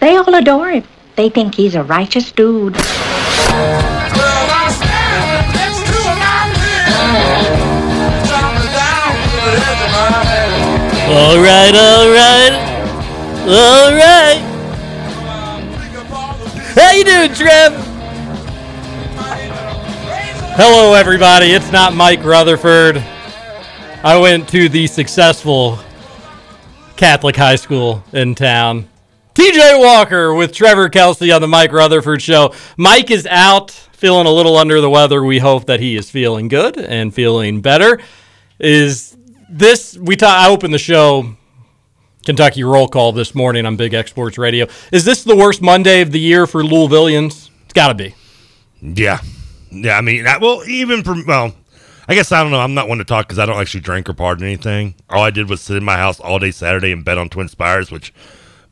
[0.00, 0.84] they all adore him.
[1.16, 2.76] They think he's a righteous dude.
[11.10, 12.52] All right, all right,
[13.48, 14.38] all right.
[16.74, 17.72] How you doing, Trev?
[20.54, 21.46] Hello, everybody.
[21.46, 22.98] It's not Mike Rutherford.
[24.04, 25.78] I went to the successful
[26.96, 28.88] Catholic high school in town.
[29.38, 32.52] TJ Walker with Trevor Kelsey on the Mike Rutherford Show.
[32.76, 35.22] Mike is out, feeling a little under the weather.
[35.22, 38.00] We hope that he is feeling good and feeling better.
[38.58, 39.16] Is
[39.48, 40.36] this we talk?
[40.36, 41.36] I opened the show
[42.26, 44.66] Kentucky roll call this morning on Big X Sports Radio.
[44.90, 47.50] Is this the worst Monday of the year for Louisvillians?
[47.62, 48.16] It's got to be.
[48.82, 49.20] Yeah,
[49.70, 49.96] yeah.
[49.96, 51.54] I mean, I, well, even for well,
[52.08, 52.58] I guess I don't know.
[52.58, 54.96] I'm not one to talk because I don't actually drink or part anything.
[55.08, 57.46] All I did was sit in my house all day Saturday and bet on Twin
[57.46, 58.12] Spires, which,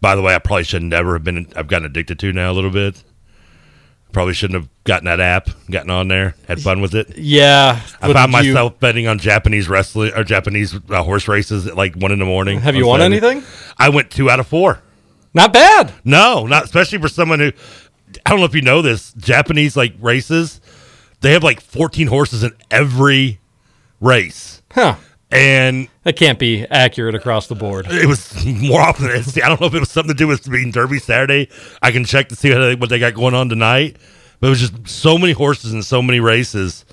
[0.00, 1.46] by the way, I probably should never have been.
[1.56, 3.02] I've gotten addicted to now a little bit.
[4.12, 7.18] Probably shouldn't have gotten that app, gotten on there, had fun with it.
[7.18, 8.78] Yeah, I found myself you...
[8.78, 12.60] betting on Japanese wrestling or Japanese uh, horse races at like one in the morning.
[12.60, 13.26] Have you won Saturday.
[13.26, 13.48] anything?
[13.76, 14.80] I went two out of four.
[15.34, 15.92] Not bad.
[16.02, 17.52] No, not especially for someone who
[18.24, 19.12] I don't know if you know this.
[19.14, 20.60] Japanese like races,
[21.20, 23.40] they have like 14 horses in every
[24.00, 24.62] race.
[24.70, 24.96] Huh.
[25.30, 27.86] And that can't be accurate across the board.
[27.88, 30.48] It was more often than I don't know if it was something to do with
[30.48, 31.48] being Derby Saturday.
[31.82, 33.96] I can check to see what they, what they got going on tonight.
[34.40, 36.84] But it was just so many horses and so many races,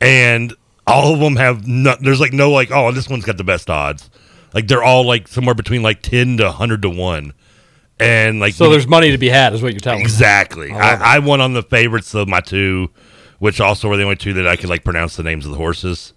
[0.00, 0.54] and
[0.86, 3.68] all of them have no, there's like no like oh this one's got the best
[3.68, 4.08] odds.
[4.54, 7.32] Like they're all like somewhere between like ten to hundred to one,
[7.98, 10.68] and like so there's money to be had is what you're telling exactly.
[10.68, 10.76] me.
[10.76, 11.04] Exactly.
[11.04, 12.90] I, I won on the favorites of my two,
[13.40, 15.58] which also were the only two that I could like pronounce the names of the
[15.58, 16.14] horses.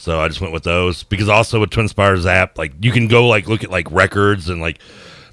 [0.00, 3.06] So I just went with those because also with Twin Spires app, like you can
[3.06, 4.78] go like look at like records and like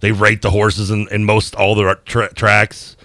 [0.02, 2.97] they rate the horses in, in most all the tra- tracks.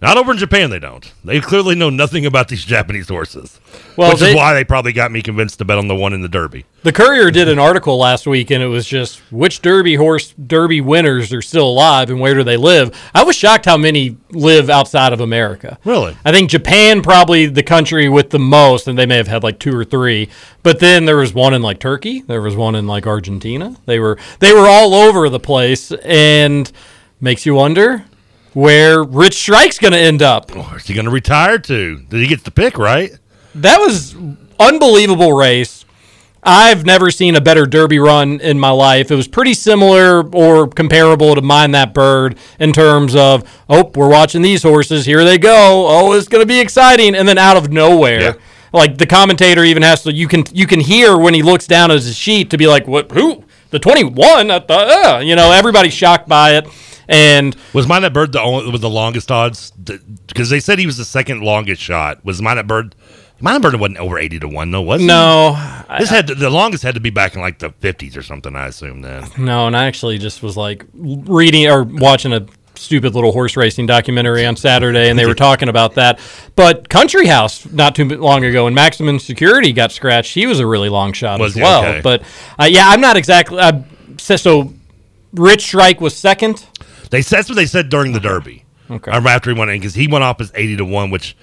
[0.00, 1.12] Not over in Japan, they don't.
[1.24, 3.60] They clearly know nothing about these Japanese horses.
[3.96, 6.12] Well, which they, is why they probably got me convinced to bet on the one
[6.12, 6.66] in the Derby.
[6.84, 7.52] The Courier did mhm.
[7.52, 11.68] an article last week, and it was just which Derby horse Derby winners are still
[11.68, 12.96] alive and where do they live.
[13.14, 15.78] I was shocked how many live outside of America.
[15.84, 16.16] Really?
[16.24, 19.58] I think Japan probably the country with the most, and they may have had like
[19.58, 20.28] two or three.
[20.62, 22.20] But then there was one in like Turkey.
[22.20, 23.76] There was one in like Argentina.
[23.86, 26.70] They were they were all over the place, and
[27.20, 28.04] makes you wonder
[28.58, 30.50] where Rich Strike's going to end up.
[30.52, 31.98] Oh, is he going to retire to?
[32.08, 33.12] Did he get the pick right?
[33.54, 34.16] That was
[34.58, 35.84] unbelievable race.
[36.42, 39.12] I've never seen a better Derby run in my life.
[39.12, 44.10] It was pretty similar or comparable to Mine That Bird in terms of, oh, we're
[44.10, 45.06] watching these horses.
[45.06, 45.86] Here they go.
[45.88, 47.14] Oh, it's going to be exciting.
[47.14, 48.32] And then out of nowhere, yeah.
[48.72, 51.92] like the commentator even has to, you can you can hear when he looks down
[51.92, 53.12] at his sheet to be like, what?
[53.12, 53.44] Who?
[53.70, 54.50] The twenty one?
[54.50, 56.66] Uh, you know, everybody's shocked by it.
[57.10, 59.70] And was mine That Bird the only with the longest odds?
[59.70, 62.24] Because they said he was the second longest shot.
[62.24, 62.94] Was mine That Bird?
[63.40, 65.52] mine That Bird wasn't over eighty to one, though, was no.
[65.98, 68.54] This had to, the longest had to be back in like the fifties or something.
[68.54, 69.26] I assume then.
[69.38, 72.46] No, and I actually just was like reading or watching a
[72.78, 76.18] stupid little horse racing documentary on Saturday, and they were talking about that.
[76.56, 80.66] But Country House, not too long ago, when Maximum Security got scratched, he was a
[80.66, 81.84] really long shot was as well.
[81.84, 82.00] Okay.
[82.00, 82.22] But
[82.58, 83.58] uh, yeah, I'm not exactly.
[83.58, 83.82] Uh,
[84.18, 84.72] so
[85.32, 86.66] Rich Strike was second.
[87.10, 88.64] They that's what they said during the Derby.
[88.90, 89.10] Okay.
[89.10, 91.10] Um, after he went in because he went off as eighty to one.
[91.10, 91.36] Which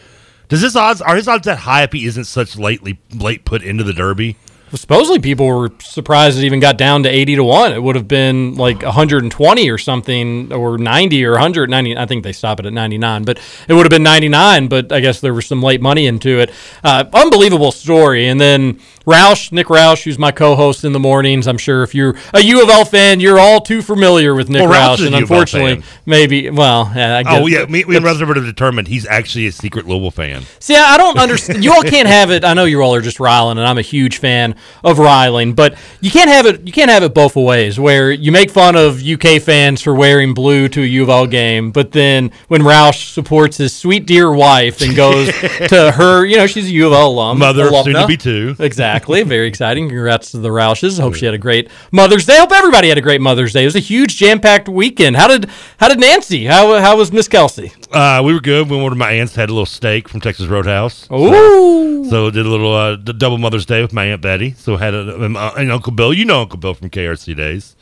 [0.48, 3.64] does his odds are his odds that high if he isn't such lately late put
[3.64, 4.38] into the Derby?
[4.74, 7.74] Supposedly, people were surprised it even got down to 80 to 1.
[7.74, 11.98] It would have been like 120 or something, or 90 or 190.
[11.98, 14.68] I think they stop it at 99, but it would have been 99.
[14.68, 16.52] But I guess there was some late money into it.
[16.84, 18.28] Uh, unbelievable story.
[18.28, 21.48] And then Roush, Nick Roush, who's my co host in the mornings.
[21.48, 24.68] I'm sure if you're a U of L fan, you're all too familiar with Nick
[24.68, 25.06] Well, Roush Roush.
[25.06, 27.42] And a U of L unfortunately, maybe, well, yeah, I guess.
[27.42, 30.44] Oh yeah, me, me and Rutherford have determined he's actually a secret Louisville fan.
[30.60, 31.64] See, I don't understand.
[31.64, 32.44] You all can't have it.
[32.44, 35.78] I know you all are just riling, and I'm a huge fan of riling, but
[36.02, 36.66] you can't have it.
[36.66, 37.80] You can't have it both ways.
[37.80, 41.28] Where you make fun of UK fans for wearing blue to a U of L
[41.28, 45.28] game, but then when Roush supports his sweet dear wife and goes
[45.68, 47.84] to her, you know, she's a U of L alum, Mother, alumna.
[47.84, 48.56] soon to be two.
[48.60, 49.24] Exactly.
[49.36, 49.88] Very exciting.
[49.90, 51.00] Congrats to the Roushes.
[51.00, 52.38] Hope she had a great Mother's Day.
[52.38, 53.64] Hope everybody had a great Mother's Day.
[53.64, 55.16] It was a huge jam packed weekend.
[55.16, 56.46] How did how did Nancy?
[56.46, 57.72] How how was Miss Kelsey?
[57.92, 58.70] Uh, we were good.
[58.70, 61.08] We went to my aunt's, had a little steak from Texas Roadhouse.
[61.12, 61.30] Ooh.
[61.30, 64.52] So, so did a little uh, double Mother's Day with my aunt Betty.
[64.54, 66.14] So had a, um, uh, and Uncle Bill.
[66.14, 67.76] You know Uncle Bill from KRC days.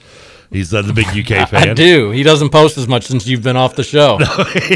[0.53, 1.69] He's uh, the big UK fan.
[1.69, 2.11] I do.
[2.11, 4.17] He doesn't post as much since you've been off the show.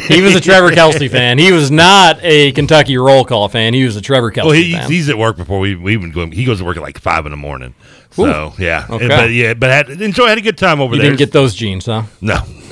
[0.07, 1.37] he was a Trevor Kelsey fan.
[1.37, 3.73] He was not a Kentucky roll call fan.
[3.73, 4.89] He was a Trevor Kelsey Well, he, fan.
[4.91, 6.25] he's at work before we, we even go.
[6.29, 7.75] He goes to work at like five in the morning.
[8.11, 8.51] So Ooh.
[8.61, 9.07] yeah, Okay.
[9.07, 11.03] but yeah, but had enjoy had a good time over there.
[11.05, 11.17] you there.
[11.17, 12.03] didn't get those jeans, huh?
[12.19, 12.35] no.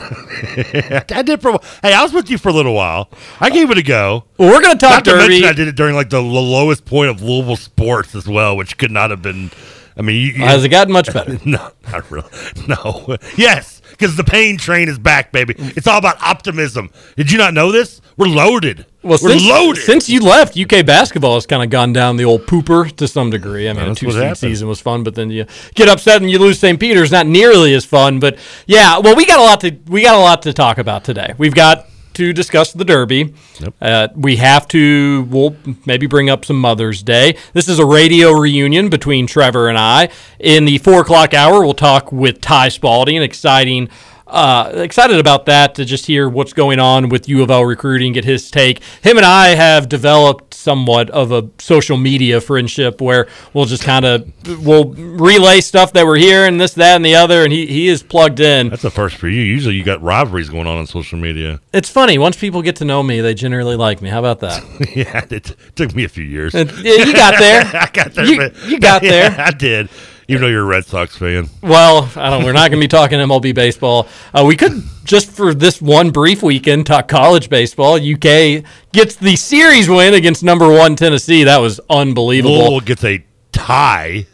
[1.13, 1.59] I did for.
[1.81, 3.09] Hey, I was with you for a little while.
[3.39, 4.23] I gave it a go.
[4.37, 7.09] Well, we're gonna talk Not to mention, I did it during like the lowest point
[7.11, 9.51] of Louisville sports as well, which could not have been.
[9.97, 11.39] I mean, you, you- Has it gotten much better?
[11.45, 12.30] no, not really.
[12.68, 13.18] No.
[13.38, 15.56] Yes, because the pain train is back, baby.
[15.57, 16.89] It's all about optimism.
[17.15, 18.01] Did you not know this?
[18.18, 18.86] We're loaded.
[19.03, 19.83] Well, We're since, loaded.
[19.83, 23.30] since you left, UK basketball has kind of gone down the old pooper to some
[23.30, 23.69] degree.
[23.69, 25.45] I mean, a two season was fun, but then you
[25.75, 26.80] get upset and you lose St.
[26.80, 27.12] Peter's.
[27.12, 28.38] Not nearly as fun, but
[28.68, 28.98] yeah.
[29.00, 31.33] Well, we got a lot to we got a lot to talk about today.
[31.38, 33.33] We've got to discuss the Derby.
[33.81, 35.23] Uh, we have to.
[35.29, 37.38] We'll maybe bring up some Mother's Day.
[37.53, 40.09] This is a radio reunion between Trevor and I.
[40.39, 43.21] In the four o'clock hour, we'll talk with Ty Spalding.
[43.21, 43.89] Exciting.
[44.27, 48.13] Uh, excited about that to just hear what's going on with U of L recruiting,
[48.13, 48.81] get his take.
[49.03, 54.03] Him and I have developed somewhat of a social media friendship where we'll just kind
[54.03, 54.29] of
[54.65, 58.03] we'll relay stuff that we're hearing, this, that, and the other, and he he is
[58.03, 58.69] plugged in.
[58.69, 59.41] That's a first for you.
[59.41, 61.62] Usually, you got rivalries going on on social media.
[61.71, 64.09] It's funny once people get to know me, they generally like me.
[64.09, 64.63] How about that?
[64.95, 66.53] yeah, it took me a few years.
[66.53, 67.62] Yeah, you got there.
[67.73, 68.25] I got there.
[68.25, 69.45] You- you got Yeah, there.
[69.47, 69.89] I did.
[70.27, 71.50] Even though you're a Red Sox fan.
[71.62, 72.44] Well, I don't.
[72.44, 74.07] We're not going to be talking MLB baseball.
[74.33, 77.95] Uh, we could just for this one brief weekend talk college baseball.
[77.95, 81.44] UK gets the series win against number one Tennessee.
[81.44, 82.57] That was unbelievable.
[82.57, 84.25] Louisville gets a tie.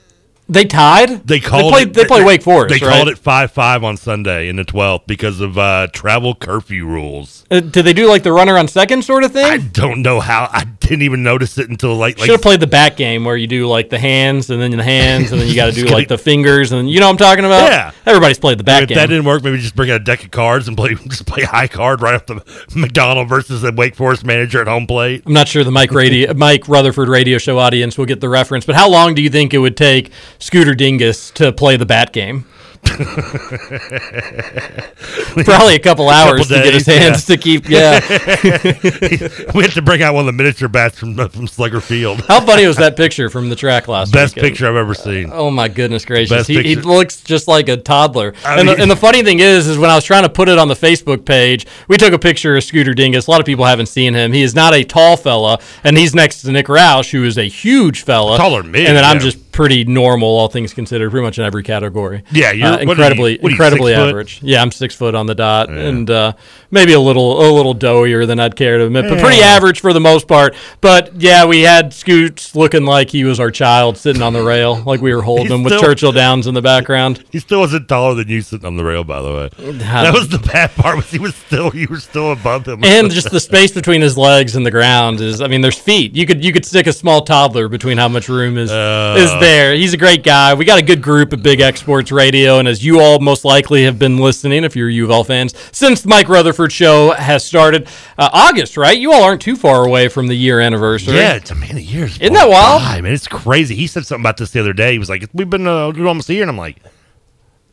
[0.51, 1.25] They tied.
[1.25, 1.97] They called They played.
[1.97, 2.77] it, they Wake Forest.
[2.77, 2.97] They right?
[2.97, 7.45] called it five five on Sunday in the twelfth because of uh, travel curfew rules.
[7.49, 9.45] Uh, did they do like the runner on second sort of thing?
[9.45, 10.49] I don't know how.
[10.51, 13.37] I didn't even notice it until like like Should have played the back game where
[13.37, 15.85] you do like the hands and then the hands and then you got to do
[15.85, 17.71] like the fingers and you know what I'm talking about.
[17.71, 17.91] Yeah.
[18.05, 18.97] everybody's played the back if game.
[18.97, 21.43] that didn't work, maybe just bring out a deck of cards and play just play
[21.43, 22.35] high card right off the
[22.71, 25.23] McDonnell versus the Wake Forest manager at home plate.
[25.25, 28.65] I'm not sure the Mike radio, Mike Rutherford radio show audience will get the reference,
[28.65, 32.11] but how long do you think it would take Scooter Dingus to play the bat
[32.11, 32.45] game?
[35.45, 37.35] Probably a couple hours Couple to get his hands yeah.
[37.35, 37.69] to keep.
[37.69, 37.99] Yeah.
[39.53, 42.21] we had to bring out one of the miniature bats from uh, from Slugger Field.
[42.21, 44.13] How funny was that picture from the track last week?
[44.13, 44.51] Best weekend?
[44.51, 45.29] picture I've ever seen.
[45.31, 46.47] Oh my goodness gracious!
[46.47, 48.33] He, he looks just like a toddler.
[48.43, 50.29] I and, mean- the, and the funny thing is, is when I was trying to
[50.29, 53.27] put it on the Facebook page, we took a picture of Scooter Dingus.
[53.27, 54.33] A lot of people haven't seen him.
[54.33, 57.47] He is not a tall fella, and he's next to Nick Roush, who is a
[57.47, 61.23] huge fella, Taller than me, And then I'm just pretty normal, all things considered, pretty
[61.25, 62.23] much in every category.
[62.31, 64.09] Yeah, you're- Uh, are you- incredibly, you, incredibly six foot?
[64.09, 64.39] average.
[64.41, 66.33] Yeah, I'm six foot on the dot, and uh,
[66.71, 69.93] maybe a little, a little doughier than I'd care to admit, but pretty average for
[69.93, 70.55] the most part.
[70.79, 74.81] But yeah, we had Scoots looking like he was our child sitting on the rail,
[74.85, 77.23] like we were holding He's him with Churchill Downs in the background.
[77.31, 79.49] He still wasn't taller than you sitting on the rail, by the way.
[79.79, 80.95] That was the bad part.
[80.97, 84.17] Was he was still you were still above him, and just the space between his
[84.17, 86.15] legs and the ground is I mean there's feet.
[86.15, 89.15] You could you could stick a small toddler between how much room is Uh.
[89.17, 89.73] is there.
[89.73, 90.53] He's a great guy.
[90.53, 93.43] We got a good group at Big X Sports Radio and as you all most
[93.43, 97.11] likely have been listening if you're U of L fans since the Mike Rutherford show
[97.11, 98.97] has started uh, August, right?
[98.97, 101.15] You all aren't too far away from the year anniversary.
[101.15, 102.17] Yeah, it's a man of years.
[102.19, 102.81] Isn't that wild?
[102.81, 103.75] I mean, it's crazy.
[103.75, 104.93] He said something about this the other day.
[104.93, 106.77] He was like, "We've been uh, almost a year," and I'm like,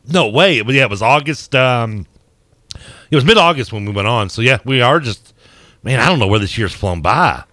[0.07, 1.55] "No way!" But yeah, it was August.
[1.55, 2.07] Um,
[3.11, 4.29] it was mid August when we went on.
[4.29, 5.33] So yeah, we are just
[5.83, 5.99] man.
[5.99, 7.43] I don't know where this year's flown by.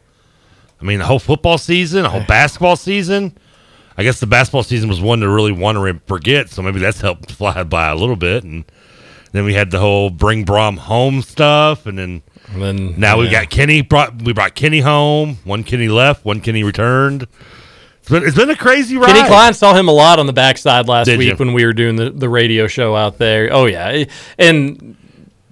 [0.80, 3.36] I mean, the whole football season, the whole basketball season.
[3.98, 7.00] I guess the basketball season was one to really want to forget, so maybe that's
[7.00, 8.44] helped fly by a little bit.
[8.44, 8.64] And
[9.32, 12.22] then we had the whole bring Brohm home stuff, and then
[12.52, 13.42] And then now we yeah.
[13.42, 15.38] got Kenny brought we brought Kenny home.
[15.44, 17.26] One Kenny left, one Kenny returned.
[18.00, 19.08] It's been, it's been a crazy ride.
[19.08, 21.36] Kenny Klein saw him a lot on the backside last Did week you?
[21.36, 23.48] when we were doing the, the radio show out there.
[23.50, 24.04] Oh yeah,
[24.38, 24.96] and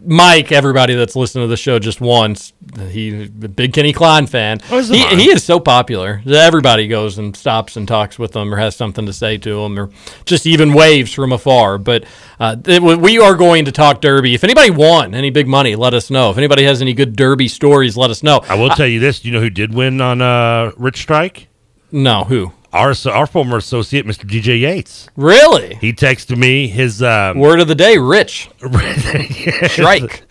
[0.07, 2.53] Mike, everybody that's listened to the show just once,
[2.89, 4.61] he a big Kenny Klein fan.
[4.71, 5.19] Oh, he, it?
[5.19, 6.23] he is so popular.
[6.27, 9.63] that Everybody goes and stops and talks with him or has something to say to
[9.63, 9.91] him or
[10.25, 11.79] just even waves from afar.
[11.79, 12.05] But
[12.39, 14.35] uh, it, we are going to talk Derby.
[14.35, 16.31] If anybody won any big money, let us know.
[16.31, 18.41] If anybody has any good Derby stories, let us know.
[18.49, 19.21] I will tell you this.
[19.21, 21.49] Do You know who did win on uh, Rich Strike?
[21.91, 22.53] No, who?
[22.75, 24.29] Our our former associate, Mr.
[24.29, 25.09] DJ Yates.
[25.15, 25.77] Really?
[25.77, 28.51] He texted me his um, Word of the day, Rich.
[29.69, 30.25] Strike.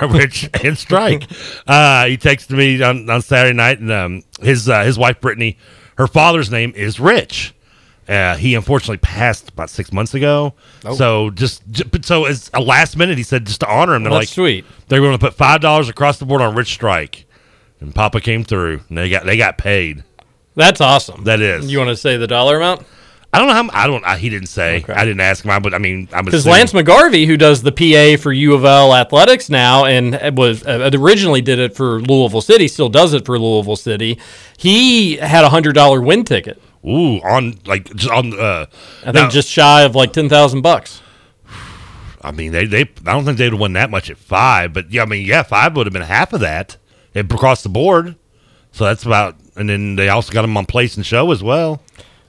[0.00, 1.24] Rich and Strike.
[1.66, 5.58] uh, he texted me on, on Saturday night, and um, his uh, his wife Brittany,
[5.98, 7.56] her father's name is Rich.
[8.08, 10.54] Uh, he unfortunately passed about six months ago.
[10.84, 10.94] Oh.
[10.94, 14.04] So just, j- but so as a last minute, he said just to honor him,
[14.04, 14.64] they're That's like sweet.
[14.86, 17.26] They're going to put five dollars across the board on Rich Strike,
[17.80, 18.80] and Papa came through.
[18.88, 20.04] And they got they got paid.
[20.60, 21.24] That's awesome.
[21.24, 21.70] That is.
[21.70, 22.86] You want to say the dollar amount?
[23.32, 23.68] I don't know how.
[23.72, 24.04] I don't.
[24.04, 24.84] I, he didn't say.
[24.88, 25.52] I didn't ask him.
[25.52, 28.64] I, but I mean, I'm Because Lance McGarvey, who does the PA for U of
[28.64, 33.24] L athletics now, and was uh, originally did it for Louisville City, still does it
[33.24, 34.18] for Louisville City.
[34.58, 36.60] He had a hundred dollar win ticket.
[36.84, 38.38] Ooh, on like just on.
[38.38, 38.66] Uh,
[39.02, 41.00] I think now- just shy of like ten thousand bucks.
[42.22, 42.80] I mean, they they.
[42.80, 45.44] I don't think they'd have won that much at five, but yeah, I mean, yeah,
[45.44, 46.78] five would have been half of that
[47.14, 48.16] it, across the board.
[48.72, 51.80] So that's about, and then they also got them on place and show as well.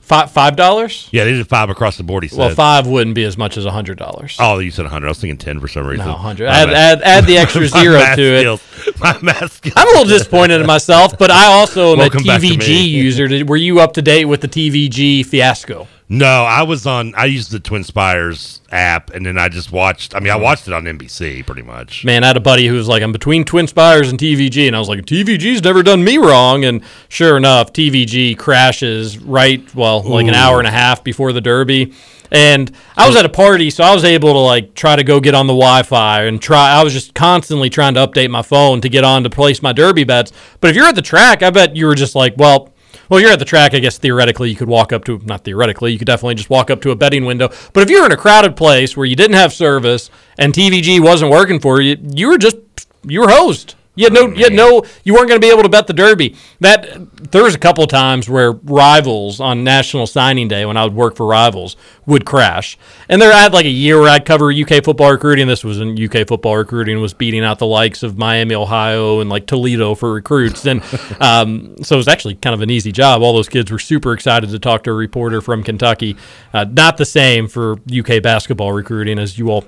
[0.02, 1.08] Five five dollars.
[1.12, 2.24] Yeah, they did five across the board.
[2.24, 2.38] He said.
[2.38, 4.36] Well, five wouldn't be as much as a hundred dollars.
[4.40, 5.08] Oh, you said hundred.
[5.08, 6.06] I was thinking ten for some reason.
[6.06, 6.48] No, 100.
[6.48, 9.00] Add- add- add the extra zero to it.
[9.00, 9.74] My math skills.
[9.78, 13.46] I'm a little disappointed in myself, but I also am Welcome a TVG user.
[13.46, 15.88] Were you up to date with the TVG fiasco?
[16.14, 17.16] No, I was on.
[17.16, 20.14] I used the Twin Spires app, and then I just watched.
[20.14, 20.44] I mean, I Mm-hmm.
[20.44, 22.04] watched it on NBC pretty much.
[22.04, 24.68] Man, I had a buddy who was like, I'm between Twin Spires and TVG.
[24.68, 26.66] And I was like, TVG's never done me wrong.
[26.66, 31.40] And sure enough, TVG crashes right, well, like an hour and a half before the
[31.40, 31.94] Derby.
[32.30, 35.22] And I was at a party, so I was able to like try to go
[35.22, 36.72] get on the Wi Fi and try.
[36.72, 39.72] I was just constantly trying to update my phone to get on to place my
[39.72, 40.34] Derby bets.
[40.60, 42.74] But if you're at the track, I bet you were just like, well,
[43.12, 43.74] well, you're at the track.
[43.74, 46.72] I guess theoretically you could walk up to not theoretically you could definitely just walk
[46.72, 47.50] up to a betting window.
[47.74, 51.30] But if you're in a crowded place where you didn't have service and TVG wasn't
[51.30, 52.56] working for you, you were just
[53.04, 53.76] you were hosed.
[53.94, 55.94] You had no, you had no, you weren't going to be able to bet the
[55.94, 56.36] Derby.
[56.62, 60.86] That there was a couple of times where rivals on National Signing Day, when I
[60.86, 62.78] would work for rivals, would crash.
[63.10, 65.48] And there, I had like a year where I'd cover UK football recruiting.
[65.48, 69.30] This was in UK football recruiting, was beating out the likes of Miami, Ohio, and
[69.30, 70.66] like Toledo for recruits.
[70.66, 70.82] And
[71.20, 73.22] um, so it was actually kind of an easy job.
[73.22, 76.16] All those kids were super excited to talk to a reporter from Kentucky.
[76.54, 79.66] Uh, not the same for UK basketball recruiting, as you all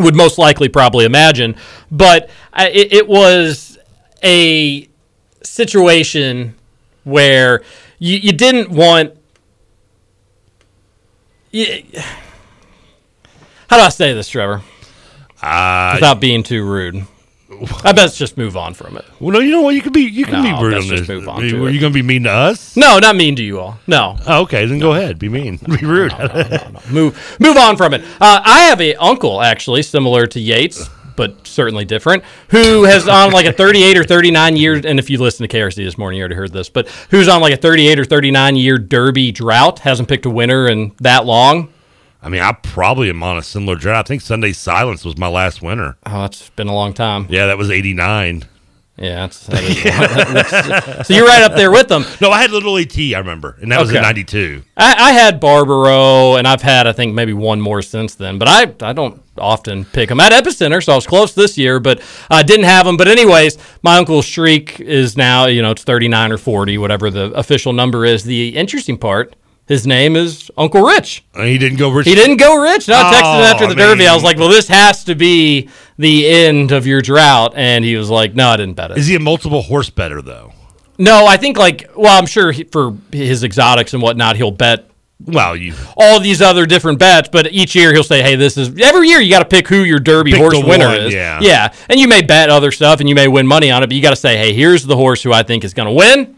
[0.00, 1.56] would most likely probably imagine.
[1.90, 3.78] But it, it was
[4.24, 4.88] a
[5.42, 6.54] situation
[7.04, 7.62] where
[7.98, 9.14] you, you didn't want.
[11.50, 11.84] You,
[13.68, 14.62] how do I say this, Trevor?
[15.42, 17.06] Uh, Without being too rude.
[17.84, 19.04] I bet just move on from it.
[19.20, 19.74] Well, no, you know what?
[19.74, 21.08] You can be you can No, be rude let's on just this.
[21.08, 21.72] move on Are to you, it.
[21.74, 22.76] you going to be mean to us?
[22.76, 23.78] No, not mean to you all.
[23.86, 24.16] No.
[24.26, 25.18] Oh, okay, then go ahead.
[25.18, 25.56] Be mean.
[25.80, 26.12] Be rude.
[26.90, 28.02] move move on from it.
[28.20, 33.32] Uh, I have a uncle actually similar to Yates, but certainly different, who has on
[33.32, 34.80] like a 38 or 39 year.
[34.84, 37.40] And if you listen to KRC this morning, you already heard this, but who's on
[37.42, 41.68] like a 38 or 39 year Derby drought, hasn't picked a winner in that long.
[42.22, 44.06] I mean, I probably am on a similar drought.
[44.06, 45.96] I think Sunday Silence was my last winner.
[46.06, 47.26] Oh, it's been a long time.
[47.30, 48.44] Yeah, that was eighty nine.
[48.98, 52.04] Yeah, that's, that is that's- so you're right up there with them.
[52.20, 52.98] No, I had Little AT.
[52.98, 54.62] I remember, and that was in '92.
[54.76, 58.38] I, I had Barbaro, and I've had I think maybe one more since then.
[58.38, 61.80] But I I don't often pick them at Epicenter, so I was close this year,
[61.80, 62.98] but I didn't have them.
[62.98, 67.32] But anyways, my uncle's streak is now you know it's 39 or 40, whatever the
[67.32, 68.24] official number is.
[68.24, 69.34] The interesting part,
[69.70, 71.24] his name is Uncle Rich.
[71.36, 72.06] He didn't go rich.
[72.06, 72.88] He didn't go rich.
[72.88, 74.06] And I texted him after Oh, the Derby.
[74.08, 77.94] I was like, "Well, this has to be the end of your drought," and he
[77.96, 80.52] was like, "No, I didn't bet it." Is he a multiple horse better though?
[80.98, 84.90] No, I think like well, I'm sure he, for his exotics and whatnot, he'll bet
[85.24, 88.76] Well, you all these other different bets, but each year he'll say, "Hey, this is
[88.80, 91.38] every year you got to pick who your Derby horse the winner one, is." yeah.
[91.40, 93.94] yeah, and you may bet other stuff and you may win money on it, but
[93.94, 96.36] you got to say, "Hey, here's the horse who I think is going to win."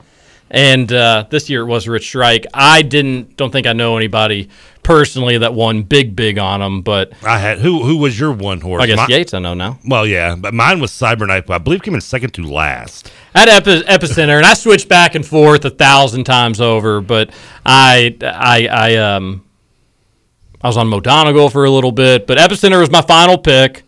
[0.54, 2.44] And uh, this year it was Rich Strike.
[2.52, 4.50] I didn't, don't think I know anybody
[4.82, 7.82] personally that won big, big on him, but I had who?
[7.84, 8.82] Who was your one horse?
[8.82, 9.78] I guess Mi- Yates I know now.
[9.86, 11.48] Well, yeah, but mine was Cyberknife.
[11.48, 13.10] I believe came in second to last.
[13.34, 17.00] at Epi- Epicenter, and I switched back and forth a thousand times over.
[17.00, 17.30] But
[17.64, 19.42] I, I, I, um,
[20.60, 23.84] I was on Mo Donegal for a little bit, but Epicenter was my final pick.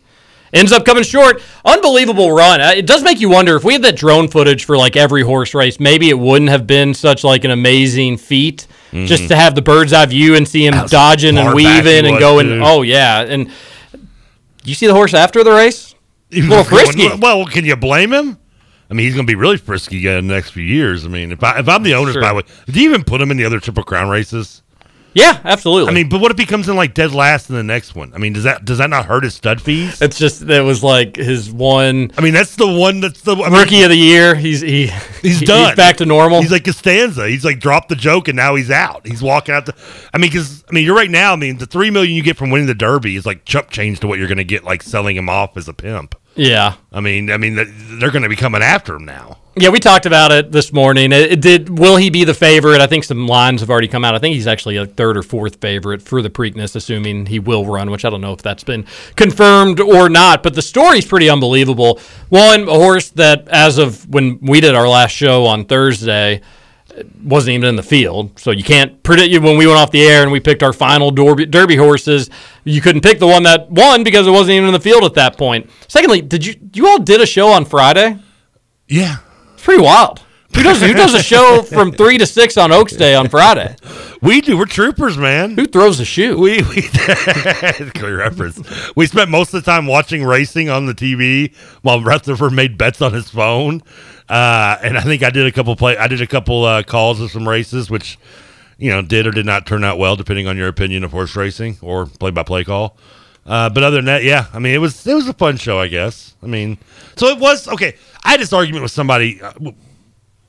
[0.55, 1.41] Ends up coming short.
[1.65, 2.61] Unbelievable run.
[2.61, 5.21] Uh, It does make you wonder if we had that drone footage for like every
[5.21, 8.65] horse race, maybe it wouldn't have been such like an amazing feat.
[8.93, 12.47] just to have the bird's eye view and see him dodging and weaving and going.
[12.47, 12.61] dude.
[12.63, 13.51] Oh yeah, and
[14.63, 15.93] you see the horse after the race?
[16.31, 17.09] A little frisky.
[17.19, 18.37] Well, can you blame him?
[18.89, 21.05] I mean, he's going to be really frisky again in the next few years.
[21.05, 22.21] I mean, if I if I'm the owners, Sure.
[22.21, 24.61] by the way, do you even put him in the other Triple Crown races?
[25.15, 25.91] Yeah, absolutely.
[25.91, 28.13] I mean, but what if he comes in like dead last in the next one?
[28.13, 30.01] I mean, does that does that not hurt his stud fees?
[30.01, 32.11] It's just that was like his one.
[32.17, 34.35] I mean, that's the one that's the I mean, rookie of the year.
[34.35, 34.87] He's he
[35.21, 35.69] He's done.
[35.69, 36.41] He's back to normal.
[36.41, 37.29] He's like Costanza.
[37.29, 39.07] He's like dropped the joke and now he's out.
[39.07, 39.75] He's walking out the.
[40.13, 41.31] I mean, because I mean, you're right now.
[41.31, 44.01] I mean, the three million you get from winning the Derby is like chump change
[44.01, 46.15] to what you're going to get like selling him off as a pimp.
[46.35, 46.75] Yeah.
[46.91, 49.39] I mean, I mean, they're going to be coming after him now.
[49.57, 51.13] Yeah, we talked about it this morning.
[51.13, 51.79] It, it did.
[51.79, 52.81] Will he be the favorite?
[52.81, 54.13] I think some lines have already come out.
[54.13, 57.65] I think he's actually a third or fourth favorite for the Preakness, assuming he will
[57.65, 57.89] run.
[57.89, 60.43] Which I don't know if that's been confirmed or not.
[60.43, 62.01] But the story's pretty unbelievable.
[62.27, 66.41] One, a horse that, as of when we did our last show on Thursday,
[67.23, 68.39] wasn't even in the field.
[68.39, 70.73] So you can't predict you when we went off the air and we picked our
[70.73, 72.29] final derby, derby horses.
[72.63, 75.13] You couldn't pick the one that won because it wasn't even in the field at
[75.15, 75.69] that point.
[75.87, 78.17] Secondly, did you you all did a show on Friday?
[78.87, 79.17] Yeah.
[79.53, 80.21] It's pretty wild.
[80.55, 83.75] Who does who does a show from three to six on Oaks Day on Friday?
[84.21, 84.57] We do.
[84.57, 85.55] We're troopers, man.
[85.55, 86.39] Who throws a shoe?
[86.39, 86.81] We we
[87.93, 88.61] good reference.
[88.95, 93.01] We spent most of the time watching racing on the TV while Rutherford made bets
[93.01, 93.83] on his phone.
[94.27, 95.97] Uh, and I think I did a couple play.
[95.97, 98.17] I did a couple uh, calls of some races, which
[98.77, 101.35] you know did or did not turn out well, depending on your opinion of horse
[101.35, 102.97] racing or play by play call.
[103.45, 105.79] Uh, but other than that, yeah, I mean it was it was a fun show,
[105.79, 106.35] I guess.
[106.41, 106.79] I mean,
[107.15, 107.95] so it was okay.
[108.23, 109.53] I had this argument with somebody uh,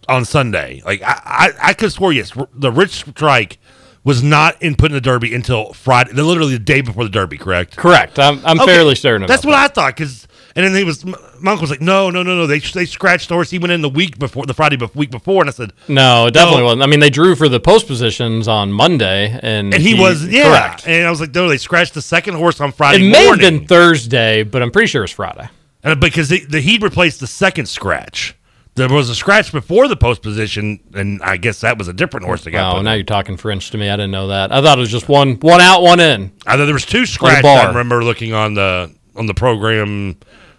[0.08, 0.80] on Sunday.
[0.84, 3.58] Like I, I, I could swear yes, the Rich Strike
[4.04, 7.36] was not in putting the Derby until Friday, literally the day before the Derby.
[7.36, 7.76] Correct.
[7.76, 8.18] Correct.
[8.18, 9.34] I'm I'm Okay, fairly certain of that.
[9.34, 9.48] That's that.
[9.48, 9.94] what I thought.
[9.94, 10.26] Because
[10.56, 11.12] and then he was my
[11.52, 12.46] uncle was like, no, no, no, no.
[12.46, 13.50] They they scratched the horse.
[13.50, 16.26] He went in the week before the Friday bef- week before, and I said, No,
[16.26, 16.64] it definitely No.
[16.64, 16.82] wasn't.
[16.82, 20.44] I mean, they drew for the post positions on Monday, and and he, was yeah.
[20.44, 20.88] correct.
[20.88, 23.38] And I was like, no, they scratched the second horse on Friday It may have
[23.38, 23.58] morning.
[23.60, 25.48] been Thursday, but I'm pretty sure it's Friday.
[25.84, 28.34] And uh, because the, the he'd replaced the second scratch.
[28.76, 32.26] There was a scratch before the post position, and I guess that was a different
[32.26, 32.98] horse that got Oh, now in.
[32.98, 33.88] you're talking French to me.
[33.88, 34.52] I didn't know that.
[34.52, 36.30] I thought it was just one one out, one in.
[36.46, 37.44] I thought there was two scratches.
[37.46, 40.16] I remember looking on the on the program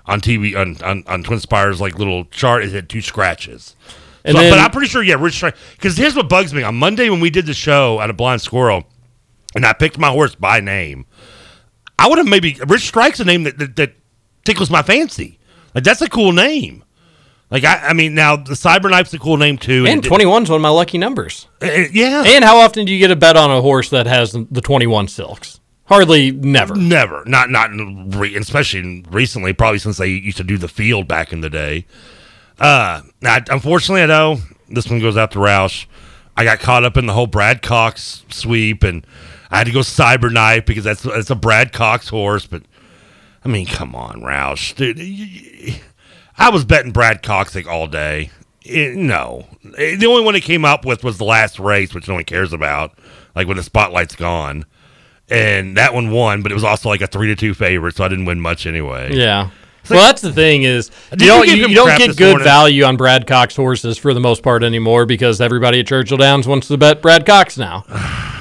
[0.08, 2.63] on TV on on, on Twin Spires like little chart.
[2.63, 3.76] It had two scratches.
[4.26, 5.56] So- then- but I'm pretty sure, yeah, Rich Strike.
[5.76, 8.41] Because here's what bugs me on Monday when we did the show at a blind
[8.41, 8.84] squirrel,
[9.56, 11.06] and I picked my horse by name.
[12.00, 13.93] I would have maybe Rich Strike's a name that, that that
[14.43, 15.39] tickles my fancy.
[15.74, 16.84] Like that's a cool name.
[17.50, 19.86] Like I, I mean, now the Cyberknife's a cool name too.
[19.88, 21.48] And it- 21's one of my lucky numbers.
[21.62, 22.24] uh, yeah.
[22.26, 25.08] And how often do you get a bet on a horse that has the 21
[25.08, 25.60] silks?
[25.88, 26.76] Hardly never.
[26.76, 27.69] Never, not not
[28.15, 29.54] re- especially recently.
[29.54, 31.86] Probably since they used to do the field back in the day.
[32.60, 34.38] Uh, I, unfortunately, I know
[34.69, 35.86] this one goes out to Roush.
[36.36, 39.06] I got caught up in the whole Brad Cox sweep, and
[39.50, 42.45] I had to go Cyber Knife because that's that's a Brad Cox horse.
[42.45, 42.63] But
[43.45, 45.80] I mean, come on, Roush, dude.
[46.38, 48.30] I was betting Brad Cox like all day.
[48.65, 49.47] Eh, no,
[49.78, 52.26] Eh, the only one he came up with was the last race, which no one
[52.26, 52.97] cares about.
[53.36, 54.65] Like when the spotlight's gone,
[55.30, 58.06] and that one won, but it was also like a three to two favorite, so
[58.06, 59.13] I didn't win much anyway.
[59.13, 59.50] Yeah.
[59.90, 62.46] well, that's the thing is you you don't you, you don't get good morning?
[62.46, 66.48] value on Brad Cox horses for the most part anymore because everybody at Churchill Downs
[66.48, 67.86] wants to bet Brad Cox now.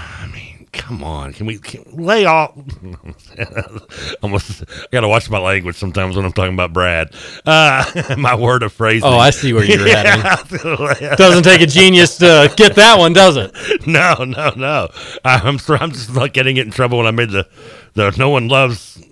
[0.77, 2.53] Come on, can we can, lay off?
[4.23, 7.15] Almost, I gotta watch my language sometimes when I'm talking about Brad.
[7.45, 9.03] Uh, my word of phrase.
[9.05, 10.27] Oh, I see where you're Yeah.
[10.37, 11.17] heading.
[11.17, 13.53] Doesn't take a genius to get that one, does it?
[13.87, 14.89] No, no, no.
[15.25, 17.49] I'm I'm just not getting it in trouble when I made the
[17.95, 19.03] the no one loves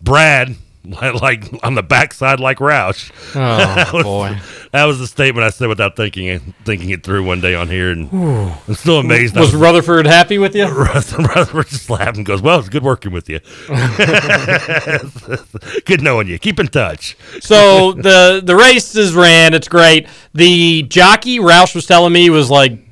[0.00, 0.56] Brad
[1.20, 3.10] like, on the backside like Roush.
[3.34, 4.38] Oh, that was, boy.
[4.72, 7.68] that was the statement I said without thinking it, thinking it through one day on
[7.68, 8.52] here, and Whew.
[8.68, 9.36] I'm still amazed.
[9.36, 10.66] I Was Rutherford happy with you?
[10.68, 13.40] Rutherford just laughing and goes, "Well, it's good working with you.
[15.86, 16.38] good knowing you.
[16.38, 19.54] Keep in touch." So the the races ran.
[19.54, 20.06] It's great.
[20.34, 22.83] The jockey Roush was telling me was like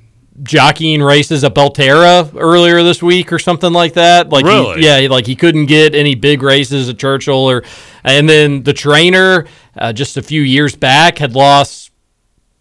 [0.42, 4.30] jockeying races at Belterra earlier this week or something like that.
[4.30, 4.44] Like
[4.76, 7.62] he- yeah, like he couldn't get any big races at Churchill or.
[8.04, 11.90] And then the trainer uh, just a few years back had lost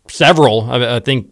[0.08, 0.70] several.
[0.70, 1.30] I, I think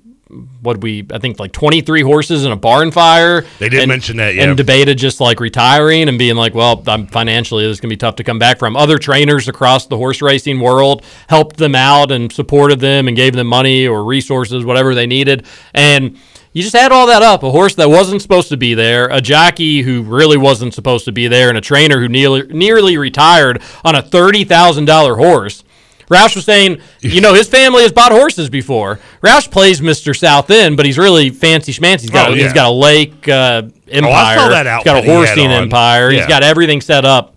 [0.62, 3.42] what we I think like 23 horses in a barn fire.
[3.58, 4.44] They did and- mention that, yeah.
[4.44, 7.98] And debated just like retiring and being like, well, I'm financially this is gonna be
[7.98, 8.76] tough to come back from.
[8.76, 13.34] Other trainers across the horse racing world helped them out and supported them and gave
[13.34, 15.46] them money or resources, whatever they needed.
[15.74, 16.18] And
[16.54, 19.22] you just add all that up a horse that wasn't supposed to be there, a
[19.22, 23.62] jockey who really wasn't supposed to be there, and a trainer who nearly, nearly retired
[23.84, 25.64] on a $30,000 horse.
[26.10, 29.00] Roush was saying, you know, his family has bought horses before.
[29.22, 30.18] Roush plays Mr.
[30.18, 32.02] South End, but he's really fancy schmancy.
[32.02, 32.44] He's got, Oh, a, yeah.
[32.46, 34.50] he's got a lake uh, empire.
[34.50, 35.64] that he's got a he horsing on.
[35.64, 36.10] empire.
[36.10, 36.28] He's Yeah.
[36.28, 37.36] got everything set up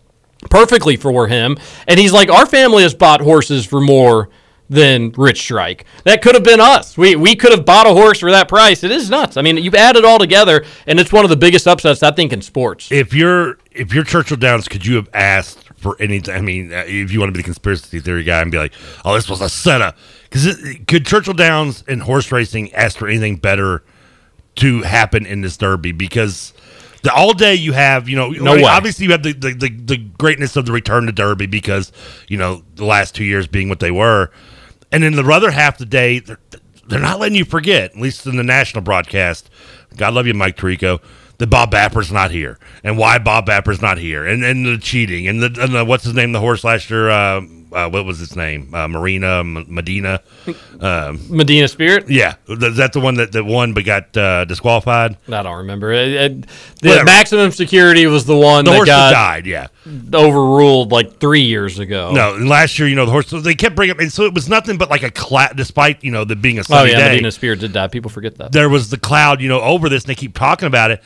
[0.49, 1.59] perfectly for him.
[1.87, 4.31] And he's like, our family has bought horses for more
[4.73, 5.85] than Rich Strike.
[6.05, 6.97] That could have been us.
[6.97, 8.83] We we could have bought a horse for that price.
[8.83, 9.37] It is nuts.
[9.37, 12.33] I mean, you've added all together, and it's one of the biggest upsets I think
[12.33, 12.91] in sports.
[12.91, 16.35] If you're if you're Churchill Downs, could you have asked for anything?
[16.35, 18.73] I mean, uh, if you want to be the conspiracy theory guy and be like,
[19.05, 20.57] "Oh, this was a setup," because
[20.87, 23.85] could Churchill Downs in horse racing ask for anything better
[24.57, 25.93] to happen in this Derby?
[25.93, 26.53] Because
[27.03, 28.63] the all day you have, you know, No way.
[28.65, 31.91] obviously you have the, the, the, the greatness of the return to Derby because
[32.29, 34.31] you know the last two years being what they were,
[34.93, 36.39] and then the other half of the day they're,
[36.87, 39.51] they're not letting you forget, at least in the national broadcast.
[39.97, 41.01] God love you, Mike Tirico.
[41.39, 45.27] That Bob Baffert's not here, and why Bob Baffert's not here, and and the cheating,
[45.27, 47.41] and the, and the what's his name, the horse last year, uh,
[47.75, 50.21] uh, what was his name, uh, Marina M- Medina,
[50.81, 52.09] um, Medina Spirit.
[52.11, 55.17] yeah, is that the one that, that won but got uh, disqualified?
[55.29, 55.93] I don't remember.
[55.93, 56.47] It, it-
[56.81, 57.05] the Whatever.
[57.05, 59.67] maximum security was the one The that horse got that died, yeah.
[60.13, 62.13] overruled like three years ago.
[62.13, 63.31] No, and last year, you know, the horse.
[63.31, 65.57] They kept bringing up, and so it was nothing but like a cloud.
[65.57, 67.89] Despite you know the being a Oh sunny yeah, day, Medina Spirit did die.
[67.89, 68.53] People forget that.
[68.53, 71.03] there was the cloud, you know, over this, and they keep talking about it.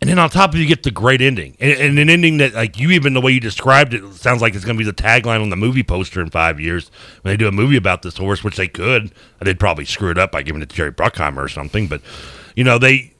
[0.00, 2.52] And then on top of you get the great ending, and, and an ending that,
[2.52, 4.94] like you, even the way you described it, sounds like it's going to be the
[4.94, 6.90] tagline on the movie poster in five years
[7.22, 9.12] when they do a movie about this horse, which they could.
[9.40, 12.02] They'd probably screw it up by giving it to Jerry Bruckheimer or something, but
[12.54, 13.14] you know they.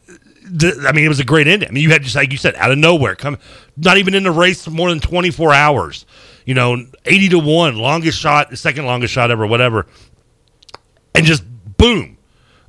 [0.49, 1.69] The, I mean, it was a great ending.
[1.69, 3.37] I mean, you had just like you said, out of nowhere, come,
[3.77, 6.07] not even in the race for more than twenty four hours.
[6.45, 9.87] You know, eighty to one, longest shot, second longest shot ever, whatever
[11.17, 11.43] and just
[11.79, 12.19] boom,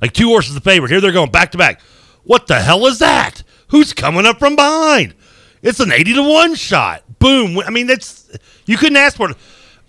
[0.00, 0.90] like two horses the favorite.
[0.90, 1.80] Here they're going back to back.
[2.24, 3.42] What the hell is that?
[3.68, 5.14] Who's coming up from behind?
[5.62, 7.02] It's an eighty to one shot.
[7.18, 7.58] Boom.
[7.58, 8.30] I mean, that's
[8.66, 9.36] you couldn't ask for it.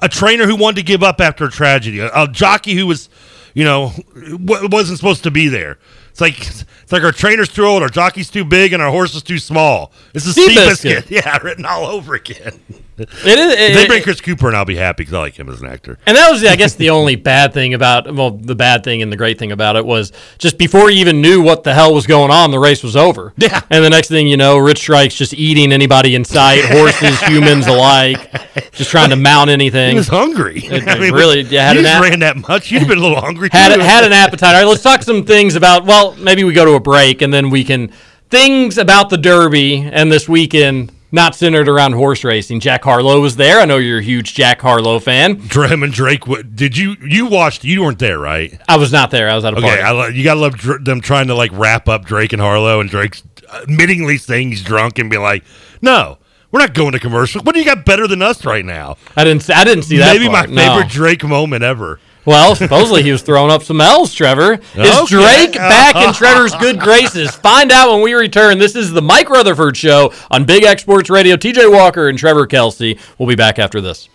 [0.02, 3.10] a trainer who wanted to give up after a tragedy, a, a jockey who was,
[3.54, 5.78] you know, w- wasn't supposed to be there.
[6.10, 9.13] It's like it's like our trainer's too old, our jockey's too big, and our horse
[9.15, 9.92] is too small.
[10.13, 11.02] It's a Seabiscuit.
[11.04, 11.10] Seabiscuit.
[11.10, 12.60] Yeah, written all over again.
[12.99, 13.53] It is.
[13.53, 15.67] It- they bring Chris Cooper, and I'll be happy because I like him as an
[15.67, 15.97] actor.
[16.05, 19.12] And that was, I guess, the only bad thing about well, the bad thing and
[19.12, 22.05] the great thing about it was just before you even knew what the hell was
[22.07, 23.33] going on, the race was over.
[23.38, 23.62] Yeah.
[23.69, 27.67] And the next thing you know, Rich Strike's just eating anybody in sight, horses, humans
[27.67, 28.31] alike,
[28.71, 29.91] just trying to mount anything.
[29.91, 30.59] He was hungry.
[30.65, 32.71] It- it really, you had you an ran that much.
[32.71, 33.49] You'd been a little hungry.
[33.53, 33.81] had too.
[33.81, 34.55] had an appetite.
[34.55, 35.85] All right, let's talk some things about.
[35.85, 37.91] Well, maybe we go to a break and then we can
[38.29, 42.60] things about the Derby and this weekend not centered around horse racing.
[42.60, 43.60] Jack Harlow was there.
[43.60, 45.36] I know you're a huge Jack Harlow fan.
[45.48, 46.24] Drem and Drake.
[46.54, 47.63] Did you you watched?
[47.63, 48.60] You weren't there, right?
[48.67, 49.30] I was not there.
[49.30, 49.82] I was at a Okay, party.
[49.82, 52.80] I, lo- you gotta love Dr- them trying to like wrap up Drake and Harlow,
[52.80, 55.43] and Drake's admittingly saying he's drunk and be like,
[55.82, 56.17] "No,
[56.52, 57.41] we're not going to commercial.
[57.43, 59.43] What do you got better than us right now?" I didn't.
[59.43, 60.13] see- I didn't see that.
[60.13, 60.74] Maybe part, my no.
[60.74, 62.00] favorite Drake moment ever.
[62.25, 64.53] Well, supposedly he was throwing up some L's, Trevor.
[64.75, 65.05] Is Okay.
[65.08, 67.32] Drake back in Trevor's good graces?
[67.32, 68.60] Find out when we return.
[68.60, 71.36] This is the Mike Rutherford Show on Big X Sports Radio.
[71.38, 72.99] TJ Walker and Trevor Kelsey.
[73.17, 74.10] We'll be back after this.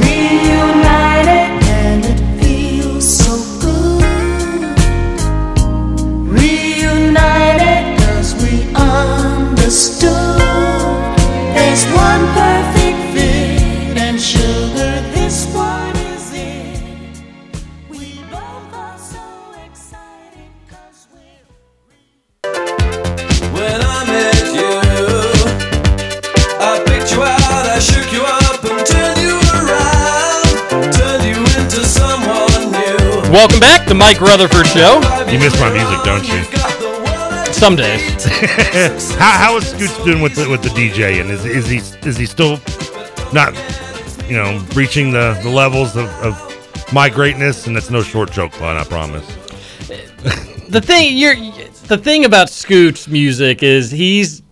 [0.00, 2.04] Reunited and
[33.34, 35.00] Welcome back to Mike Rutherford Show.
[35.28, 37.52] You miss my music, don't you?
[37.52, 38.24] Some days.
[39.16, 41.20] how, how is Scoots doing with the, with the DJ?
[41.20, 42.60] And is, is he is he still
[43.32, 43.52] not
[44.30, 47.66] you know reaching the, the levels of, of my greatness?
[47.66, 48.76] And that's no short joke, fun.
[48.76, 49.26] I promise.
[50.68, 51.34] the thing you're
[51.88, 54.44] the thing about Scoot's music is he's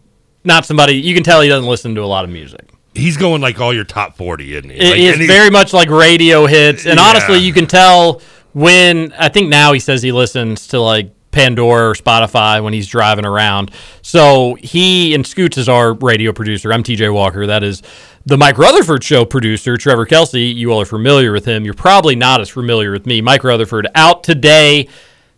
[0.43, 2.69] not somebody you can tell he doesn't listen to a lot of music.
[2.95, 4.77] He's going like all your top forty, isn't he?
[4.77, 7.07] It- Like, it's very much like radio hits, and Yeah.
[7.07, 8.21] honestly, you can tell
[8.53, 12.87] when I think now he says he listens to like Pandora or Spotify when he's
[12.87, 13.71] driving around.
[14.03, 16.73] So he and Scoots is our radio producer.
[16.73, 17.47] I'm TJ Walker.
[17.47, 17.83] That is
[18.27, 20.43] the Mike Rutherford show producer, Trevor Kelsey.
[20.43, 21.65] You all are familiar with him.
[21.65, 23.21] You're probably not as familiar with me.
[23.21, 24.89] Mike Rutherford out today.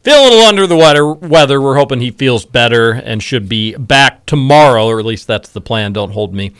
[0.03, 1.11] Feeling a little under the weather.
[1.11, 1.62] Weather.
[1.62, 5.62] We're hoping he feels better and should be back tomorrow, or at least that's the
[5.62, 5.94] plan.
[5.94, 6.53] Don't hold me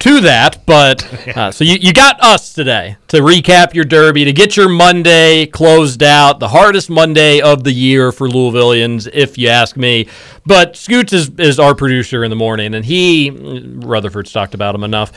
[0.00, 0.64] to that.
[0.66, 1.04] But
[1.36, 5.46] uh, so you, you got us today to recap your derby, to get your Monday
[5.46, 10.08] closed out, the hardest Monday of the year for Louisvillians, if you ask me.
[10.44, 14.84] But Scoots is, is our producer in the morning, and he, Rutherford's talked about him
[14.84, 15.12] enough.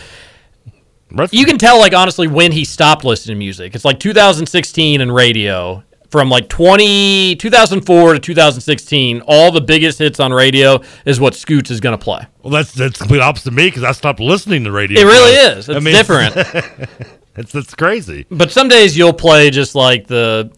[1.32, 3.76] you can tell like honestly when he stopped listening to music.
[3.76, 5.84] It's like 2016 and radio.
[6.10, 11.70] From like 20, 2004 to 2016, all the biggest hits on radio is what Scoots
[11.70, 12.26] is going to play.
[12.42, 15.00] Well, that's that's complete opposite of me because I stopped listening to radio.
[15.02, 15.70] It really is.
[15.70, 16.34] It's different.
[17.36, 18.26] it's it's crazy.
[18.32, 20.52] But some days you'll play just like the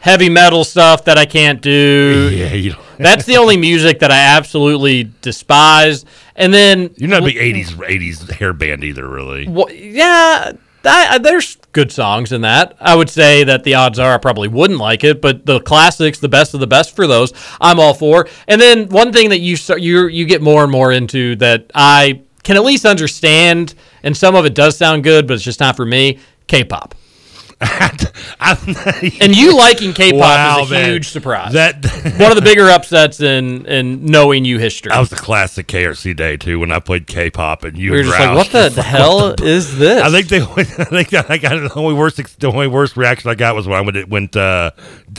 [0.00, 2.30] heavy metal stuff that I can't do.
[2.36, 6.04] Yeah, you don't- That's the only music that I absolutely despise.
[6.34, 9.46] And then You're not a big '80s '80s hair band either, really.
[9.48, 10.52] Well, yeah,
[11.18, 12.76] There's good songs in that.
[12.80, 16.18] I would say that the odds are I probably wouldn't like it, but the classics,
[16.18, 18.28] the best of the best for those, I'm all for.
[18.48, 22.22] And then one thing that you you you get more and more into that I
[22.42, 25.76] can at least understand, and some of it does sound good, but it's just not
[25.76, 26.18] for me.
[26.46, 26.94] K-pop.
[28.40, 30.90] and you liking K-pop Wow, is a man.
[30.90, 31.54] huge surprise.
[31.54, 31.84] That
[32.18, 34.90] one of the bigger upsets in in knowing you history.
[34.90, 38.02] That was a classic KRC day too when I played K-pop and you We were
[38.02, 40.02] and just like, what the like, hell what the- is this?
[40.02, 40.40] I think they.
[40.42, 42.16] I think that I got the only worst.
[42.38, 44.72] The only worst reaction I got was when I went went uh,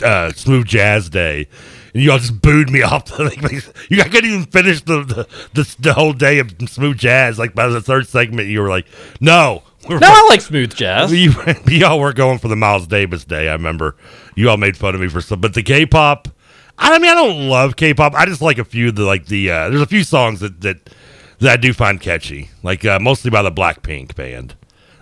[0.04, 1.48] uh, smooth jazz day.
[1.94, 3.10] And you all just booed me off.
[3.18, 7.38] You I couldn't even finish the, the the the whole day of smooth jazz.
[7.38, 8.86] Like by the third segment, you were like,
[9.20, 11.12] "No, No, I like smooth jazz.
[11.12, 11.32] You,
[11.68, 13.48] y'all were going for the Miles Davis day.
[13.48, 13.96] I remember
[14.34, 16.28] you all made fun of me for some, but the K-pop.
[16.76, 18.14] I mean, I don't love K-pop.
[18.14, 19.50] I just like a few of the like the.
[19.50, 20.90] Uh, there's a few songs that that
[21.38, 24.56] that I do find catchy, like uh, mostly by the Blackpink band.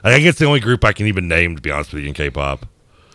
[0.05, 2.09] I think it's the only group I can even name to be honest with you
[2.09, 2.67] in K-pop.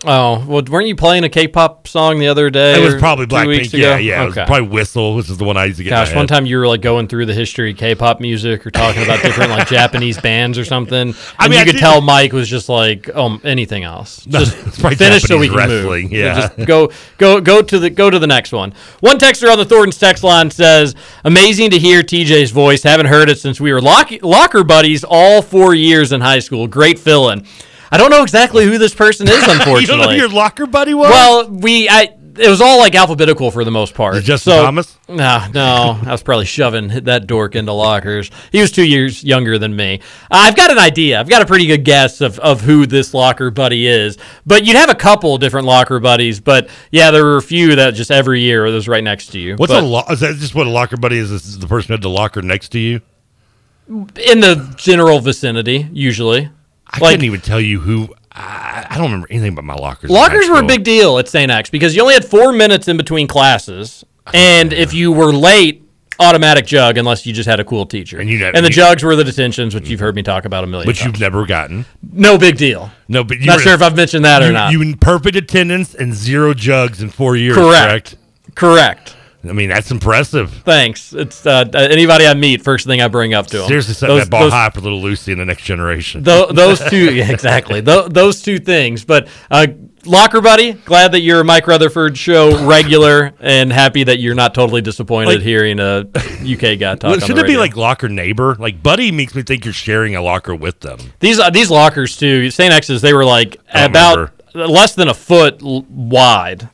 [0.04, 2.82] Oh, well, weren't you playing a K-pop song the other day?
[2.82, 3.72] It was probably Blackpink.
[3.78, 4.24] Yeah, yeah.
[4.24, 4.48] It was Okay.
[4.48, 5.92] probably Whistle, which is the one I used to get.
[5.92, 9.04] Gosh, one time you were like going through the history of K-pop music or talking
[9.04, 12.02] about different like Japanese bands or something, and I mean, you I could did- tell
[12.02, 14.26] Mike was just like, "Oh, anything else?
[14.26, 14.56] Just
[14.98, 16.12] finish so we can wrestling, move.
[16.14, 16.48] yeah.
[16.56, 19.66] just go, go, go to the go to the next one." One texter on the
[19.66, 22.82] Thornton's text line says, "Amazing to hear TJ's voice.
[22.82, 26.68] Haven't heard it since we were lock- locker buddies all four years in high school.
[26.68, 27.46] Great fill-in."
[27.92, 29.82] I don't know exactly who this person is, unfortunately.
[29.82, 31.10] you don't know who your locker buddy was?
[31.10, 34.16] Well, we I it was all like alphabetical for the most part.
[34.24, 34.98] Justin So- Thomas?
[35.10, 38.32] No, no, I was probably shoving that dork into lockers.
[38.54, 40.00] He was two years younger than me.
[40.30, 41.20] I've got an idea.
[41.20, 44.18] I've got a pretty good guess of, of who this locker buddy is.
[44.46, 46.40] But you'd have a couple different locker buddies.
[46.40, 49.56] But yeah, there were a few that just every year was right next to you.
[49.58, 51.30] What's but a lo- is that just what a locker buddy is?
[51.30, 53.02] Is the person who had the locker next to you?
[53.90, 56.50] in the general vicinity usually?
[56.94, 58.14] I couldn't even tell you who.
[58.34, 60.10] I, I don't remember anything about my lockers.
[60.10, 61.52] Lockers were a big deal at St.
[61.52, 65.34] X because you only had four minutes in between classes, oh, and if you were
[65.34, 65.84] late,
[66.20, 68.20] automatic jug unless you just had a cool teacher.
[68.20, 70.64] And, you never- the you- jugs were the detentions, which you've heard me talk about
[70.64, 71.14] a million which times.
[71.14, 71.86] you've never gotten.
[72.14, 72.92] No big deal.
[73.10, 74.72] No, but you Not were- sure if I've mentioned that or not.
[74.72, 77.56] You in perfect attendance and zero jugs in four years.
[77.58, 78.16] Correct.
[78.56, 78.56] Correct.
[78.56, 79.16] Correct.
[79.48, 80.52] I mean, that's impressive.
[80.52, 81.14] Thanks.
[81.14, 83.68] It's uh, uh, anybody I meet, first thing I bring up to them.
[83.68, 86.22] Seriously, setting that ball high for little Lucy in the next generation.
[86.24, 87.82] Tho- those two, yeah, exactly.
[87.82, 89.04] Tho- those two things.
[89.04, 89.66] But uh,
[90.06, 94.54] Locker Buddy, glad that you're a Mike Rutherford show regular, and happy that you're not
[94.54, 96.06] totally disappointed Like- hearing a
[96.44, 97.22] UK guy talk.
[97.22, 98.56] Should the it be like locker neighbor?
[98.60, 101.00] Like buddy makes me think you're sharing a locker with them.
[101.20, 102.52] These uh, these lockers too.
[102.52, 102.72] St.
[102.74, 106.70] X's they were like about less than a foot wide.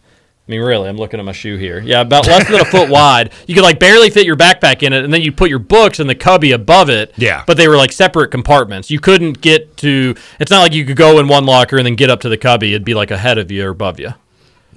[0.48, 1.82] I mean, really, I'm looking at my shoe here.
[1.82, 3.34] Yeah, about less than a foot wide.
[3.48, 6.00] You could like barely fit your backpack in it, and then you put your books
[6.00, 7.14] in the cubby above it.
[7.18, 7.44] Yeah.
[7.46, 8.90] But they were like separate compartments.
[8.90, 10.16] You couldn't get to.
[10.40, 12.38] It's not like you could go in one locker and then get up to the
[12.38, 12.70] cubby.
[12.74, 14.14] It'd be like ahead of you or above you.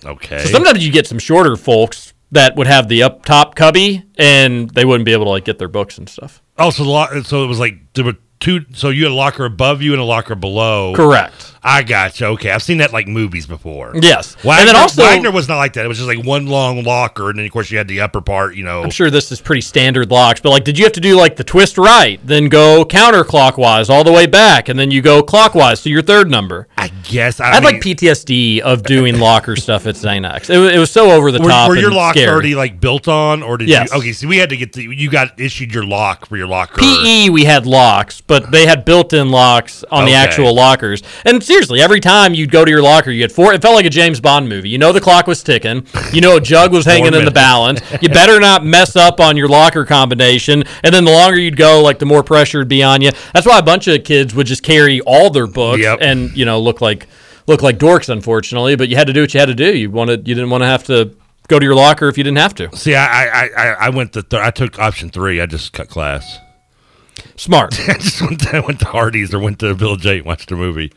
[0.04, 0.38] Okay.
[0.40, 4.70] So sometimes you get some shorter folks that would have the up top cubby, and
[4.70, 6.42] they wouldn't be able to like get their books and stuff.
[6.59, 8.64] Oh, so, the lo- so it was like there were two.
[8.72, 10.94] So you had a locker above you and a locker below.
[10.96, 11.54] Correct.
[11.62, 12.27] I got you.
[12.29, 13.92] Okay, I've seen that like movies before.
[13.94, 14.35] Yes.
[14.37, 15.85] Waggener, And then also- Waggener was not like that.
[15.85, 18.20] It was just like one long locker, and then of course you had the upper
[18.20, 18.55] part.
[18.55, 21.01] You know, I'm sure this is pretty standard locks, but like, did you have to
[21.01, 25.03] do like the twist right, then go counterclockwise all the way back, and then you
[25.03, 26.66] go clockwise to your third number?
[26.79, 30.25] I guess I, I had mean, like PTSD of doing locker stuff at St.
[30.25, 31.68] It, wa- it was so over the were, top.
[31.68, 32.31] were your locks scary.
[32.33, 33.90] already like built on, or did Yes.
[33.92, 33.99] you?
[33.99, 34.83] Okay, so we had to get the.
[34.83, 36.81] You got issued your lock for your locker.
[36.81, 41.03] PE, we had locks, but they had built-in locks on the actual lockers.
[41.25, 43.52] And seriously, every time you'd go to your locker, you had four.
[43.52, 44.68] It felt like a James Bond movie.
[44.68, 45.86] You know the clock was ticking.
[46.12, 47.80] You know a jug was hanging in the balance.
[48.00, 50.62] You better not mess up on your locker combination.
[50.84, 53.10] And then the longer you'd go, like the more pressure would be on you.
[53.34, 55.98] That's why a bunch of kids would just carry all their books Yep.
[56.00, 57.08] and you know look like
[57.46, 58.76] look like dorks, unfortunately.
[58.76, 59.76] But you had to do what you had to do.
[59.76, 61.14] You wanted you didn't want to have to
[61.48, 62.74] go to your locker if you didn't have to.
[62.76, 65.40] See, I I I, I went the th- I took option three.
[65.40, 66.38] I just cut class.
[67.37, 67.78] Smart.
[67.88, 70.56] I just went to, went to Hardee's or went to Village Eight and watched a
[70.56, 70.92] movie.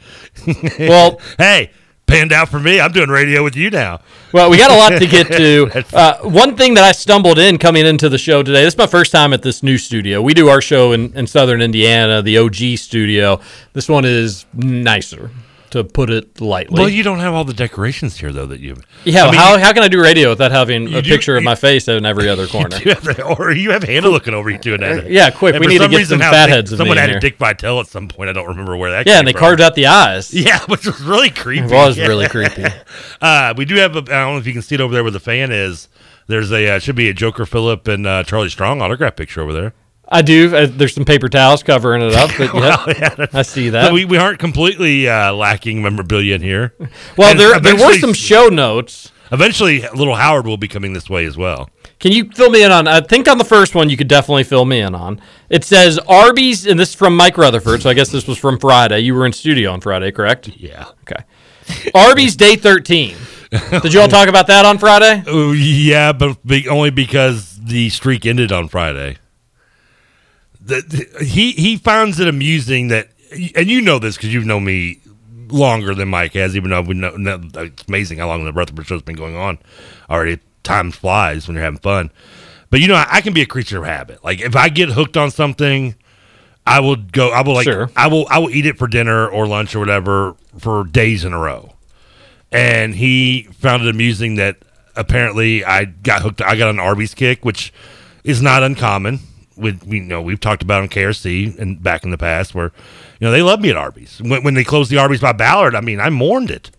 [0.79, 1.71] Well- hey,
[2.05, 2.79] panned out for me.
[2.79, 4.01] I'm doing radio with you now.
[4.33, 5.83] Well, we got a lot to get to.
[5.93, 8.87] Uh, one thing that I stumbled in coming into the show today, this is my
[8.87, 10.21] first time at this new studio.
[10.21, 13.39] We do our show in, in southern Indiana, the OG studio.
[13.73, 15.29] This one is nicer,
[15.73, 16.79] to put it lightly.
[16.79, 18.77] Well, you don't have all the decorations here though that you.
[19.03, 21.43] yeah, I mean, how, how can I do radio without having a do- picture of
[21.43, 22.77] my face in every other corner?
[22.83, 25.09] You have or you have Hannah looking over you doing that.
[25.09, 27.37] Yeah, quick, And we need to some get reason, some fatheads someone had a Dick
[27.37, 28.29] Vitale at some point.
[28.29, 29.05] I don't remember where that.
[29.07, 29.39] Yeah, and they from.
[29.39, 30.33] carved out the eyes.
[30.43, 31.65] Yeah, which was really creepy.
[31.65, 32.07] It was Yeah.
[32.07, 32.65] really creepy.
[33.21, 33.95] Uh, we do have.
[33.95, 35.87] A, I don't know if you can see it over there where the fan is.
[36.27, 39.53] There's a uh, should be a Joker Phillip and uh, Charlie Strong autograph picture over
[39.53, 39.73] there.
[40.13, 40.55] I do.
[40.55, 43.91] Uh, there's some paper towels covering it up, but Well, yeah, yeah, I see that.
[43.91, 46.73] We, we aren't completely uh, lacking memorabilia in here.
[47.17, 49.11] well, And there there were some show notes.
[49.31, 51.69] Eventually, little Howard will be coming this way as well.
[51.99, 52.87] Can you fill me in on?
[52.87, 55.19] I think on the first one you could definitely fill me in on.
[55.49, 57.81] It says Arby's, and this is from Mike Rutherford.
[57.81, 58.99] So I guess this was from Friday.
[58.99, 60.49] You were in studio on Friday, correct?
[60.49, 60.85] Yeah.
[61.01, 61.23] Okay.
[61.95, 63.15] Arby's day thirteen.
[63.81, 65.23] Did you all talk about that on Friday?
[65.27, 66.37] Oh yeah, but
[66.69, 69.17] only because the streak ended on Friday.
[70.65, 73.09] The, he he finds it amusing that,
[73.55, 74.99] and you know this because you've known me
[75.49, 76.55] longer than Mike has.
[76.55, 79.59] Even though we know, know it's amazing how long the Rutherford show's been going on
[80.09, 80.39] already.
[80.63, 82.09] Time flies when you're having fun.
[82.69, 84.23] But you know, I, I can be a creature of habit.
[84.23, 85.95] Like if I get hooked on something,
[86.65, 87.29] I will go.
[87.29, 87.65] I will like.
[87.65, 87.89] Sure.
[87.95, 88.25] I will.
[88.29, 91.73] I will eat it for dinner or lunch or whatever for days in a row.
[92.51, 94.57] And he found it amusing that
[94.95, 96.41] apparently I got hooked.
[96.41, 97.73] I got an Arby's kick, which
[98.23, 99.19] is not uncommon.
[99.55, 102.71] With we you know we've talked about on KRC and back in the past where
[103.19, 104.21] you know they love me at Arby's.
[104.21, 106.71] When, when they closed the Arby's by Ballard, I mean I mourned it.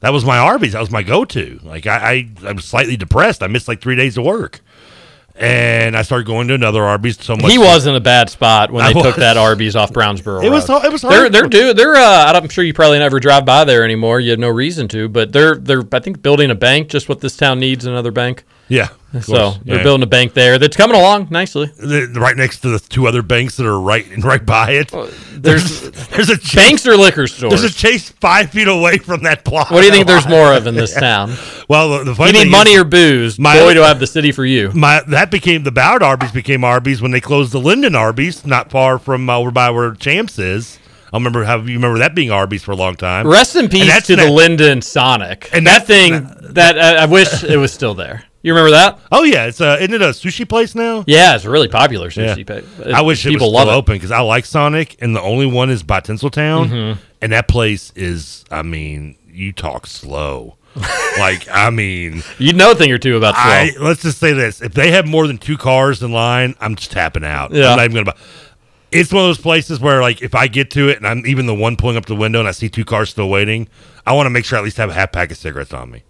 [0.00, 0.72] That was my Arby's.
[0.72, 1.60] That was my go-to.
[1.62, 3.42] Like I, I, I was slightly depressed.
[3.42, 4.60] I missed like three days of work,
[5.34, 7.22] and I started going to another Arby's.
[7.22, 9.92] So much He was in a bad spot when I they took that Arby's off
[9.92, 10.44] Brownsboro.
[10.44, 11.96] It was it was They're they're do they're.
[11.96, 14.20] Uh, I'm sure you probably never drive by there anymore.
[14.20, 16.88] You have no reason to, but they're they're I think building a bank.
[16.88, 18.44] Just what this town needs another bank.
[18.68, 18.88] Yeah,
[19.22, 19.58] So course.
[19.64, 19.82] they're Yeah.
[19.82, 21.70] building a bank there that's coming along nicely.
[21.78, 24.88] The- the- right next to the two other banks that are right right by it.
[25.36, 27.50] there's- there's a chase, Banks or liquor stores.
[27.60, 29.70] There's a chase five feet away from that plot.
[29.70, 31.34] What do you think there's more of in this town?
[31.68, 33.38] Well, the, the funny You need thing money is, or booze?
[33.38, 34.70] my- Boy, do I have the city for you.
[34.74, 38.70] my that became the Ballard Arby's became Arby's when they closed the Lyndon Arby's, not
[38.70, 40.78] far from uh, over by where Champs is.
[41.12, 43.26] I remember how you remember that being Arby's for a long time.
[43.26, 45.48] Rest in peace that's to the that- Lyndon Sonic.
[45.52, 48.24] And that that's- thing that I, I wish it was still there.
[48.46, 49.00] You remember that?
[49.10, 51.02] Oh yeah, it's a isn't it a sushi place now?
[51.08, 52.48] Yeah, it's a really popular sushi.
[52.48, 52.60] Yeah.
[52.60, 53.72] pa- I wish it was people still love it.
[53.72, 56.98] open because I like Sonic, and the only one is by Tinseltown, Mhm.
[57.20, 58.44] and that place is.
[58.48, 60.58] I mean, you talk slow.
[61.18, 63.42] like I mean, You know a thing or two about slow.
[63.44, 66.76] I let's just say this: if they have more than two cars in line, I'm
[66.76, 67.52] just tapping out.
[67.52, 67.70] Yeah.
[67.70, 68.04] I'm not even gonna.
[68.04, 68.20] Buy.
[68.92, 71.46] It's one of those places where, like, if I get to it and I'm even
[71.46, 73.66] the one pulling up the window and I see two cars still waiting,
[74.06, 75.90] I want to make sure I at least have a half pack of cigarettes on
[75.90, 76.04] me,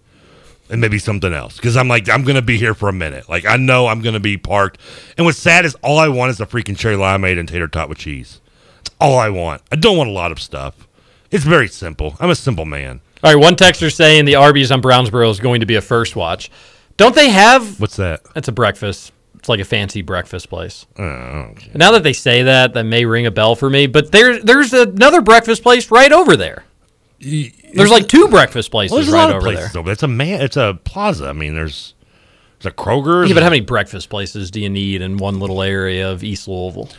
[0.69, 3.29] and maybe something else because I'm like I'm gonna be here for a minute.
[3.29, 4.79] Like I know I'm gonna be parked.
[5.17, 7.89] And what's sad is all I want is a freaking cherry limeade and tater tot
[7.89, 8.41] with cheese.
[8.77, 9.61] That's all I want.
[9.71, 10.87] I don't want a lot of stuff.
[11.31, 12.15] It's very simple.
[12.19, 13.01] I'm a simple man.
[13.23, 16.15] All right, one texter saying the Arby's on Brownsboro is going to be a first
[16.15, 16.51] watch.
[16.97, 17.79] Don't they have?
[17.79, 18.21] What's that?
[18.35, 19.11] It's a breakfast.
[19.35, 20.85] It's like a fancy breakfast place.
[20.97, 21.71] Oh, okay.
[21.73, 23.87] Now that they say that, that may ring a bell for me.
[23.87, 26.63] But there, there's another breakfast place right over there.
[27.19, 29.79] There's like two breakfast places Well, there's a right lot of over places there.
[29.79, 29.91] over.
[29.91, 30.41] It's a man.
[30.41, 31.27] It's a plaza.
[31.27, 31.93] I mean, there's
[32.59, 33.27] there's a Kroger.
[33.27, 36.47] Yeah, but how many breakfast places do you need in one little area of East
[36.47, 36.89] Louisville?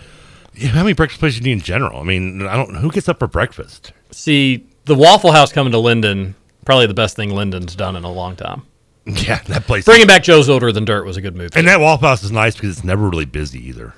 [0.54, 2.00] Yeah, how many breakfast places do you need in general?
[2.00, 2.74] I mean, I don't.
[2.76, 3.92] Who gets up for breakfast?
[4.10, 8.12] See, the Waffle House coming to Lyndon, probably the best thing Lyndon's done in a
[8.12, 8.62] long time.
[9.06, 9.86] Yeah, that place.
[9.86, 11.52] Bringing back Joe's Older Than Dirt was a good move.
[11.56, 13.94] and that Waffle House is nice because it's never really busy either.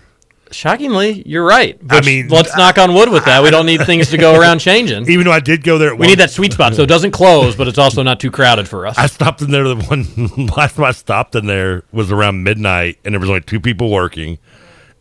[0.50, 1.78] Shockingly, you're right.
[1.88, 3.42] I mean, let's knock on wood with that.
[3.42, 5.08] We don't need things to go around changing.
[5.08, 7.12] Even though I did go there, at We need that sweet spot so it doesn't
[7.12, 8.98] close, but it's also not too crowded for us.
[8.98, 9.64] I stopped in there.
[9.64, 13.42] The one last time I stopped in there was around midnight, and there was only
[13.42, 14.38] two people working,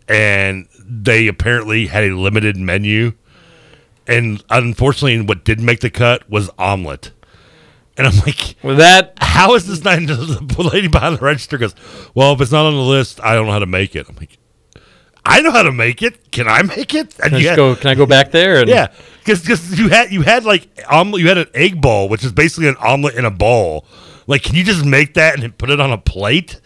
[0.07, 3.13] and they apparently had a limited menu.
[4.07, 7.12] And unfortunately, what did make the cut was omelet.
[7.95, 9.99] And I'm like, With that, how is this not?
[9.99, 11.75] The lady behind the register goes,
[12.15, 14.15] "Well, if it's not on the list, I don't know how to make it." I'm
[14.15, 14.38] like,
[15.25, 16.32] "I know how to make it.
[16.32, 18.32] Can I make it?" And can I, you just had- go, can I go back
[18.32, 18.60] there?
[18.62, 18.88] And yeah,
[19.23, 22.67] because you had you had like omelet, you had an egg bowl, which is basically
[22.69, 23.86] an omelet in a bowl.
[24.27, 26.60] Like, can you just make that and put it on a plate?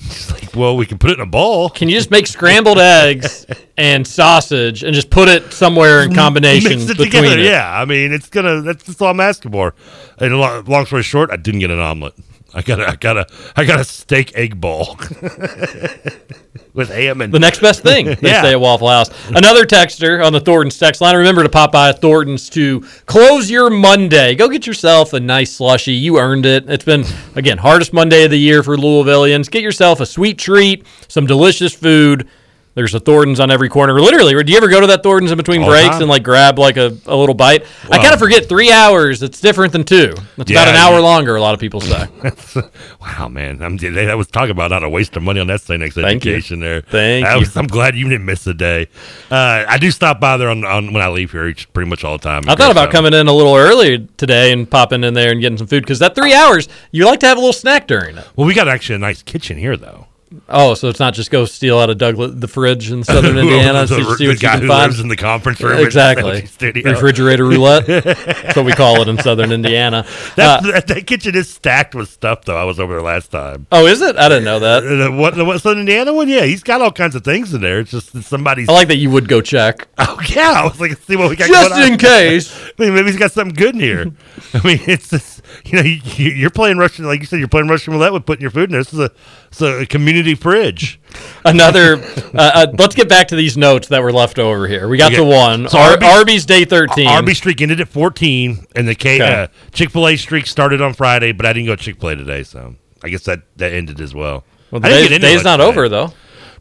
[0.00, 1.70] She's like, well, we can put it in a bowl.
[1.70, 6.70] Can you just make scrambled eggs and sausage and just put it somewhere in combination
[6.70, 7.38] Mix it between together.
[7.38, 7.44] it?
[7.44, 8.62] Yeah, I mean, it's gonna.
[8.62, 9.74] That's, that's all I'm asking for.
[10.18, 12.14] And lo- long story short, I didn't get an omelet.
[12.54, 14.96] I got a, I got a, I got a steak egg bowl
[16.74, 18.42] with ham and The next best thing, they Yeah.
[18.42, 19.10] say at Waffle House.
[19.28, 21.16] Another texter on the Thornton's text line.
[21.16, 24.34] Remember to pop by Thornton's to close your Monday.
[24.34, 25.92] Go get yourself a nice slushy.
[25.92, 26.68] You earned it.
[26.68, 27.04] It's been,
[27.34, 29.50] again, hardest Monday of the year for Louisvillians.
[29.50, 32.28] Get yourself a sweet treat, some delicious food.
[32.74, 34.00] There's a Thornton's on every corner.
[34.00, 36.02] Literally, do you ever go to that Thornton's in between All breaks time.
[36.02, 37.66] and like grab like a, a little bite?
[37.90, 39.22] I kind of forget three hours.
[39.22, 40.14] It's different than two.
[40.38, 41.04] It's about an hour yeah.
[41.04, 41.36] longer.
[41.36, 42.08] A lot of people say.
[43.00, 43.62] wow, man!
[43.62, 45.80] I'm, I was talking about not a waste of money on that St.
[45.80, 46.32] Next Thank you.
[46.32, 46.80] education there.
[46.80, 47.46] Thank That you.
[47.56, 48.88] I'm glad you didn't miss a day.
[49.30, 52.04] Uh, I do stop by there on, on when I leave here each pretty much
[52.04, 52.48] all the time.
[52.48, 55.58] I thought about coming in a little early today and popping in there and getting
[55.58, 58.26] some food because that three hours, you like to have a little snack during it.
[58.34, 60.06] Well, we got actually a nice kitchen here though.
[60.48, 63.86] Oh, so it's not just go steal out of Douglas the fridge in southern Indiana
[63.86, 64.82] the, and see, see the guy who find.
[64.90, 65.78] lives in the conference room.
[65.84, 66.48] Exactly.
[66.82, 67.86] Refrigerator roulette.
[67.86, 70.06] That's what we call it in southern Indiana.
[70.36, 72.56] That, Uh, that, that kitchen is stacked with stuff though.
[72.56, 73.66] I was over there last time.
[73.72, 74.16] oh, is it?
[74.16, 74.84] I didn't know that.
[74.84, 76.28] Uh, The, what, the what Southern Indiana one?
[76.28, 77.80] Yeah, he's got all kinds of things in there.
[77.80, 78.68] It's just somebody's.
[78.68, 79.88] I like that you would go check.
[80.04, 81.48] Oh yeah, I was like, see what we got.
[81.48, 81.92] Just going on.
[81.92, 82.52] in case.
[82.78, 84.12] I mean, maybe he's got something good in here.
[84.52, 87.68] I mean, it's just, you know, you, you're playing Russian, like you said, you're playing
[87.68, 88.82] Russian roulette with putting your food in there.
[88.82, 91.00] This is a, a community fridge.
[91.44, 91.96] Another.
[91.96, 94.88] Uh, uh, let's get back to these notes that were left over here.
[94.88, 95.16] We got Okay.
[95.16, 95.68] to one.
[95.68, 97.08] So Ar- Arby's- Arby's day thirteen.
[97.08, 99.32] Arby's streak ended at 14, and the K, Okay.
[99.42, 102.16] uh, Chick Fil A streak started on Friday, but I didn't go Chick Fil A
[102.16, 104.44] today, so I guess that, that ended as well.
[104.70, 105.68] Well, the day's, day's not today.
[105.68, 106.12] over though.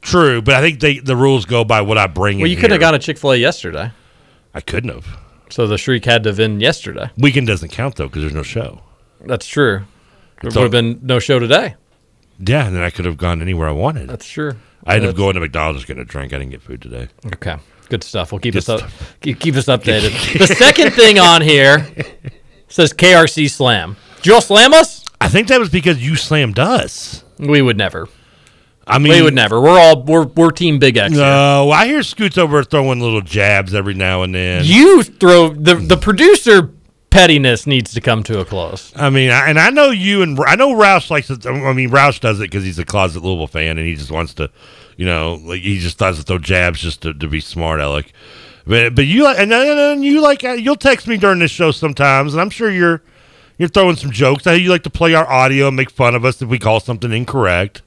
[0.02, 2.38] True, but I think they, the rules go by what I bring.
[2.38, 2.42] In.
[2.42, 3.92] Well, you couldn't have gone to Chick Fil A yesterday,
[4.54, 5.08] I couldn't have.
[5.50, 7.10] so the streak had to have been yesterday.
[7.18, 8.82] Weekend doesn't count though because there's no show.
[9.26, 9.84] That's true.
[10.42, 11.76] There would have been no show today.
[12.40, 14.10] Yeah, and then I could have gone anywhere I wanted.
[14.10, 14.54] That's true.
[14.86, 16.34] I ended up going to McDonald's getting a drink.
[16.34, 17.08] I didn't get food today.
[17.34, 17.58] Okay,
[17.90, 18.32] good stuff.
[18.32, 18.90] We'll keep Good us up.
[19.22, 20.40] Keep, keep us updated.
[20.40, 21.88] the second thing on here
[22.68, 23.96] says KRC Slam.
[24.22, 25.04] Joel slam us?
[25.20, 27.24] I think that was because you slammed us.
[27.38, 28.08] We would never.
[28.88, 29.62] I mean, we would never.
[29.62, 31.14] We're all we're we're Team Big X.
[31.14, 31.22] here.
[31.22, 34.64] No, I hear Scoots over throwing little jabs every now and then.
[34.66, 36.74] You throw the the producer
[37.12, 38.92] pettiness needs to come to a close.
[38.96, 41.46] I mean, I, and I know you and I know Roush likes it.
[41.46, 44.34] I mean, Roush does it because he's a closet Louisville fan and he just wants
[44.36, 44.50] to,
[44.98, 48.12] you know, like he just does to throw jabs just to, to be smart, Alec.
[48.66, 51.72] But but you like and, and, you like uh, you'll text me during this show
[51.72, 53.02] sometimes, and I'm sure you're
[53.58, 54.48] you're throwing some jokes.
[54.48, 56.80] I you like to play our audio and make fun of us if we call
[56.80, 57.82] something incorrect,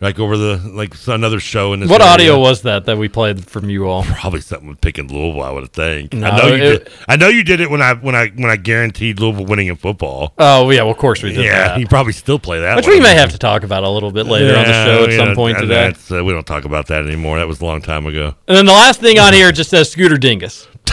[0.00, 1.90] like over the like another show in this.
[1.90, 2.12] What area.
[2.12, 4.04] audio was that that we played from you all?
[4.20, 5.42] Probably something with picking Louisville.
[5.42, 6.12] I would think.
[6.12, 6.92] No, I know you it- did.
[7.08, 9.76] I know you did it when I when I when I guaranteed Louisville winning in
[9.76, 10.34] football.
[10.38, 11.80] Oh yeah, well of course we did yeah, that.
[11.80, 12.76] you probably still play that.
[12.76, 12.96] Which one.
[12.96, 15.34] we may have to talk about a little bit later on the show at some
[15.34, 15.92] point today.
[16.10, 17.38] uh, we don't talk about that anymore.
[17.38, 18.34] That was a long time ago.
[18.46, 20.66] And then the last thing on here just says Scooter Dingus.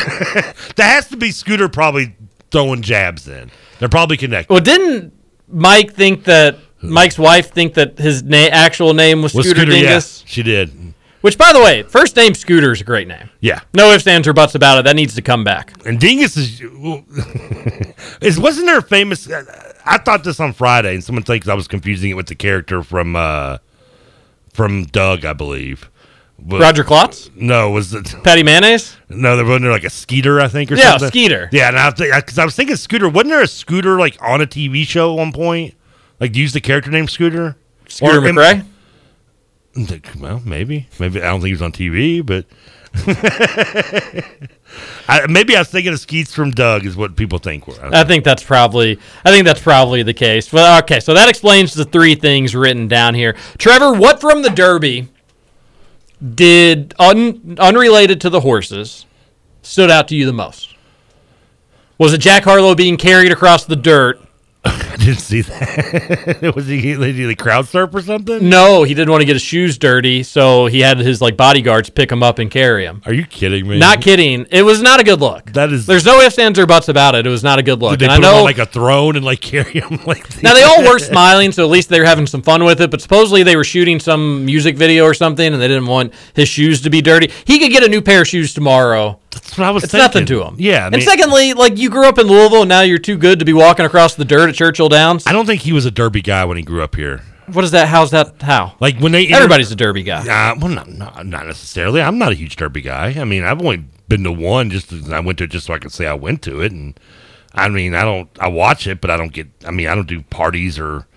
[0.76, 2.16] That has to be Scooter probably
[2.52, 3.50] throwing jabs in.
[3.80, 4.52] They're probably connected.
[4.52, 5.14] Well, didn't
[5.48, 6.58] Mike think that
[6.90, 10.24] Mike's wife think that his na- actual name was Scooter, Scooter, yeah, Dingus?
[10.26, 10.72] she did.
[11.22, 13.30] Which, by the way, first name Scooter is a great name.
[13.40, 13.62] Yeah.
[13.74, 14.86] No ifs, ands, or buts about it.
[14.86, 15.74] That needs to come back.
[15.86, 16.62] And Dingus is
[18.22, 19.30] is wasn't there a famous?
[19.86, 22.84] I thought this on Friday, and someone thinks I was confusing it with the character
[22.84, 23.58] from uh
[24.54, 25.90] from Doug, I believe.
[26.38, 27.30] But- Roger Klotz?
[27.36, 28.96] No, was it Patty Mayonnaise?
[29.10, 31.08] No, there wasn't there like a Skeeter, I think, or Yeah, something.
[31.08, 31.50] Skeeter.
[31.52, 33.08] Yeah, and I because I was thinking Scooter.
[33.10, 35.74] Wasn't there a Scooter like on a TV show at one point?
[36.20, 37.56] Like use the character name Scooter.
[37.88, 38.66] Scooter Or am- McRae?
[40.20, 42.46] Well, maybe, maybe I don't think he was on TV, but
[45.10, 47.68] I, maybe I was thinking of Skeets from Doug is what people think.
[47.68, 47.74] Were.
[47.94, 50.52] I think that's probably I think that's probably the case.
[50.54, 53.36] Well, okay, so that explains the three things written down here.
[53.58, 55.10] Trevor, what from the Derby
[56.34, 59.06] did un, unrelated to the horses
[59.62, 60.74] stood out to you the most?
[61.98, 64.22] Was it Jack Harlow being carried across the dirt?
[64.96, 66.54] I didn't see that.
[66.56, 68.48] was he, did he crowd surf or something?
[68.48, 71.90] No, he didn't want to get his shoes dirty, so he had his like bodyguards
[71.90, 73.02] pick him up and carry him.
[73.06, 73.78] Are you kidding me?
[73.78, 74.46] Not kidding.
[74.52, 75.52] It was not a good look.
[75.52, 75.86] That is.
[75.86, 77.28] There's no ifs, ands, or buts about it.
[77.28, 77.92] It was not a good look.
[77.92, 80.00] Did they and put I him know on like a throne and like carry him
[80.06, 80.42] like?
[80.42, 82.90] Now they all were smiling, so at least they were having some fun with it.
[82.90, 86.48] But supposedly they were shooting some music video or something, and they didn't want his
[86.48, 87.32] shoes to be dirty.
[87.46, 89.20] He could get a new pair of shoes tomorrow.
[89.32, 89.84] That's what I was.
[89.84, 90.06] It's thinking.
[90.06, 90.56] nothing to him.
[90.58, 93.40] Yeah, I and secondly, like you grew up in Louisville, and now you're too good
[93.40, 95.26] to be walking across the dirt at Churchill Downs.
[95.28, 97.22] I don't think he was a Derby guy when he grew up here.
[97.48, 97.88] What is that?
[97.88, 98.42] How's that?
[98.42, 98.76] How?
[98.80, 100.22] Like when they Everybody's a Derby guy.
[100.22, 102.02] Uh, well, not, not not necessarily.
[102.02, 103.14] I'm not a huge Derby guy.
[103.20, 104.72] I mean, I've only been to one.
[104.72, 107.00] Just I went to it just so I could say I went to it, and
[107.54, 108.30] I mean, I don't.
[108.40, 109.48] I watch it, but I don't get.
[109.66, 111.08] I mean, I don't do parties or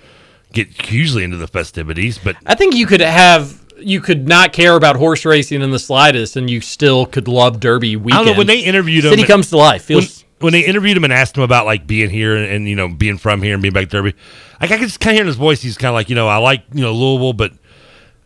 [0.52, 2.18] get hugely into the festivities.
[2.18, 3.64] But I think you could have.
[3.78, 7.60] You could not care about horse racing in the slightest, and you still could love
[7.60, 8.24] Derby I weekend.
[8.26, 9.12] don't know when they interviewed him.
[9.12, 9.84] City comes to life.
[9.84, 12.76] Feels when they interviewed him and asked him about like being here and, and you
[12.76, 14.14] know being from here and being back Derby,
[14.60, 15.62] like I could just kind of hear in his voice.
[15.62, 17.52] He's kind of like you know I like you know Louisville, but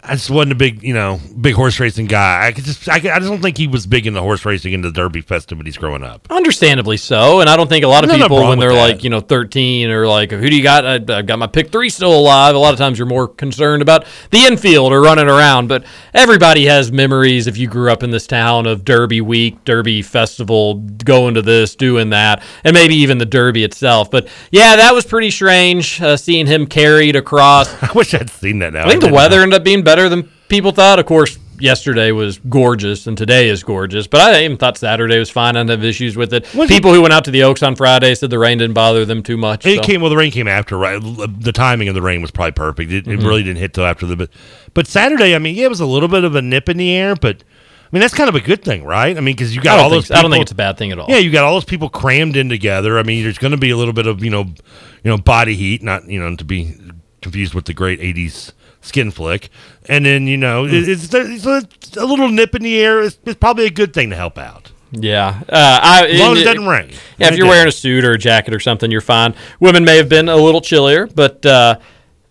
[0.04, 2.48] I just wasn't a big you know big horse racing guy.
[2.48, 4.74] I could just I, could, I just don't think he was big into horse racing
[4.74, 6.26] and the Derby festivities growing up.
[6.28, 8.94] Understandably so, and I don't think a lot of There's people when they're that.
[8.94, 10.84] like you know 13 or like who do you got?
[10.84, 12.56] I, I've got my pick three still alive.
[12.56, 16.64] A lot of times you're more concerned about the infield or running around, but everybody
[16.64, 21.34] has memories if you grew up in this town of Derby week, Derby festival, going
[21.34, 24.10] to this, doing that, and maybe even the Derby itself.
[24.10, 27.72] But yeah, that was pretty strange uh, seeing him carried across.
[27.84, 28.84] I wish I'd seen that now.
[28.86, 29.14] I think the didn't.
[29.14, 30.98] weather ended up being better than people thought.
[30.98, 35.30] Of course, yesterday was gorgeous and today is gorgeous, but I even thought Saturday was
[35.30, 35.56] fine.
[35.56, 36.44] I didn't have issues with it.
[36.68, 39.22] people who went out to the Oaks on Friday said the rain didn't bother them
[39.22, 39.64] too much.
[39.64, 39.82] It so.
[39.82, 40.10] came well.
[40.10, 41.00] The rain came after, right?
[41.00, 42.90] The timing of the rain was probably perfect.
[42.90, 43.20] It, Mhm.
[43.20, 44.30] it really didn't hit till after the but.
[44.74, 46.90] But Saturday, I mean, yeah, it was a little bit of a nip in the
[46.94, 49.16] air, but I mean that's kind of a good thing, right?
[49.16, 50.06] I mean, because you got all those.
[50.06, 50.14] so.
[50.14, 51.06] I don't think it's a bad thing at all.
[51.08, 52.98] Yeah, you got all those people crammed in together.
[52.98, 55.54] I mean, there's going to be a little bit of you know, you know, body
[55.54, 56.74] heat, not you know to be
[57.20, 58.52] confused with the great '80s
[58.82, 59.48] skin flick,
[59.88, 61.62] and then you know, it, it's, it's a,
[61.98, 63.00] a little nip in the air.
[63.00, 64.70] Is, is probably a good thing to help out.
[64.92, 66.90] Yeah, uh, I, As long as it doesn't rain.
[67.16, 69.34] Yeah, if you're wearing a suit or a jacket or something, you're fine.
[69.58, 71.78] Women may have been a little chillier, but uh,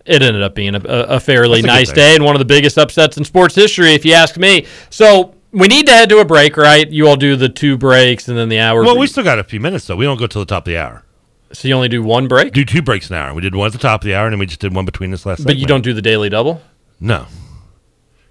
[0.05, 2.77] it ended up being a, a fairly a nice day and one of the biggest
[2.77, 4.67] upsets in sports history, if you ask me.
[4.91, 6.89] So we need to head to a break, right?
[6.89, 8.83] You all do the two breaks and then the hour.
[8.83, 9.95] Well, we still got a few minutes though.
[9.95, 11.03] We don't go till the top of the hour.
[11.53, 12.53] So you only do one break?
[12.53, 13.33] Do two breaks an hour.
[13.33, 14.85] We did one at the top of the hour, and then we just did one
[14.85, 15.39] between this last.
[15.39, 15.47] Night.
[15.47, 16.61] But you don't do the daily double.
[16.99, 17.25] No,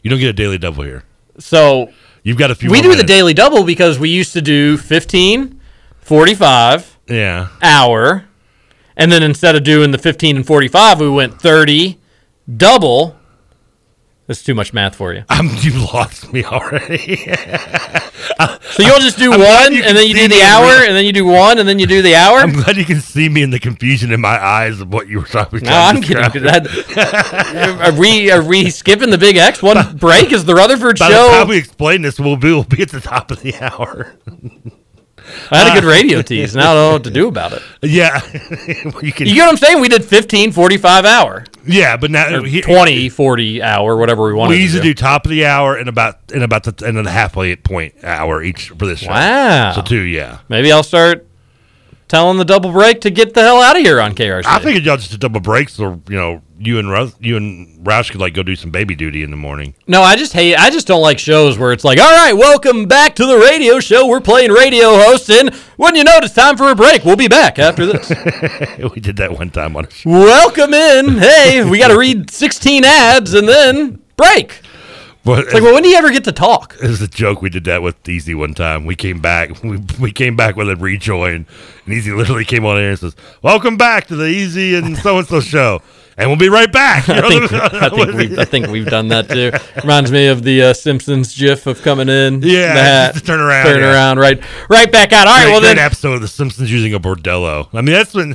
[0.03, 1.05] you don't get a daily double here.
[1.39, 1.91] So
[2.23, 2.71] You've got a few.
[2.71, 5.61] we do the daily double because we used to do 15,
[6.01, 7.49] 45, Yeah.
[7.63, 8.25] hour,
[8.97, 11.99] and then instead of doing the 15 and 45, we went 30,
[12.57, 13.17] double.
[14.31, 15.25] That's too much math for you.
[15.29, 17.27] I'm, um, you lost me already.
[18.39, 20.89] Uh, so you'll just do I'm one, you and then you do the hour, real-
[20.89, 22.39] and then you do one, and then you do the hour.
[22.39, 25.19] I'm glad you can see me in the confusion in my eyes of what you
[25.19, 25.71] were talking about.
[25.71, 26.43] No, I'm kidding.
[26.45, 29.63] That, are we are we skipping the big X?
[29.63, 31.29] One break is the Rutherford By the show.
[31.33, 34.15] time we explain this, we'll be, we'll be at the top of the hour.
[35.51, 36.55] I had a good uh, radio tease.
[36.55, 37.63] Now I don't know what to do about it.
[37.83, 38.21] Yeah.
[39.03, 39.81] you, can, You get what I'm saying?
[39.81, 41.45] We did 15, 45 hour.
[41.67, 44.85] yeah, but now Or he- 20, 40 hour, whatever we wanted we used to to
[44.89, 47.95] do top of the hour and about and about the and then the halfway point
[48.05, 49.11] hour each for this show.
[49.11, 49.73] Wow.
[49.73, 50.41] So two, yeah.
[50.49, 51.27] Maybe I'll start
[52.11, 54.43] telling the double break to get the hell out of here on KRC.
[54.45, 58.11] I figured y'all just double breaks, or you know, you and Russ, you and Roush
[58.11, 59.75] could like go do some baby duty in the morning.
[59.87, 60.57] No, I just hate.
[60.57, 63.79] I just don't like shows where it's like, all right, welcome back to the radio
[63.79, 64.09] show.
[64.09, 67.05] We're playing radio hosts, and wouldn't you know it's time for a break?
[67.05, 68.09] We'll be back after this.
[68.93, 70.11] we did that one time on a show.
[70.11, 71.17] welcome in.
[71.19, 74.61] Hey, we got to read 16 ads and then break.
[75.25, 76.77] But It's like, well, when do you ever get to talk?
[76.83, 77.43] It was a joke.
[77.43, 78.87] We did that with Easy one time.
[78.87, 79.51] We came back.
[79.63, 81.47] We, we came back with a rejoin,
[81.85, 85.19] and Easy literally came on air and says, "Welcome back to the Easy and so
[85.19, 85.83] and so show."
[86.17, 87.09] And we'll be right back.
[87.09, 89.53] I think, I think we've I think we've done that too.
[89.83, 92.43] Reminds me of the uh, Simpsons GIF of coming in.
[92.43, 93.93] Yeah, the hat, turn around, turn yeah.
[93.93, 95.27] around, right, right back out.
[95.27, 97.69] All right, Great- well then, episode of The Simpsons using a bordello.
[97.73, 98.35] I mean, that's when.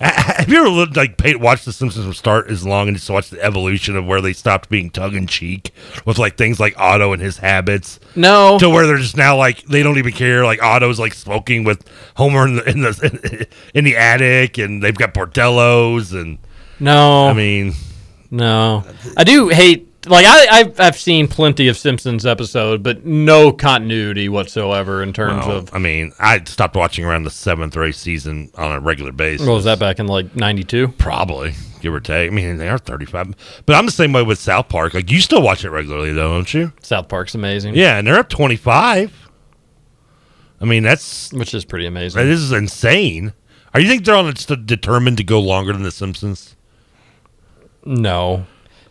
[0.04, 3.10] Have you ever looked, like paid, watched The Simpsons from start as long and just
[3.10, 5.74] watched the evolution of where they stopped being tongue in cheek
[6.06, 8.00] with like things like Otto and his habits?
[8.16, 10.46] No, to where they're just now like they don't even care.
[10.46, 11.84] Like Otto's like smoking with
[12.16, 16.38] Homer in the in the in the attic, and they've got bordellos and
[16.78, 17.74] no, I mean,
[18.30, 18.84] no,
[19.18, 19.89] I do hate.
[20.06, 25.46] Like I, I've I've seen plenty of Simpsons episode, but no continuity whatsoever in terms
[25.46, 25.74] well, of.
[25.74, 29.46] I mean, I stopped watching around the seventh or eighth season on a regular basis.
[29.46, 30.88] What was that back in like '92?
[30.88, 32.30] Probably, give or take.
[32.30, 33.34] I mean, they are thirty-five,
[33.66, 34.94] but I'm the same way with South Park.
[34.94, 36.72] Like, you still watch it regularly, though, don't you?
[36.80, 37.74] South Park's amazing.
[37.74, 39.28] Yeah, and they're up twenty-five.
[40.62, 42.24] I mean, that's which is pretty amazing.
[42.26, 43.34] This is insane.
[43.74, 44.32] Are you think they're on
[44.64, 46.56] determined to go longer than The Simpsons?
[47.84, 48.46] No,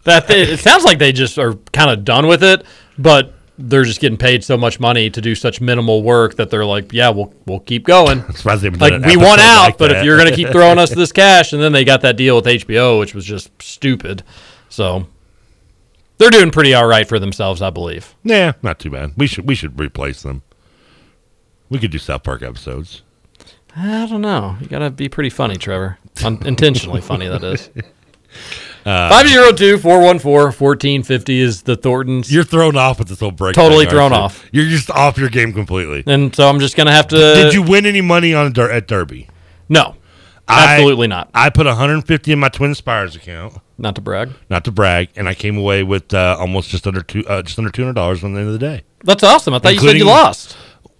[0.09, 2.65] that they, it sounds like they just are kind of done with it,
[2.97, 6.65] but they're just getting paid so much money to do such minimal work that they're
[6.65, 8.19] like, yeah, we'll we'll keep going.
[8.45, 11.61] like we want out, like but if you're gonna keep throwing us this cash, and
[11.61, 14.23] then they got that deal with HBO, which was just stupid.
[14.69, 15.07] So
[16.17, 18.15] they're doing pretty all right for themselves, I believe.
[18.23, 19.13] Yeah, not too bad.
[19.17, 20.41] We should we should replace them.
[21.69, 23.03] We could do South Park episodes.
[23.75, 24.57] I don't know.
[24.61, 25.99] You gotta be pretty funny, Trevor.
[26.23, 27.69] Un- intentionally funny, that is.
[28.89, 32.31] Uh, 502-414-1450 is the Thorntons.
[32.31, 33.53] You're thrown off with this whole break.
[33.53, 34.45] Totally thing, thrown off.
[34.51, 36.03] You're just off your game completely.
[36.07, 37.15] And so I'm just gonna have to.
[37.17, 39.27] Did you win any money on Der- at Derby?
[39.67, 39.95] No,
[40.47, 41.29] I- absolutely not.
[41.33, 43.55] I put 150 in my Twin Spires account.
[43.77, 44.31] Not to brag.
[44.49, 47.57] Not to brag, and I came away with uh, almost just under two, uh, just
[47.59, 48.83] under two hundred dollars on the end of the day.
[49.03, 49.53] That's awesome.
[49.53, 50.57] I thought you said you lost.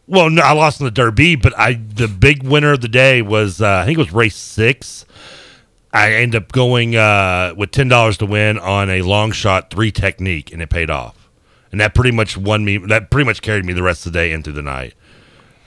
[0.08, 3.22] Well, no, I lost in the Derby, but I the big winner of the day
[3.22, 5.06] was uh, I think it was race six.
[5.92, 9.92] I ended up going uh, with ten dollars to win on a long shot three
[9.92, 11.30] technique, and it paid off.
[11.72, 12.78] And that pretty much won me.
[12.78, 14.94] That pretty much carried me the rest of the day and through the night.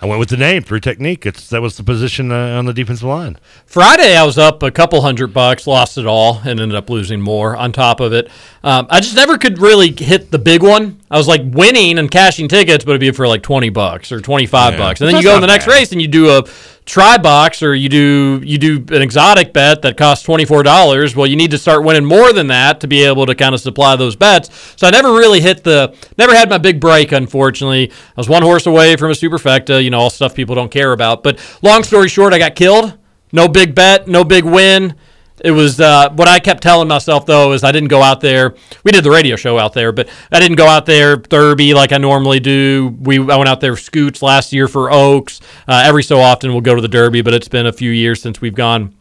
[0.03, 1.25] I went with the name three technique.
[1.25, 3.39] It's that was the position uh, on the defensive line.
[3.67, 7.21] Friday, I was up a couple hundred bucks, lost it all, and ended up losing
[7.21, 8.29] more on top of it.
[8.65, 11.01] Um, I just never could really hit the big one.
[11.13, 14.21] I was like winning and cashing tickets, but it'd be for like twenty bucks or
[14.21, 14.79] twenty five Yeah.
[14.79, 15.73] bucks, and then That's you go in the next bad.
[15.73, 16.45] race and you do a
[16.87, 21.15] try box or you do you do an exotic bet that costs twenty four dollars.
[21.15, 23.61] Well, you need to start winning more than that to be able to kind of
[23.61, 24.49] supply those bets.
[24.77, 27.13] So I never really hit the never had my big break.
[27.13, 29.85] Unfortunately, I was one horse away from a superfecta.
[29.85, 31.23] You know, all stuff people don't care about.
[31.23, 32.97] But long story short, I got killed.
[33.33, 34.95] No big bet, no big win.
[35.43, 38.55] It was uh, what I kept telling myself though is I didn't go out there.
[38.85, 41.91] We did the radio show out there, but I didn't go out there Derby like
[41.91, 42.97] I normally do.
[43.01, 45.41] We I went out there Scoots last year for Oaks.
[45.67, 48.23] Uh, every so often we'll go to the Derby, but it's been a few years
[48.23, 48.95] since we've gone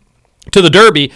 [0.51, 1.11] to the Derby.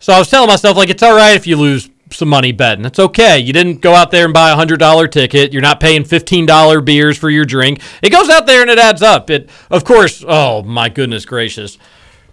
[0.00, 2.84] So I was telling myself like it's all right if you lose some money betting.
[2.84, 3.38] It's okay.
[3.38, 5.52] You didn't go out there and buy a hundred dollar ticket.
[5.52, 7.80] You're not paying fifteen dollar beers for your drink.
[8.02, 9.30] It goes out there and it adds up.
[9.30, 10.24] It of course.
[10.26, 11.78] Oh my goodness gracious.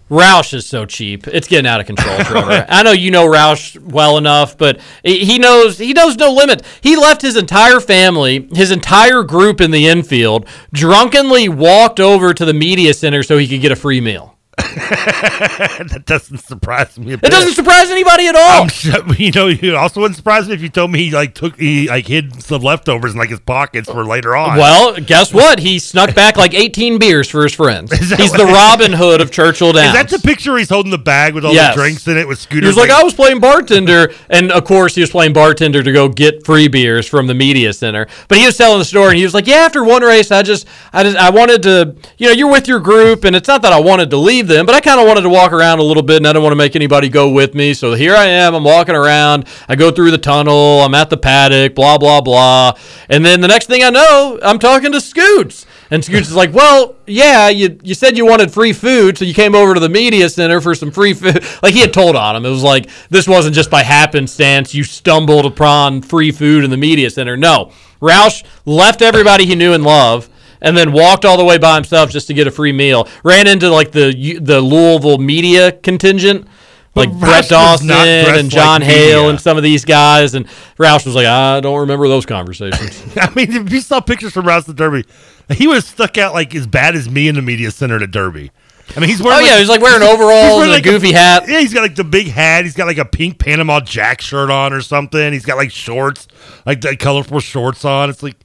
[0.10, 1.28] Roush is so cheap.
[1.28, 2.66] It's getting out of control, Trevor.
[2.70, 6.64] I know you know Roush well enough, but he he knows he knows no limit.
[6.82, 12.45] He left his entire family, his entire group in the infield, drunkenly walked over to
[12.45, 14.38] the media center so he could get a free meal.
[14.89, 17.14] that doesn't surprise me.
[17.14, 18.64] It doesn't surprise anybody at all.
[18.64, 21.57] I'm you know, it also wouldn't surprise me if you told me he like took
[21.60, 24.57] he like hid some leftovers in like his pockets for later on.
[24.57, 25.60] Well, guess what?
[25.60, 27.91] He snuck back like 18 beers for his friends.
[28.20, 29.88] He's the Robin Hood of Churchill Downs.
[29.88, 31.76] is that the picture he's holding the bag with all Yes.
[31.76, 32.68] the drinks in it with He scooters?
[32.68, 36.10] was like, I was playing bartender, and of course he was playing bartender to go
[36.10, 38.07] get free beers from the media center.
[38.28, 40.41] But he was telling the story, and he was like, "Yeah, after one race, I
[40.43, 43.62] just, I just, I wanted to, you know, you're with your group, and it's not
[43.62, 45.83] that I wanted to leave them, but I kind of wanted to walk around a
[45.83, 47.73] little bit, and I didn't want to make anybody go with me.
[47.73, 51.17] So here I am, I'm walking around, I go through the tunnel, I'm at the
[51.17, 52.73] paddock, blah blah blah,
[53.09, 56.53] and then the next thing I know, I'm talking to Scoots." And Scoots is like,
[56.53, 59.89] well, yeah, you you said you wanted free food, so you came over to the
[59.89, 61.43] media center for some free food.
[61.61, 64.83] Like he had told on him, it was like this wasn't just by happenstance you
[64.83, 67.35] stumbled upon free food in the media center.
[67.35, 67.71] No,
[68.01, 70.31] Roush left everybody he knew and loved,
[70.62, 73.07] and then walked all the way by himself just to get a free meal.
[73.24, 76.47] Ran into like the the Louisville media contingent.
[76.95, 79.30] Like Roush Brett Dawson and John like Hale media.
[79.30, 80.47] and some of these guys, and
[80.78, 83.03] Roush was like, I don't remember those conversations.
[83.16, 85.05] I mean, if you saw pictures from Roush the Derby,
[85.53, 88.51] he was stuck out like as bad as me in the media center at Derby.
[88.95, 89.45] I mean, he's oh, wearing.
[89.45, 91.47] Oh, yeah, he's, like, wearing overalls and a goofy hat.
[91.47, 92.64] Yeah, he's got like the big hat.
[92.64, 95.32] He's got like a pink Panama Jack shirt on or something.
[95.32, 96.28] He's got like shorts,
[96.66, 98.10] like the colorful shorts on.
[98.10, 98.38] It's like,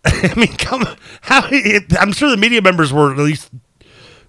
[0.04, 0.84] I mean, come,
[1.22, 1.46] how?
[1.50, 3.50] It, I'm sure the media members were at least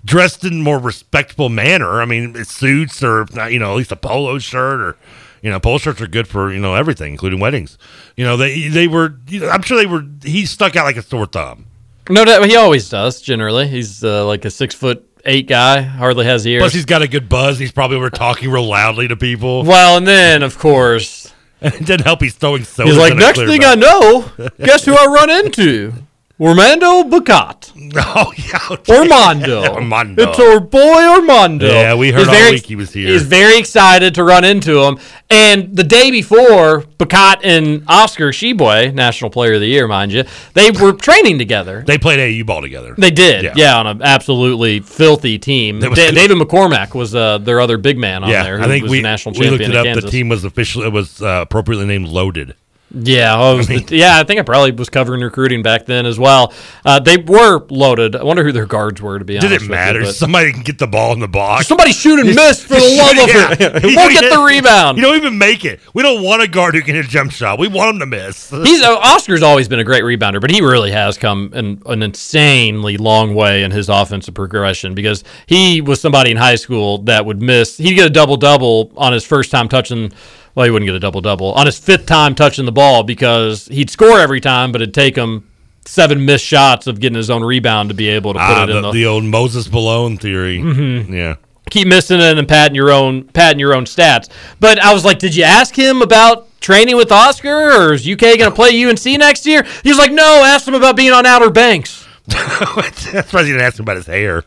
[0.04, 2.02] dressed in more respectable manner.
[2.02, 4.98] I mean, suits or you know, at least a polo shirt or.
[5.42, 7.78] You know, polo shirts are good for you know everything, including weddings.
[8.18, 9.16] You know, they they were.
[9.30, 10.04] You know, I'm sure they were.
[10.22, 11.68] He stuck out like a sore thumb.
[12.10, 13.22] No, doubt he always does.
[13.22, 15.82] Generally, he's uh, like a six foot eight guy.
[15.82, 16.62] Hardly has ears.
[16.62, 17.58] Plus, he's got a good buzz.
[17.58, 19.64] He's probably over talking real loudly to people.
[19.64, 21.34] well, and then of course
[21.80, 22.22] it didn't help.
[22.22, 22.90] He's throwing soda.
[22.90, 25.94] he's like, next thing I know, guess who I run into?
[26.42, 27.74] Armando Bacot.
[27.96, 29.64] Oh yeah, Ormando.
[29.74, 30.30] Armando.
[30.30, 31.68] It's our boy Armando.
[31.68, 33.08] Yeah, we heard all very- week he was here.
[33.10, 35.00] He's very excited to run into him.
[35.32, 40.24] And the day before, Bucat and Oscar Tshiebwe, National Player of the Year, mind you,
[40.54, 41.84] they were training together.
[41.86, 42.94] They played AU ball together.
[42.96, 43.54] They did, Yeah.
[43.56, 45.80] yeah, on an absolutely filthy team.
[45.80, 45.90] Da-.
[45.96, 48.58] David McCormack was uh, their other big man on yeah, there.
[48.60, 50.00] Who I think was we national we looked it up.
[50.00, 52.56] The team was officially it was uh, appropriately named Loaded.
[52.92, 54.18] Yeah, I was- yeah.
[54.18, 56.54] I think I probably was covering recruiting back then as well.
[56.84, 58.16] Uh, they were loaded.
[58.16, 59.20] I wonder who their guards were.
[59.20, 60.02] To be honest, Did it matter?
[60.02, 61.68] You, Somebody can get the ball in the box.
[61.68, 63.84] Somebody shoot and miss for the love of it.
[63.84, 64.98] We'll get the rebound.
[64.98, 65.80] You don't even make it.
[65.94, 67.60] We don't want a guard who can hit a jump shot.
[67.60, 68.50] We want him to miss.
[68.64, 72.02] He's uh, Oscar's always been a great rebounder, but he really has come an, an
[72.02, 77.26] insanely long way in his offensive progression because he was somebody in high school that
[77.26, 77.78] would miss.
[77.78, 80.12] He'd get a double double on his first time touching.
[80.56, 83.68] Well, he wouldn't get a double double on his fifth time touching the ball because
[83.68, 85.48] he'd score every time, but it'd take him
[85.86, 88.70] seven missed shots of getting his own rebound to be able to put Ah, it
[88.70, 90.60] in the, the, the old Moses Malone theory.
[90.60, 91.10] Mhm.
[91.10, 91.36] Yeah.
[91.70, 94.28] keep missing it and patting your own patting your own stats.
[94.60, 98.20] But I was like, did you ask him about training with Oscar or is UK
[98.38, 99.66] going to play UNC next year?
[99.84, 100.44] He was like, no.
[100.46, 102.06] Asked him about being on Outer Banks.
[102.28, 104.44] That's why you didn't ask him about his hair.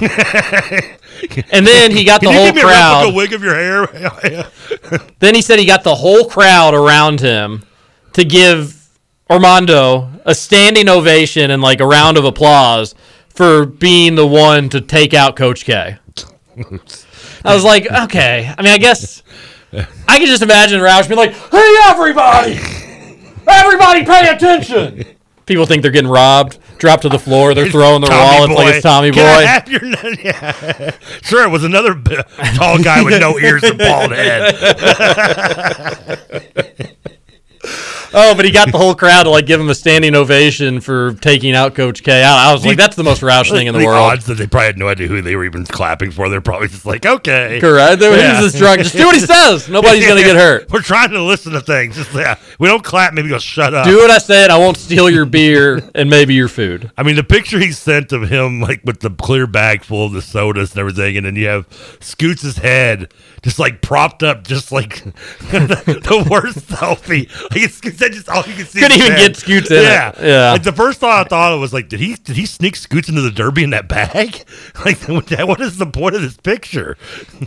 [1.50, 3.04] And then he got the whole a crowd.
[3.06, 4.46] replica wig of your hair?
[5.18, 7.64] Then he said he got the whole crowd around him
[8.12, 8.90] to give
[9.30, 12.94] Armando a standing ovation and like a round of applause
[13.28, 15.96] for being the one to take out Coach K.
[17.44, 18.52] I was like, okay.
[18.56, 19.22] I mean, I guess
[20.08, 22.58] I can just imagine Roush being like, "Hey, everybody,
[23.46, 25.04] everybody, pay attention."
[25.46, 28.74] People think they're getting robbed, dropped to the floor, they're throwing their Tommy wallets like
[28.76, 29.20] it's Tommy Boy.
[29.20, 29.84] have your-
[30.24, 30.90] yeah.
[31.22, 32.16] Sure, it was another b-
[32.56, 34.54] tall guy with no ears and bald head.
[38.14, 41.14] Oh, but he got the whole crowd to like give him a standing ovation for
[41.14, 42.22] taking out Coach K.
[42.22, 43.98] I, I was like, that's the most Roush thing in the, world.
[43.98, 46.28] odds that they probably had no idea who they were even clapping for.
[46.28, 48.00] They're probably just like, okay, Correct.
[48.00, 48.80] He was just drunk.
[48.80, 49.68] Just do what he says.
[49.68, 50.70] Nobody's gonna get hurt.
[50.70, 51.96] We're trying to listen to things.
[51.96, 53.12] Just yeah, we don't clap.
[53.14, 53.86] Maybe go shut up.
[53.86, 54.50] Do what I said.
[54.50, 56.90] I won't steal your beer and maybe your food.
[56.96, 60.12] I mean, the picture he sent of him, like with the clear bag full of
[60.12, 61.66] the sodas and everything, and then you have
[62.00, 63.12] Scoots' head
[63.42, 65.04] just like propped up, just like
[65.38, 67.28] the worst selfie.
[67.50, 68.80] Like it's, it's just all you can see.
[68.80, 69.82] Couldn't even get Scoots in it.
[69.82, 70.12] yeah.
[70.20, 70.52] Yeah.
[70.52, 73.20] Like the first thought I thought was like, did he did he sneak Scoots into
[73.22, 74.44] the Derby in that bag?
[74.84, 76.96] Like, what is the point of this picture?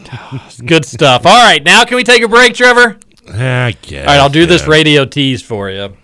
[0.66, 1.26] Good stuff.
[1.26, 2.98] All right, now can we take a break, Trevor?
[3.32, 4.08] I guess.
[4.08, 5.96] All right, I'll do this radio tease for you.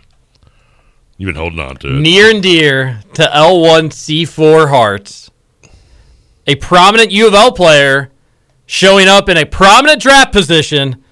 [1.18, 2.02] You've been holding on to it.
[2.02, 5.32] Near and dear to L1C4 hearts,
[6.48, 8.12] a prominent U of L player
[8.66, 11.03] showing up in a prominent draft position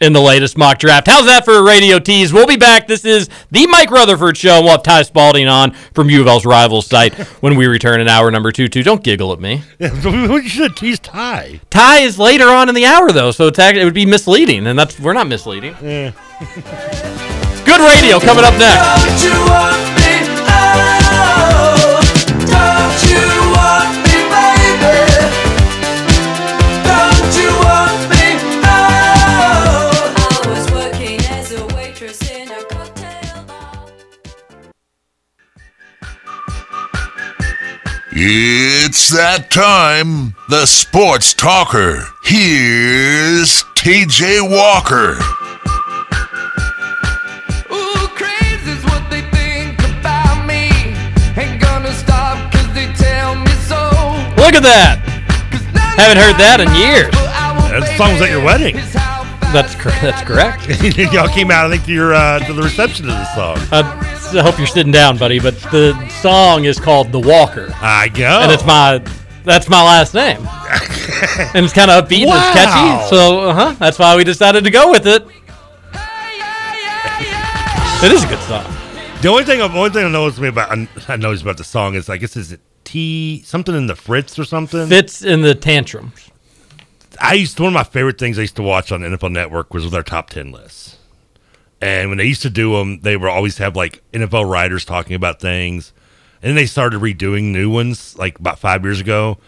[0.00, 1.06] in the latest mock draft.
[1.08, 2.32] How's that for a radio tease?
[2.32, 2.86] We'll be back.
[2.86, 6.46] This is the Mike Rutherford Show, we'll have Ty Spalding on from U of L's
[6.46, 8.68] rival site when we return in hour number two.
[8.68, 9.62] Two, don't giggle at me.
[9.78, 11.60] you should have teased Ty.
[11.70, 14.66] Ty is later on in the hour though, so it's actually, it would be misleading,
[14.66, 15.74] and that's we're not misleading.
[15.80, 16.14] Good
[17.80, 19.97] radio coming up next.
[38.20, 40.34] It's that time.
[40.48, 42.02] The sports talker.
[42.24, 45.14] Here's TJ Walker.
[47.70, 50.66] Ooh, crazy's what they think about me.
[51.38, 53.78] Ain't gonna stop 'cause they tell me so.
[54.42, 54.98] Look at that.
[55.94, 57.14] Haven't heard that in years.
[57.70, 58.74] That song was at your wedding.
[59.54, 60.66] That's cor- that's correct.
[61.14, 63.58] Y'all came out, I think, to your uh, to the reception of this song.
[64.34, 65.38] I hope you're sitting down, buddy.
[65.38, 68.40] But the song is called "The Walker," I go.
[68.42, 69.02] and it's my
[69.44, 70.38] that's my last name,
[71.54, 73.08] and it's kind of upbeat and it's catchy.
[73.08, 73.74] So, uh huh.
[73.78, 75.26] That's why we decided to go with it.
[78.00, 78.64] It is a good song.
[79.22, 80.70] The only thing, the only thing I noticed me about
[81.08, 84.38] I noticed about the song is I guess is it T something in the Fritz
[84.38, 84.86] or something.
[84.88, 86.30] Fitz and the Tantrums.
[87.20, 89.82] I used one of my favorite things I used to watch on NFL Network was
[89.82, 90.96] with their top ten lists.
[91.80, 95.14] And when they used to do them, they would always have like NFL writers talking
[95.14, 95.92] about things.
[96.42, 99.38] And then they started redoing new ones like about five years ago.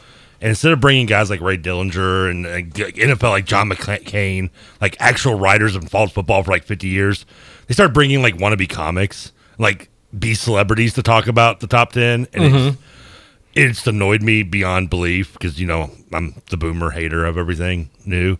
[0.40, 4.50] And instead of bringing guys like Ray Didinger and like, NFL like John McCain,
[4.80, 7.26] like actual writers of college football for like 50 years,
[7.66, 12.02] they started bringing like wannabe comics, like B celebrities to talk about the top 10.
[12.02, 12.82] And it's, mm-hmm.
[13.54, 18.38] it's annoyed me beyond belief because, you know, I'm the boomer hater of everything new.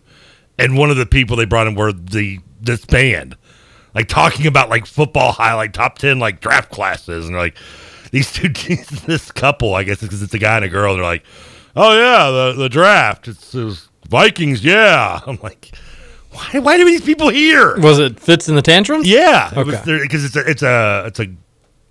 [0.57, 3.35] And one of the people they brought in were the this band,
[3.93, 7.27] like talking about like football highlight top 10 like draft classes.
[7.27, 7.55] And like,
[8.11, 8.49] these two,
[9.05, 11.23] this couple, I guess, because it's a guy and a girl, they're like,
[11.75, 13.27] oh yeah, the, the draft.
[13.27, 15.19] It's, it was Vikings, yeah.
[15.27, 15.71] I'm like,
[16.31, 17.77] why, why do these people here?
[17.79, 19.07] Was it Fitz and the Tantrums?
[19.07, 19.81] Yeah, Okay.
[20.01, 21.27] because it's a it's a it's a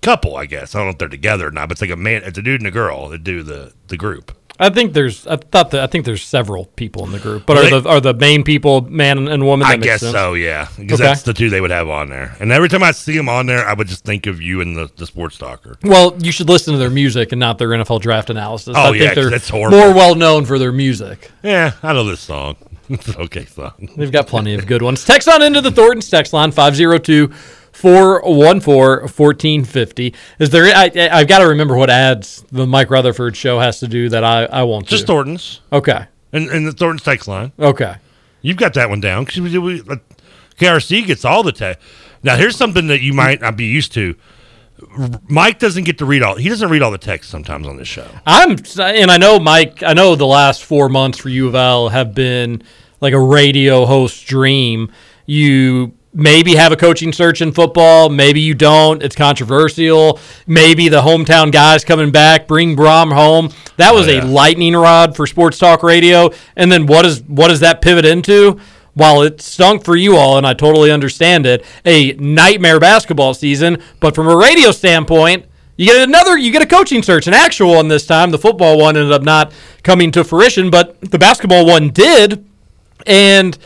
[0.02, 0.74] couple, I guess.
[0.74, 2.42] I don't know if they're together or not, but it's like a man, it's a
[2.42, 4.32] dude and a girl that do the the group.
[4.62, 5.26] I think there's.
[5.26, 5.80] I thought that.
[5.82, 8.14] I think there's several people in the group, but Well, are they- the are the
[8.14, 9.66] main people man and woman?
[9.66, 10.12] I guess sense?
[10.12, 11.08] so, yeah, because Okay.
[11.08, 12.36] that's the two they would have on there.
[12.40, 14.76] And every time I see them on there, I would just think of you and
[14.76, 15.78] the, the sports talker.
[15.82, 18.74] Well, you should listen to their music and not their NFL draft analysis.
[18.76, 19.78] Oh, I yeah, think they're that's horrible.
[19.78, 21.30] more well known for their music.
[21.42, 22.56] Yeah, I know this song.
[22.90, 23.88] It's okay song.
[23.96, 25.04] They've got plenty of good ones.
[25.04, 27.30] Text on into the Thornton's text line 502
[27.80, 30.14] 414 1450.
[30.38, 33.88] Is there, I, I've got to remember what ads the Mike Rutherford show has to
[33.88, 35.14] do that I, I won't Just do.
[35.14, 36.06] Thornton's Okay.
[36.32, 37.52] and and the Thornton's text line.
[37.58, 37.96] Okay.
[38.42, 39.96] You've got that one down because we, we, uh,
[40.58, 41.86] KRC gets all the text.
[42.22, 44.14] Now here's something that you might not be used to.
[45.28, 46.36] Mike doesn't get to read all.
[46.36, 48.06] He doesn't read all the text sometimes on this show.
[48.26, 51.90] I'm, and I know Mike, I know the last four months for U of L
[51.90, 52.62] have been
[53.00, 54.90] like a radio host dream.
[55.26, 59.02] You maybe have a coaching search in football, maybe you don't.
[59.02, 60.18] It's controversial.
[60.46, 63.50] Maybe the hometown guys coming back bring Brohm home.
[63.76, 64.24] That was Oh, yeah.
[64.24, 66.30] a lightning rod for sports talk radio.
[66.56, 68.58] And then what is what does that pivot into?
[68.94, 73.80] while it stunk for you all, and I totally understand it, a nightmare basketball season.
[74.00, 75.46] But from a radio standpoint,
[75.76, 78.32] you get another, you get a coaching search, an actual one this time.
[78.32, 79.52] The football one ended up not
[79.84, 82.44] coming to fruition, but the basketball one did,
[83.06, 83.56] and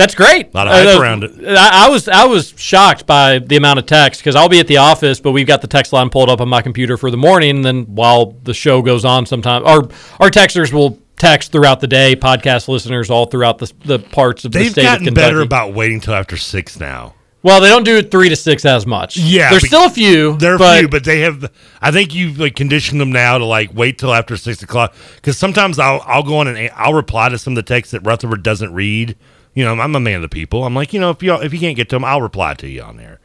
[0.00, 0.48] that's great.
[0.52, 1.32] A lot of hype Uh, around it.
[1.46, 4.66] I, I was I was shocked by the amount of text because I'll be at
[4.66, 7.16] the office, but we've got the text line pulled up on my computer for the
[7.16, 7.56] morning.
[7.56, 9.88] And then while the show goes on, sometimes our
[10.18, 12.16] our texters will text throughout the day.
[12.16, 15.74] Podcast listeners all throughout the the parts of the They've state of gotten better about
[15.74, 17.14] waiting till after six now.
[17.42, 19.16] well, they don't do it three to six as much.
[19.16, 20.36] Yeah, there's still a few.
[20.36, 21.50] There are but few, but they have.
[21.80, 25.36] I think you've like conditioned them now to like wait till after six o'clock because
[25.38, 28.42] sometimes I'll I'll go on and I'll reply to some of the texts that Rutherford
[28.42, 29.16] doesn't read.
[29.54, 30.64] You know, I'm a man of the people.
[30.64, 32.68] I'm like, you know, if you if you can't get to them, I'll reply to
[32.68, 33.18] you on there.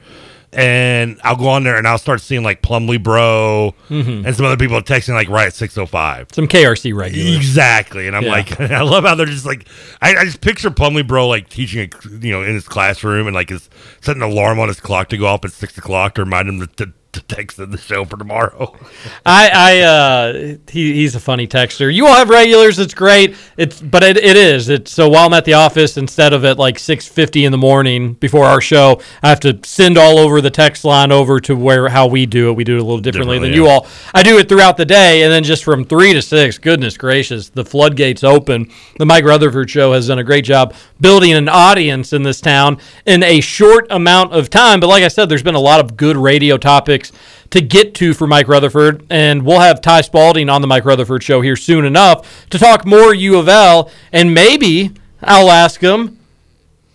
[0.54, 4.26] And I'll go on there and I'll start seeing like Plumley Bro Mhm.
[4.26, 6.28] and some other people texting like right at six oh five.
[6.32, 7.36] some KRC regulars.
[7.36, 8.32] Exactly, and I'm Yeah.
[8.32, 9.68] like, I love how they're just like,
[10.02, 13.36] I, I just picture Plumley Bro like teaching, a, you know, in his classroom and
[13.36, 13.70] like is
[14.02, 16.62] setting an alarm on his clock to go off at six o'clock to remind him
[16.62, 18.76] to, to, to text the show for tomorrow.
[19.26, 20.34] I, I, uh,
[20.70, 21.94] he, he's a funny texter.
[21.94, 22.80] You all have regulars.
[22.80, 23.36] It's great.
[23.58, 24.70] It's, but it, it is.
[24.70, 28.14] It's so while I'm at the office, instead of at like 6:50 in the morning
[28.14, 31.90] before our show, I have to send all over the text line over to where
[31.90, 32.54] how we do it.
[32.54, 33.88] We do it a little differently than Differently, you all.
[34.14, 36.58] I do it throughout the day, and then just from three to six.
[36.58, 38.70] Goodness gracious, the floodgates open.
[38.98, 42.78] The Mike Rutherford Show has done a great job building an audience in this town
[43.06, 44.80] in a short amount of time.
[44.80, 47.05] But like I said, there's been a lot of good radio topics
[47.52, 51.24] to get to for Mike Rutherford, and we'll have Ty Spalding on the Mike Rutherford
[51.24, 54.92] Show here soon enough to talk more U of L, and maybe
[55.22, 56.20] I'll ask him,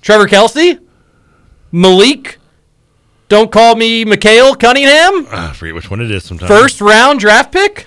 [0.03, 0.79] Trevor Kelsey,
[1.73, 2.39] Malik.
[3.29, 5.27] Don't call me Mikhail Cunningham.
[5.31, 6.51] Ah, I forget which one it is sometimes.
[6.51, 7.87] First round draft pick?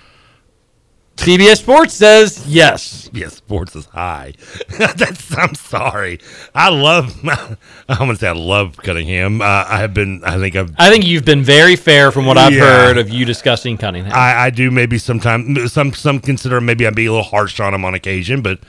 [1.18, 3.10] CBS Sports says yes.
[3.14, 4.34] Yes, sports is high.
[4.78, 5.38] That's.
[5.38, 6.20] I'm sorry.
[6.56, 7.16] I love.
[7.88, 9.40] I'm gonna say I love Cunningham.
[9.42, 10.24] Uh, I have been.
[10.26, 10.74] I think I've.
[10.80, 12.62] I think you've been very fair from what I've Yeah.
[12.62, 14.12] heard of you discussing Cunningham.
[14.14, 17.74] I, I do maybe sometimes some some consider maybe I'd be a little harsh on
[17.74, 18.60] him on occasion, but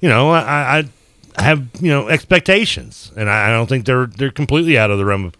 [0.00, 0.84] you know I, I
[1.36, 4.98] I have you know expectations, and I, I don't think they're they're completely out of
[4.98, 5.34] the realm of,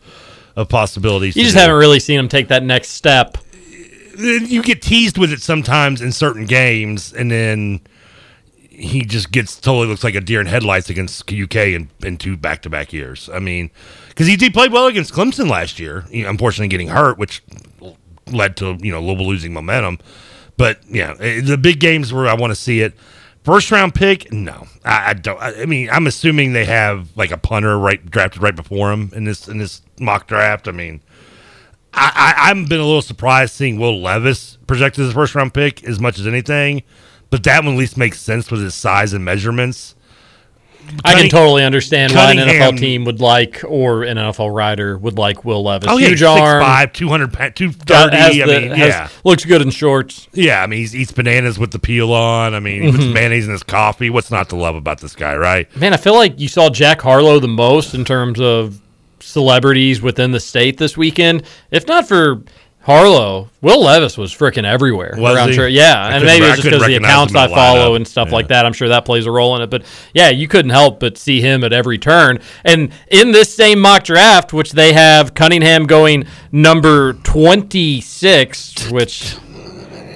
[0.54, 1.34] of possibilities.
[1.36, 1.60] you just do.
[1.60, 3.36] haven't really seen him take that next step.
[4.18, 7.80] You get teased with it sometimes in certain games, and then
[8.70, 12.36] he just gets totally looks like a deer in headlights against UK in, in two
[12.36, 13.28] back to back years.
[13.32, 13.70] I mean,
[14.08, 17.42] because he did play well against Clemson last year, unfortunately getting hurt, which
[18.26, 19.98] led to you know Louisville losing momentum.
[20.56, 22.94] But yeah, eh, the big games where I want to see it.
[23.44, 25.40] First round pick, no, I, I don't.
[25.40, 29.10] I, I mean, I'm assuming they have like a punter right drafted right before him
[29.14, 30.68] in this in this mock draft.
[30.68, 31.00] I mean,
[31.94, 35.52] I, I, I've been a little surprised seeing Will Levis projected as a first round
[35.54, 36.82] pick as much as anything,
[37.30, 39.94] but that one at least makes sense with his size and measurements.
[41.04, 45.16] I can totally understand why an NFL team would like, or an NFL rider would
[45.16, 45.88] like Will Levis.
[45.88, 48.16] Oh yeah, Huge arm, five, two hundred, two got- thirty.
[48.16, 50.26] has I the- mean, has- yeah, looks good in shorts.
[50.32, 50.60] yeah.
[50.60, 52.52] I mean, he eats bananas with the peel on.
[52.54, 53.12] I mean, he puts Mhm.
[53.12, 54.10] mayonnaise in his coffee.
[54.10, 55.68] What's not to love about this guy, right?
[55.76, 58.80] Man, I feel like you saw Jack Harlow the most in terms of
[59.22, 61.44] celebrities within the state this weekend.
[61.70, 62.42] If not for
[62.82, 65.14] Harlow, Will Levis was freaking everywhere.
[65.16, 65.68] Was around he?
[65.68, 68.34] Yeah, I and maybe it's just because the accounts I follow and stuff Yeah.
[68.34, 68.66] like that.
[68.66, 69.70] I'm sure that plays a role in it.
[69.70, 72.40] But yeah, you couldn't help but see him at every turn.
[72.64, 79.36] And in this same mock draft, which they have Cunningham going number 26, which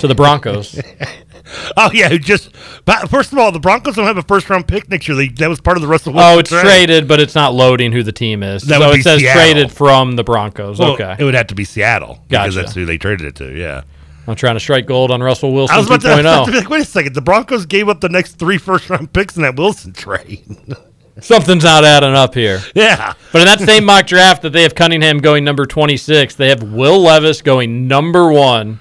[0.00, 0.78] to the Broncos.
[1.76, 2.50] Oh yeah, who just.
[2.84, 5.16] But first of all, the Broncos don't have a first round pick next year.
[5.16, 6.12] They, that was part of the Russell.
[6.12, 6.62] Wilson Oh, it's trade.
[6.62, 8.62] traded, but it's not loading who the team is.
[8.62, 9.42] That so it says Seattle.
[9.42, 10.78] traded from the Broncos.
[10.78, 11.16] Well, okay.
[11.18, 13.52] it would have to be Seattle because that's who they traded it to.
[13.56, 13.82] Yeah.
[14.26, 15.76] I'm trying to strike gold on Russell Wilson oh.
[15.76, 16.60] I was about to, I was about to be oh.
[16.60, 17.14] like, wait a second.
[17.14, 20.44] The Broncos gave up the next three first round picks in that Wilson trade.
[21.20, 22.60] Something's not adding up here.
[22.74, 23.14] Yeah.
[23.32, 26.62] But in that same mock draft that they have Cunningham going number 26, they have
[26.62, 28.80] Will Levis going number one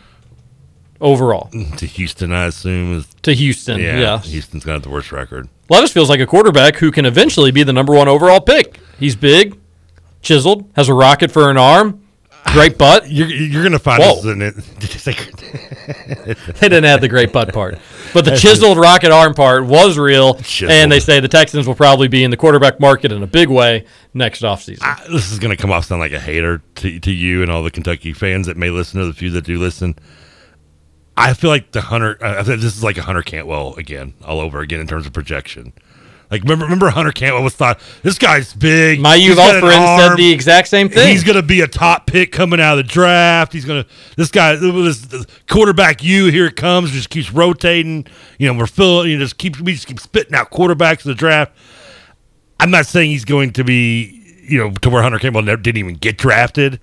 [1.02, 2.98] overall to Houston, I assume.
[2.98, 3.80] Is, to Houston.
[3.80, 4.28] yeah, yes.
[4.28, 5.50] Houston's got the worst record.
[5.70, 8.80] Levis feels like a quarterback who can eventually be the number one overall pick.
[9.00, 9.60] He's big,
[10.22, 12.06] chiseled, has a rocket for an arm,
[12.54, 13.10] great butt.
[13.10, 14.16] You're, you're going to find Whoa.
[14.16, 14.56] this in it.
[14.80, 14.96] Did
[16.26, 17.80] they didn't add the great butt part.
[18.14, 20.40] But the chiseled rocket arm part was real.
[20.68, 23.50] And they say the Texans will probably be in the quarterback market in a big
[23.50, 24.82] way next offseason.
[24.82, 27.52] I, this is going to come off sound like a hater to, to you and
[27.52, 29.96] all the Kentucky fans that may listen to the few that do listen.
[31.18, 32.18] I feel like the Hunter.
[32.22, 35.06] Uh, I think this is like a Hunter Cantwell again, all over again in terms
[35.06, 35.74] of projection.
[36.32, 39.00] Like remember, remember Hunter Cantwell was thought this guy's big.
[39.00, 41.10] My he's U of got L an friend said the exact same thing.
[41.10, 43.54] He's going to be a top pick coming out of the draft.
[43.54, 46.04] He's going to this guy this quarterback.
[46.04, 48.08] You here it comes, just keeps rotating.
[48.40, 49.12] You know we're filling.
[49.12, 51.54] You know, just keep we just keep spitting out quarterbacks in the draft.
[52.60, 55.78] I'm not saying he's going to be, you know, to where Hunter Cantwell never, didn't
[55.78, 56.80] even get drafted.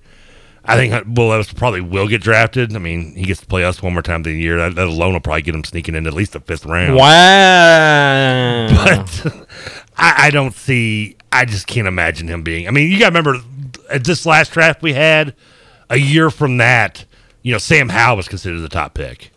[0.65, 2.73] I think Will Levis probably will get drafted.
[2.73, 4.57] I mean, he gets to play us one more time the year.
[4.57, 6.95] That, that alone will probably get him sneaking in at least the fifth round.
[6.95, 8.69] Wow.
[8.83, 9.47] But
[9.97, 11.17] I, I don't see.
[11.31, 12.67] I just can't imagine him being.
[12.67, 13.37] I mean, you got to remember
[13.89, 15.35] at this last draft we had
[15.89, 17.05] a year from that.
[17.41, 19.31] You know, Sam Howell was considered the top pick,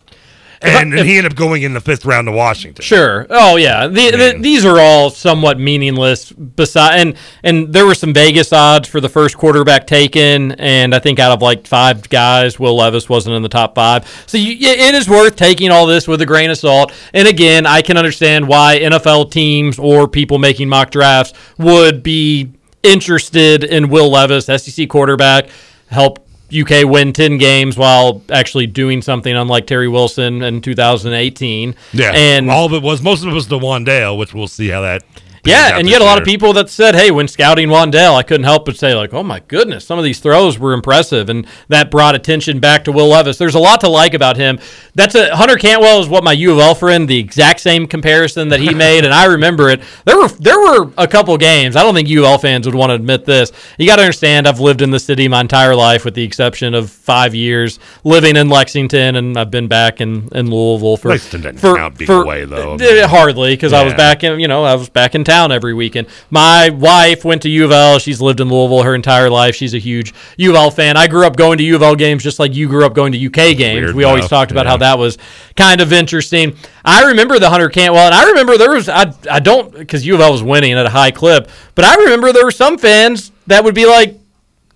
[0.61, 2.83] and, and he ended up going in the fifth round to Washington.
[2.83, 3.27] Sure.
[3.29, 3.87] Oh yeah.
[3.87, 6.31] The, the, these are all somewhat meaningless.
[6.31, 10.99] Beside and and there were some Vegas odds for the first quarterback taken, and I
[10.99, 14.07] think out of like five guys, Will Levis wasn't in the top five.
[14.27, 16.91] So you, it is worth taking all this with a grain of salt.
[17.13, 22.51] And again, I can understand why NFL teams or people making mock drafts would be
[22.83, 25.49] interested in Will Levis, SEC quarterback,
[25.89, 31.75] help UK win 10 games while actually doing something unlike Terry Wilson in 2018.
[31.93, 34.69] Yeah, And all of it was most of it was the Wan'Dale, which we'll see
[34.69, 35.03] how that.
[35.47, 38.23] Yeah, and you had a lot of people that said, "Hey, when scouting Wan'Dale, I
[38.23, 41.45] couldn't help but say, like, oh my goodness, some of these throws were impressive," and
[41.69, 43.37] that brought attention back to Will Levis.
[43.37, 44.59] There's a lot to like about him.
[44.95, 48.49] That's a Hunter Cantwell is what my U of L friend, the exact same comparison
[48.49, 49.81] that he made, and I remember it.
[50.05, 51.75] There were there were a couple games.
[51.75, 53.51] I don't think U of L fans would want to admit this.
[53.77, 56.73] You got to understand, I've lived in the city my entire life, with the exception
[56.73, 61.55] of five years living in Lexington, and I've been back in, in Louisville for Lexington
[61.55, 62.75] doesn't for, count for- away, though.
[62.75, 65.73] uh, hardly because I was back in you know I was back in town every
[65.73, 66.07] weekend.
[66.29, 67.99] My wife went to U of L.
[67.99, 69.55] She's lived in Louisville her entire life.
[69.55, 70.97] She's a huge U of L fan.
[70.97, 73.11] I grew up going to U of L games just like you grew up going
[73.13, 73.85] to UK games.
[73.85, 74.71] Weird we always talked about yeah.
[74.71, 75.17] how that was
[75.55, 76.55] kind of interesting.
[76.83, 80.15] I remember the Hunter Cantwell, and I remember there was I I don't because U
[80.15, 83.31] of L was winning at a high clip, but I remember there were some fans
[83.47, 84.17] that would be like,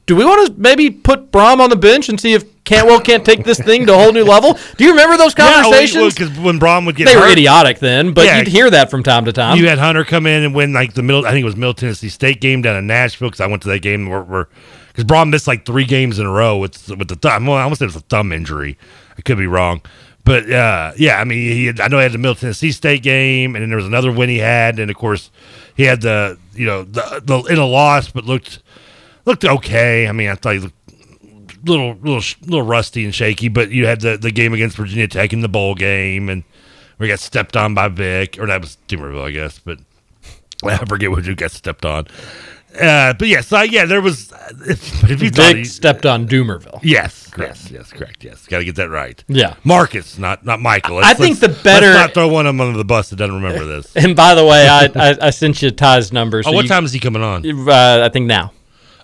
[0.06, 3.26] "Do we want to maybe put Brohm on the bench and see if Cantwell can't
[3.26, 6.14] take this thing to a whole new level?" Do you remember those conversations?
[6.14, 8.38] because when Brohm would get they were idiotic then, but Yeah.
[8.40, 9.58] you'd hear that from time to time.
[9.58, 11.26] You had Hunter come in and win like the middle.
[11.26, 13.68] I think it was Middle Tennessee State game down in Nashville because I went to
[13.70, 14.48] that game where
[14.88, 17.46] because Brohm missed like three games in a row with with the thumb.
[17.46, 18.78] Well, I almost said it was a thumb injury.
[19.18, 19.82] I could be wrong,
[20.24, 23.04] but uh, yeah, I mean, he had, I know he had the Middle Tennessee State
[23.04, 25.30] game, and then there was another win he had, and of course
[25.76, 28.60] he had the you know the, the in a loss, but looked
[29.26, 30.08] looked okay.
[30.08, 30.76] I mean, I thought he looked
[31.64, 35.34] little little little rusty and shaky, but you had the the game against Virginia Tech
[35.34, 36.44] in the bowl game, and
[36.98, 39.80] we got stepped on by Vick, or that was Dumervil, I guess, but
[40.64, 42.08] I forget what you got stepped on.
[42.80, 44.28] Uh, but yes, uh, yeah, there was.
[44.30, 44.70] But
[45.12, 46.80] if you Vick he, stepped on Dumervil.
[46.82, 49.22] yes, yes, yes, correct, yes, got to get that right.
[49.28, 49.56] Yeah.
[49.66, 51.00] Marcus, not not Michael.
[51.00, 53.36] I think the better- Let's not throw one of them under the bus that doesn't
[53.36, 53.94] remember this.
[54.02, 56.42] And by the way, I, I, I sent you Ty's number.
[56.46, 57.46] oh, what time is he coming on?
[57.46, 58.54] Uh, I think now.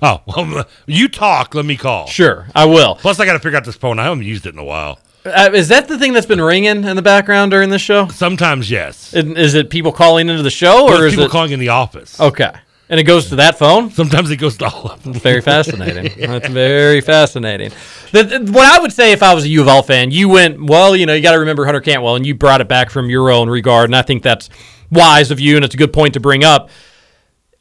[0.02, 1.56] Oh, well, you talk.
[1.56, 2.08] Let me call.
[2.08, 2.96] Sure, I will.
[2.96, 4.00] Plus, I got to figure out this phone.
[4.00, 5.00] I haven't used it in a while.
[5.26, 8.08] Uh, is that the thing that's been ringing in the background during this show?
[8.08, 9.14] Sometimes, yes.
[9.14, 11.70] And is it people calling into the show, or is people it calling in the
[11.70, 12.20] office?
[12.20, 12.52] okay?
[12.90, 13.92] And it goes to that phone.
[13.92, 15.12] Sometimes it goes to all of them.
[15.14, 16.10] Very fascinating.
[16.30, 17.72] That's very fascinating.
[18.14, 20.30] The, the- what I would say if I was a U of L fan, you
[20.30, 20.96] went well.
[20.96, 23.30] You know, you got to remember Hunter Cantwell, and you brought it back from your
[23.30, 24.50] own regard, and I think that's
[24.90, 26.70] wise of you, and it's a good point to bring up.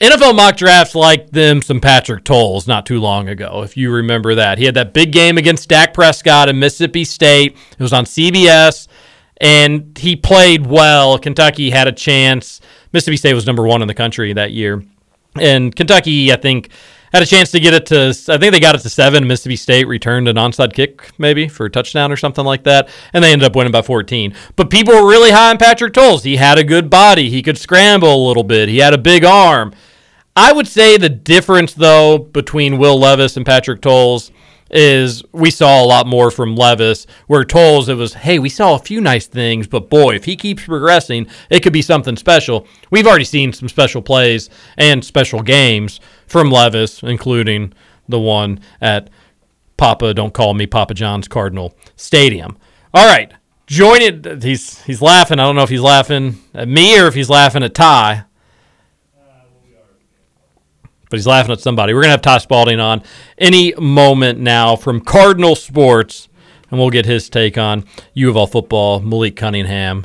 [0.01, 4.34] NFL mock drafts like them some Patrick Towles not too long ago, if you remember
[4.34, 4.59] that.
[4.59, 7.57] He had that big game against Dak Prescott in Mississippi State.
[7.72, 8.88] It was on CBS,
[9.40, 11.18] and he played well.
[11.18, 12.61] Kentucky had a chance.
[12.92, 14.84] Mississippi State was number one in the country that year.
[15.40, 16.68] And Kentucky, I think,
[17.17, 19.27] had a chance to get it to, I think they got it to seven.
[19.27, 22.91] Mississippi State returned an onside kick, maybe, for a touchdown or something like that.
[23.12, 24.35] And they ended up winning by 14.
[24.55, 26.25] But people were really high on Patrick Towles.
[26.25, 27.31] He had a good body.
[27.31, 28.69] He could scramble a little bit.
[28.69, 29.73] He had a big arm.
[30.37, 34.31] I would say the difference, though, between Will Levis and Patrick Towles
[34.77, 38.74] is we saw a lot more from Levis, where Towles, it was, hey, we saw
[38.74, 42.66] a few nice things, but boy, if he keeps progressing, it could be something special.
[42.91, 47.72] We've already seen some special plays and special games from Levis, including
[48.07, 49.09] the one at
[49.79, 52.59] Papa, don't call me Papa John's Cardinal Stadium.
[52.93, 53.33] All right,
[53.66, 54.43] join it.
[54.43, 55.39] He's he's laughing.
[55.39, 58.24] I don't know if he's laughing at me or if he's laughing at Ty
[61.11, 61.92] but he's laughing at somebody.
[61.94, 63.02] We're going to have Ty Spalding on
[63.38, 66.28] any moment now from Cardinal Sports,
[66.70, 67.84] and we'll get his take on
[68.14, 70.04] U of L football, Malik Cunningham.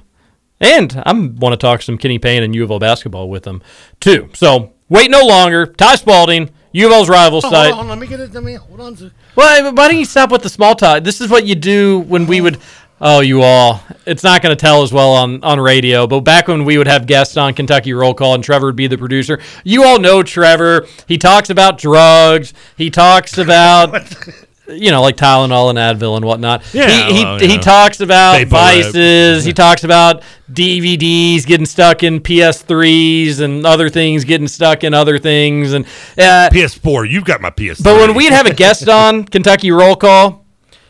[0.59, 3.61] And I want to talk some Kenny Payne and U of L basketball with him,
[3.99, 4.29] too.
[4.33, 5.65] So wait no longer.
[5.65, 7.73] Ty Spalding, U of L's rival Oh, site.
[7.73, 8.31] hold on, let me get it.
[8.33, 8.95] Let me hold on.
[8.97, 11.03] To, Well, why don't you stop with the small talk?
[11.03, 12.59] This is what you do when we would.
[13.03, 13.83] Oh, you all.
[14.05, 16.87] It's not going to tell as well on, on radio, but back when we would
[16.87, 20.21] have guests on Kentucky Roll Call and Trevor would be the producer, you all know
[20.21, 20.85] Trevor.
[21.07, 22.53] He talks about drugs.
[22.77, 24.15] He talks about.
[24.67, 26.63] you know, like Tylenol and Advil and whatnot.
[26.73, 27.61] Yeah, he he, well, he know.
[27.61, 29.43] talks about vices.
[29.43, 35.17] He talks about DVDs getting stuck in PS3s and other things getting stuck in other
[35.17, 35.73] things.
[35.73, 35.85] And
[36.17, 37.81] uh, PS4, you've got my PS.
[37.81, 40.40] but when we'd have a guest on Kentucky Roll Call,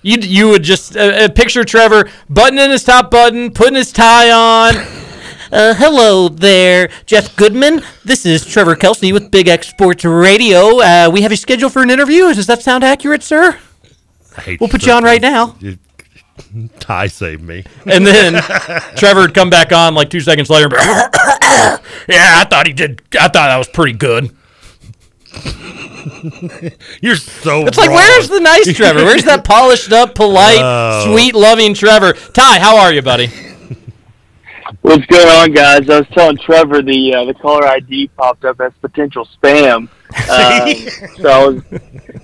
[0.02, 4.32] you you would just uh, uh, picture Trevor buttoning his top button, putting his tie
[4.32, 4.76] on.
[5.54, 7.82] Uh, hello there, Jeff Goodman.
[8.06, 10.80] This is Trevor Kelsey with Big X Sports Radio.
[10.80, 12.34] Uh, we have you scheduled for an interview.
[12.34, 13.60] Does that sound accurate, sir?
[14.62, 15.58] We'll put you on right now.
[15.60, 15.78] You-
[16.80, 17.66] Ty saved me.
[17.86, 18.42] And then
[18.96, 20.70] Trevor would come back on like two seconds later.
[20.72, 23.02] yeah, I thought he did.
[23.16, 24.34] I thought that was pretty good.
[27.02, 27.66] You're so.
[27.68, 29.04] It's like, where's the nice Trevor?
[29.04, 31.12] Where's that polished up, polite, Oh.
[31.14, 32.14] sweet, loving Trevor?
[32.14, 33.28] Ty, how are you, buddy?
[34.82, 35.90] What's going on, guys?
[35.90, 39.88] I was telling Trevor the uh, the caller ID popped up as potential spam.
[39.88, 39.90] Um,
[41.22, 41.64] so I was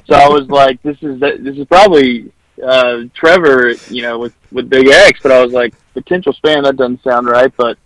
[0.07, 2.31] so I was like, this is this is probably
[2.65, 5.19] uh, Trevor, you know, with with Big X.
[5.21, 6.63] But I was like, potential spam.
[6.63, 7.51] That doesn't sound right.
[7.57, 7.77] But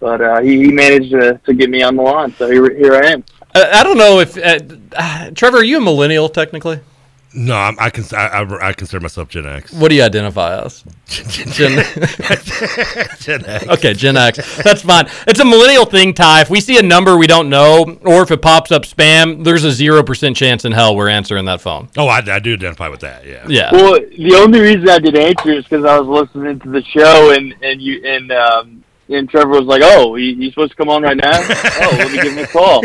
[0.00, 2.34] but uh, he, he managed to, to get me on the line.
[2.36, 3.24] So here here I am.
[3.56, 4.58] Uh, I don't know if uh,
[4.96, 6.78] uh, Trevor, are you a millennial technically?
[7.32, 9.72] No, I'm, I can I, I, I consider myself Gen X.
[9.72, 10.84] What do you identify as?
[11.06, 11.84] Gen,
[13.18, 13.68] Gen X.
[13.68, 14.62] Okay, Gen X.
[14.62, 15.06] That's fine.
[15.26, 16.42] It's a millennial thing, Ty.
[16.42, 19.64] If we see a number we don't know, or if it pops up spam, there's
[19.64, 21.88] a zero percent chance in hell we're answering that phone.
[21.96, 23.26] Oh, I, I do identify with that.
[23.26, 23.46] Yeah.
[23.48, 23.72] Yeah.
[23.72, 27.32] Well, the only reason I did answer is because I was listening to the show
[27.32, 28.75] and and you and um
[29.08, 31.30] and Trevor was like, "Oh, you, you supposed to come on right now?
[31.40, 32.78] oh, let me give him a call."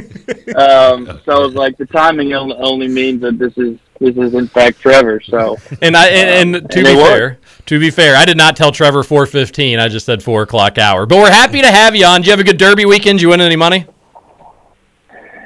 [0.55, 4.33] Um, so I was like, the timing only, only means that this is this is
[4.33, 5.21] in fact Trevor.
[5.21, 7.07] So And I and, and to and be it worked.
[7.07, 9.79] fair, to be fair, I did not tell Trevor four fifteen.
[9.79, 11.05] I just said four o'clock hour.
[11.05, 12.21] But we're happy to have you on.
[12.21, 13.19] Did you have a good Derby weekend?
[13.19, 13.85] Did you win any money?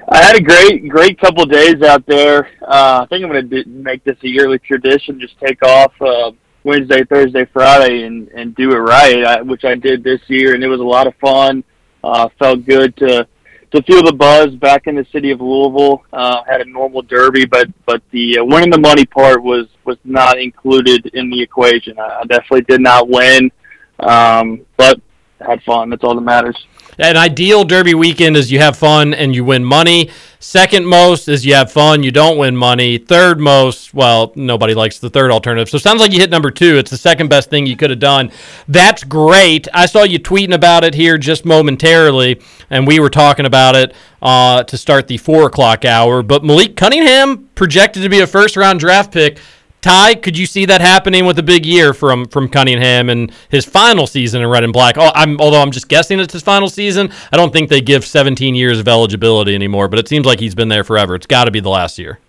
[0.08, 2.48] I had a great great couple days out there.
[2.62, 5.20] Uh, I think I'm going to make this a yearly tradition.
[5.20, 6.32] Just take off uh,
[6.66, 10.64] Wednesday, Thursday, Friday, and and do it right, I, which I did this year, and
[10.64, 11.64] it was a lot of fun.
[12.04, 13.28] Uh, felt good to
[13.72, 16.04] to feel the buzz back in the city of Louisville.
[16.12, 19.98] Uh, had a normal derby, but but the uh, winning the money part was was
[20.04, 22.00] not included in the equation.
[22.00, 23.52] I, I definitely did not win,
[24.00, 25.00] um, but
[25.40, 25.92] had fun.
[25.92, 26.58] That's all that matters.
[26.98, 30.10] An ideal Derby weekend is you have fun and you win money.
[30.40, 32.98] Second most is you have fun, you don't win money.
[33.00, 35.70] Third most, well, nobody likes the third alternative.
[35.70, 36.78] So sounds like you hit number two.
[36.78, 38.32] It's the second best thing you could have done.
[38.68, 39.68] That's great.
[39.74, 42.40] I saw you tweeting about it here just momentarily,
[42.70, 46.22] and we were talking about it uh, to start the four o'clock hour.
[46.22, 49.40] But Malik Cunningham projected to be a first round draft pick.
[49.82, 53.66] Ty, could you see that happening with a big year from from Cunningham and his
[53.66, 54.98] final season in red and black?
[54.98, 57.12] Oh, I'm although I'm just guessing it's his final season.
[57.32, 60.56] I don't think they give 17 years of eligibility anymore, but it seems like he's
[60.56, 61.14] been there forever.
[61.14, 62.20] It's got to be the last year.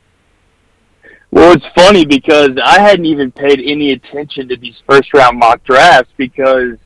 [1.30, 5.62] Well, it's funny because I hadn't even paid any attention to these first round mock
[5.64, 6.78] drafts because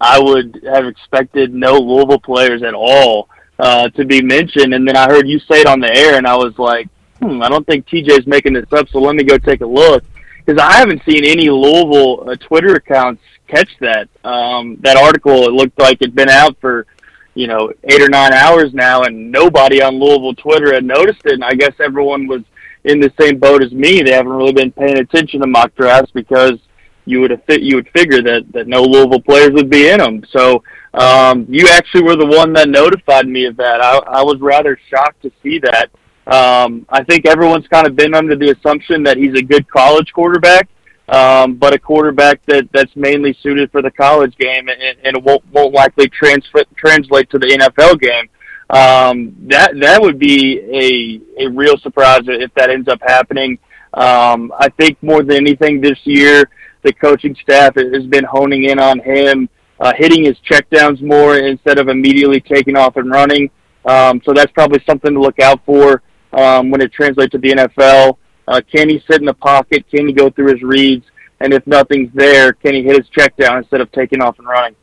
[0.00, 3.28] I would have expected no Louisville players at all
[3.58, 4.74] uh, to be mentioned.
[4.74, 6.88] And then I heard you say it on the air, and I was like,
[7.24, 10.04] hmm, I don't think TJ's making this up, so let me go take a look.
[10.44, 14.08] Because I haven't seen any Louisville uh, Twitter accounts catch that.
[14.24, 16.86] Um, that article, it looked like it'd been out for,
[17.34, 21.32] you know, eight or nine hours now, and nobody on Louisville Twitter had noticed it.
[21.32, 22.42] And I guess everyone was
[22.84, 24.02] in the same boat as me.
[24.02, 26.58] They haven't really been paying attention to mock drafts because
[27.06, 30.22] you would have you would figure that that no Louisville players would be in them.
[30.30, 30.62] So
[30.94, 33.80] um, you actually were the one that notified me of that.
[33.80, 35.90] I, I was rather shocked to see that.
[36.26, 40.10] Um, I think everyone's kind of been under the assumption that he's a good college
[40.12, 40.68] quarterback,
[41.08, 45.44] um, but a quarterback that that's mainly suited for the college game and, and won't
[45.52, 48.30] won't likely transfer translate to the NFL game.
[48.70, 53.58] Um, that that would be a a real surprise if that ends up happening.
[53.92, 56.48] Um, I think more than anything this year,
[56.82, 59.48] the coaching staff has been honing in on him,
[59.78, 63.50] uh, hitting his checkdowns more instead of immediately taking off and running.
[63.84, 66.02] Um, so that's probably something to look out for
[66.34, 68.18] um, when it translates to the NFL.
[68.46, 69.84] Uh, can he sit in the pocket?
[69.90, 71.06] Can he go through his reads?
[71.40, 74.46] And if nothing's there, can he hit his check down instead of taking off and
[74.46, 74.76] running?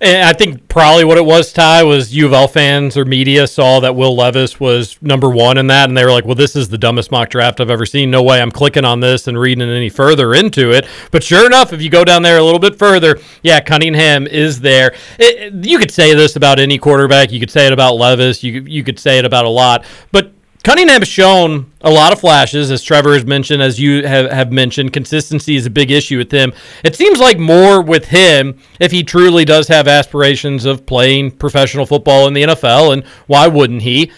[0.00, 3.46] And I think probably what it was, Ty, was U of L fans or media
[3.46, 6.54] saw that Will Levis was number one in that, and they were like, well, this
[6.54, 8.10] is the dumbest mock draft I've ever seen.
[8.10, 10.86] No way I'm clicking on this and reading any further into it.
[11.10, 14.60] But sure enough, if you go down there a little bit further, yeah, Cunningham is
[14.60, 14.94] there.
[15.18, 17.32] It, you could say this about any quarterback.
[17.32, 18.44] You could say it about Levis.
[18.44, 19.84] You, you could say it about a lot.
[20.12, 20.32] But
[20.66, 24.50] Cunningham has shown a lot of flashes, as Trevor has mentioned, as you have, have
[24.50, 24.92] mentioned.
[24.92, 26.52] Consistency is a big issue with him.
[26.82, 31.86] It seems like more with him if he truly does have aspirations of playing professional
[31.86, 34.10] football in the NFL, and why wouldn't he?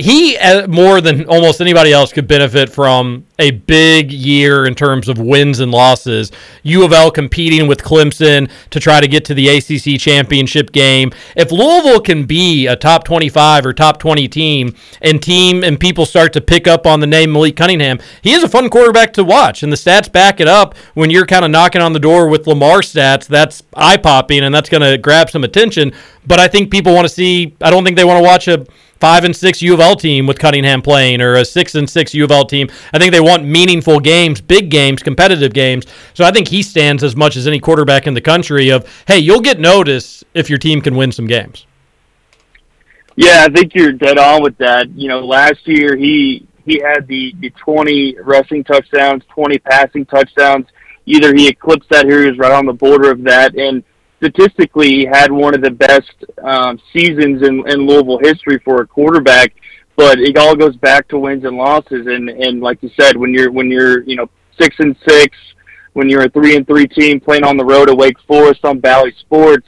[0.00, 5.08] He uh, more than almost anybody else could benefit from a big year in terms
[5.08, 6.32] of wins and losses.
[6.62, 11.12] U of L competing with Clemson to try to get to the ACC championship game.
[11.36, 16.06] If Louisville can be a top 25 or top 20 team and team and people
[16.06, 19.24] start to pick up on the name Malik Cunningham, he is a fun quarterback to
[19.24, 22.28] watch and the stats back it up when you're kind of knocking on the door
[22.28, 23.26] with Lamar stats.
[23.26, 25.92] That's eye-popping and that's going to grab some attention,
[26.26, 28.66] but I think people want to see I don't think they want to watch a
[29.00, 32.14] five and six U of L team with Cunningham playing, or a six and six
[32.14, 32.68] U of L team.
[32.92, 35.86] I think they want meaningful games, big games, competitive games.
[36.14, 38.68] So I think he stands as much as any quarterback in the country.
[38.68, 41.66] Of hey, you'll get notice if your team can win some games.
[43.16, 44.88] Yeah, I think you're dead on with that.
[44.90, 50.66] You know, last year he he had the the 20 rushing touchdowns, 20 passing touchdowns.
[51.06, 53.82] Either he eclipsed that, or he was right on the border of that, and
[54.22, 58.86] statistically he had one of the best um, seasons in, in Louisville history for a
[58.86, 59.54] quarterback.
[59.96, 63.34] But it all goes back to wins and losses, and and like you said, when
[63.34, 65.36] you're when you're you know six and six,
[65.92, 68.78] when you're a three and three team playing on the road at Wake Forest on
[68.78, 69.66] Bally Sports,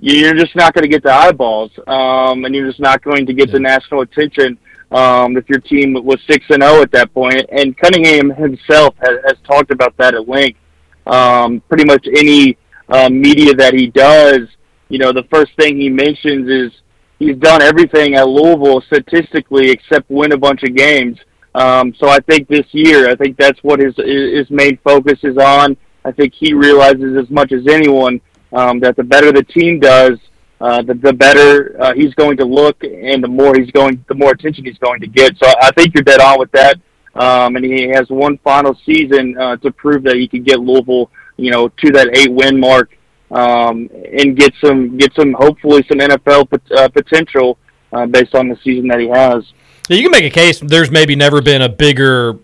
[0.00, 3.34] you're just not going to get the eyeballs, um, and you're just not going to
[3.34, 4.56] get the national attention
[4.92, 7.44] um, if your team was six and zero at that point.
[7.50, 10.58] And Cunningham himself has, has talked about that at length.
[11.06, 12.56] Um, pretty much any
[12.88, 14.48] um, media that he does,
[14.88, 16.72] you know, the first thing he mentions is
[17.18, 21.18] he's done everything at Louisville statistically except win a bunch of games.
[21.54, 25.38] Um, so I think this year, I think that's what his his main focus is
[25.38, 25.76] on.
[26.04, 28.20] I think he realizes as much as anyone
[28.52, 30.18] um, that the better the team does,
[30.60, 34.14] uh, the, the better uh, he's going to look, and the more he's going, the
[34.14, 35.36] more attention he's going to get.
[35.42, 36.76] So I think you're dead on with that.
[37.14, 41.10] Um, and he has one final season uh, to prove that he can get Louisville,
[41.36, 42.96] you know, to that eight win mark
[43.30, 43.88] um,
[44.18, 47.58] and get some get some hopefully some NFL pot- uh, potential
[47.92, 49.44] uh, based on the season that he has.
[49.88, 50.60] Yeah, you can make a case.
[50.60, 52.38] There's maybe never been a bigger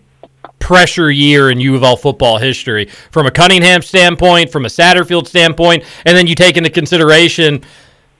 [0.59, 5.27] pressure year in U of L football history from a Cunningham standpoint, from a Satterfield
[5.27, 7.61] standpoint, and then you take into consideration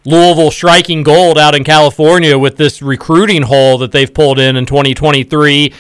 [0.05, 4.65] Louisville striking gold out in California with this recruiting hole that they've pulled in in
[4.65, 5.73] 2023.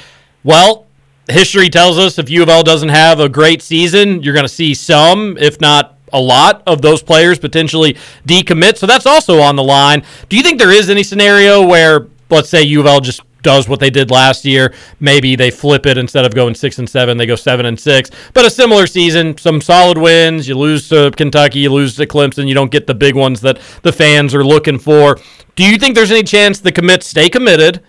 [0.45, 0.87] Well,
[1.29, 4.49] history tells us if U of L doesn't have a great season, you're going to
[4.49, 7.97] see some, if not a lot, of those players potentially
[8.27, 8.77] decommit.
[8.77, 10.03] So that's also on the line.
[10.29, 13.69] Do you think there is any scenario where, let's say, U of L just does
[13.69, 14.73] what they did last year.
[14.99, 18.09] Maybe they flip it instead of going six and seven, they go seven and six.
[18.33, 20.47] But a similar season, some solid wins.
[20.47, 22.47] You lose to Kentucky, you lose to Clemson.
[22.47, 25.19] You don't get the big ones that the fans are looking for.
[25.55, 27.83] Do you think there's any chance the commits stay committed?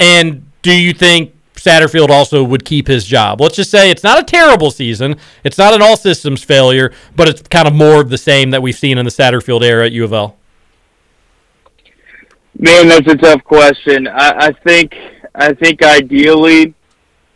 [0.00, 1.33] And do you think
[1.64, 3.40] Satterfield also would keep his job?
[3.40, 5.16] Let's just say it's not a terrible season.
[5.44, 8.60] It's not an all systems failure, but it's kind of more of the same that
[8.62, 10.36] we've seen in the Satterfield era at U of L.
[12.58, 14.06] Man, that's a tough question.
[14.06, 14.94] I, I think
[15.34, 16.74] I think ideally,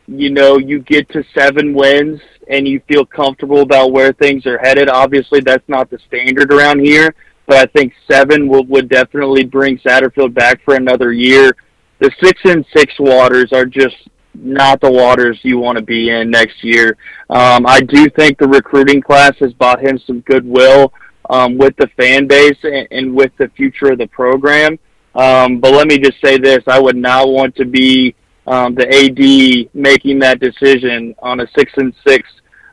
[0.06, 4.58] you know, you get to seven wins and you feel comfortable about where things are
[4.58, 4.88] headed.
[4.88, 7.14] Obviously, that's not the standard around here,
[7.46, 11.56] but I think seven will, would definitely bring Satterfield back for another year.
[11.98, 13.96] The six and six waters are just
[14.34, 16.96] not the waters you want to be in next year.
[17.30, 20.92] Um, I do think the recruiting class has bought him some goodwill
[21.30, 24.78] um, with the fan base and, and with the future of the program.
[25.14, 28.14] Um, but let me just say this: I would not want to be
[28.46, 32.28] um, the AD making that decision on a six and six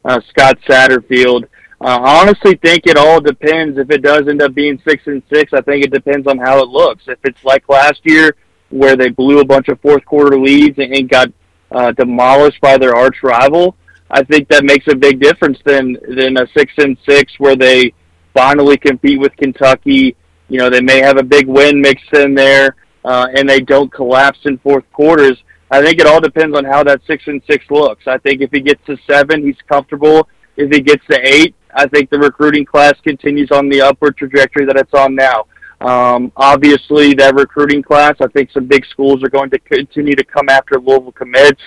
[0.05, 1.45] uh, Scott Satterfield.
[1.81, 3.77] Uh, I honestly think it all depends.
[3.77, 6.59] If it does end up being six and six, I think it depends on how
[6.59, 7.03] it looks.
[7.07, 8.35] If it's like last year,
[8.69, 11.31] where they blew a bunch of fourth quarter leads and, and got
[11.75, 13.75] uh, demolished by their arch rival,
[14.09, 17.93] I think that makes a big difference than than a six and six where they
[18.33, 20.15] finally compete with Kentucky
[20.47, 23.91] you know, they may have a big win mixed in there, uh, and they don't
[23.91, 25.37] collapse in fourth quarters.
[25.71, 28.07] I think it all depends on how that six and six looks.
[28.07, 30.27] I think if he gets to seven, he's comfortable.
[30.57, 34.65] If he gets to eight, I think the recruiting class continues on the upward trajectory
[34.65, 35.47] that it's on now.
[35.85, 40.23] Um, obviously, that recruiting class, I think some big schools are going to continue to
[40.23, 41.61] come after Louisville commits,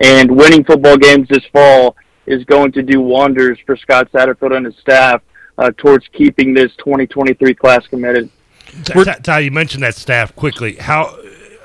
[0.00, 1.96] and winning football games this fall
[2.26, 5.22] is going to do wonders for Scott Satterfield and his staff
[5.58, 8.30] uh, towards keeping this 2023 class committed.
[9.24, 10.76] Ty, you mentioned that staff quickly.
[10.76, 11.18] How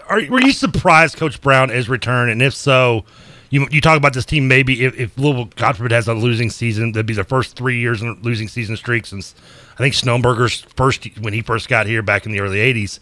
[0.08, 3.06] are were you surprised Coach Brown is return, and if so,
[3.50, 6.50] you you talk about this team maybe if, if Louisville God forbid has a losing
[6.50, 9.36] season, that'd be their first three years in losing season streak since
[9.74, 13.00] I think Schnellenberger's first when he first got here back in the early '80s.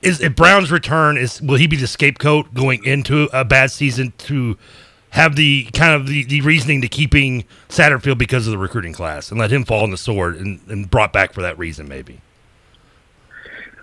[0.00, 4.12] Is if Brown's return is will he be the scapegoat going into a bad season
[4.18, 4.56] to
[5.10, 9.30] have the kind of the, the reasoning to keeping Satterfield because of the recruiting class
[9.30, 12.20] and let him fall on the sword and, and brought back for that reason maybe.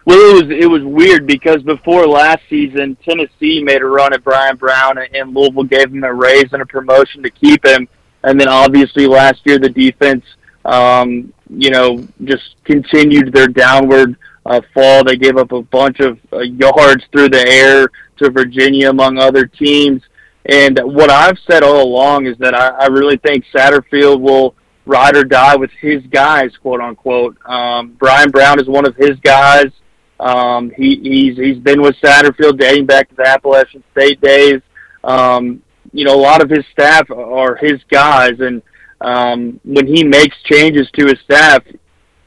[0.05, 4.23] Well, it was it was weird because before last season, Tennessee made a run at
[4.23, 7.87] Brian Brown, and Louisville gave him a raise and a promotion to keep him.
[8.23, 10.23] And then obviously last year, the defense,
[10.63, 14.15] um, you know, just continued their downward
[14.45, 15.03] uh, fall.
[15.03, 17.87] They gave up a bunch of uh, yards through the air
[18.17, 20.03] to Virginia, among other teams.
[20.47, 24.53] And what I've said all along is that I, I really think Satterfield will
[24.85, 27.37] ride or die with his guys, quote unquote.
[27.45, 29.71] Um, Brian Brown is one of his guys.
[30.19, 34.61] Um, he, he's he's been with Satterfield dating back to the Appalachian State days.
[35.03, 35.61] Um,
[35.91, 38.61] you know, a lot of his staff are his guys, and
[39.01, 41.63] um, when he makes changes to his staff,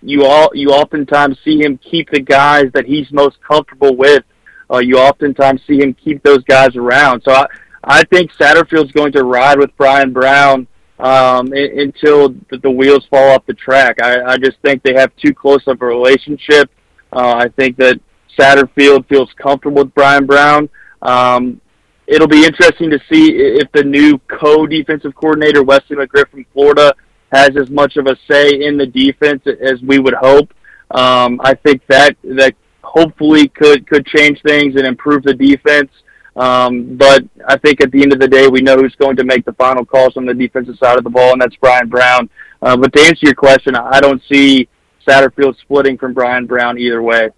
[0.03, 4.23] you all you oftentimes see him keep the guys that he's most comfortable with.
[4.71, 7.23] Uh, you oftentimes see him keep those guys around.
[7.25, 7.47] So I
[7.85, 10.67] I think Satterfield's going to ride with Brian Brown
[10.99, 14.03] um, until the, the wheels fall off the track.
[14.03, 16.71] I, I just think they have too close of a relationship.
[17.13, 18.01] Uh, I think that
[18.39, 20.69] Satterfield feels comfortable with Brian Brown.
[21.03, 21.61] Um,
[22.07, 26.95] it'll be interesting to see if the new co-defensive coordinator Wesley McGriff from Florida
[27.33, 30.53] has as much of a say in the defense as we would hope.
[30.91, 35.91] Um, I think that that hopefully could could change things and improve the defense.
[36.37, 39.25] Um, but I think at the end of the day, we know who's going to
[39.25, 42.31] make the final calls on the defensive side of the ball, and that's Brian Brown.
[42.63, 44.69] Uh, but to answer your question, I don't see
[45.09, 47.31] Satterfield splitting from Brian Brown either way.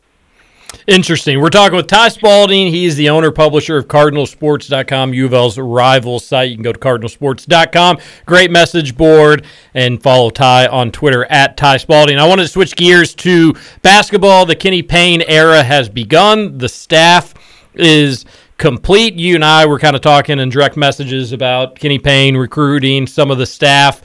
[0.86, 1.40] Interesting.
[1.40, 2.68] We're talking with Ty Spalding.
[2.68, 6.50] He's the owner publisher of CardinalSports.com, U rival site.
[6.50, 7.98] You can go to CardinalSports.com.
[8.26, 9.44] Great message board
[9.74, 12.18] and follow Ty on Twitter at Ty Spalding.
[12.18, 14.46] I wanted to switch gears to basketball.
[14.46, 16.58] The Kenny Payne era has begun.
[16.58, 17.34] The staff
[17.74, 18.24] is
[18.56, 19.14] complete.
[19.14, 23.30] You and I were kind of talking in direct messages about Kenny Payne recruiting some
[23.30, 24.02] of the staff.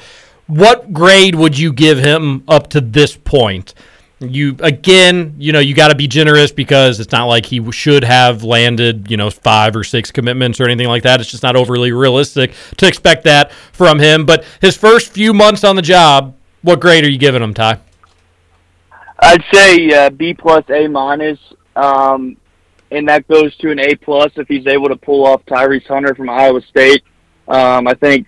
[0.48, 3.74] What grade would you give him up to this point?
[4.20, 8.04] You again, you know, you got to be generous because it's not like he should
[8.04, 11.20] have landed, you know, five or six commitments or anything like that.
[11.20, 14.26] It's just not overly realistic to expect that from him.
[14.26, 17.80] But his first few months on the job, what grade are you giving him, Ty?
[19.20, 21.40] I'd say uh, B plus A minus,
[21.76, 22.38] um,
[22.92, 26.16] and that goes to an A plus if he's able to pull off Tyrese Hunter
[26.16, 27.04] from Iowa State.
[27.48, 28.28] Um, I think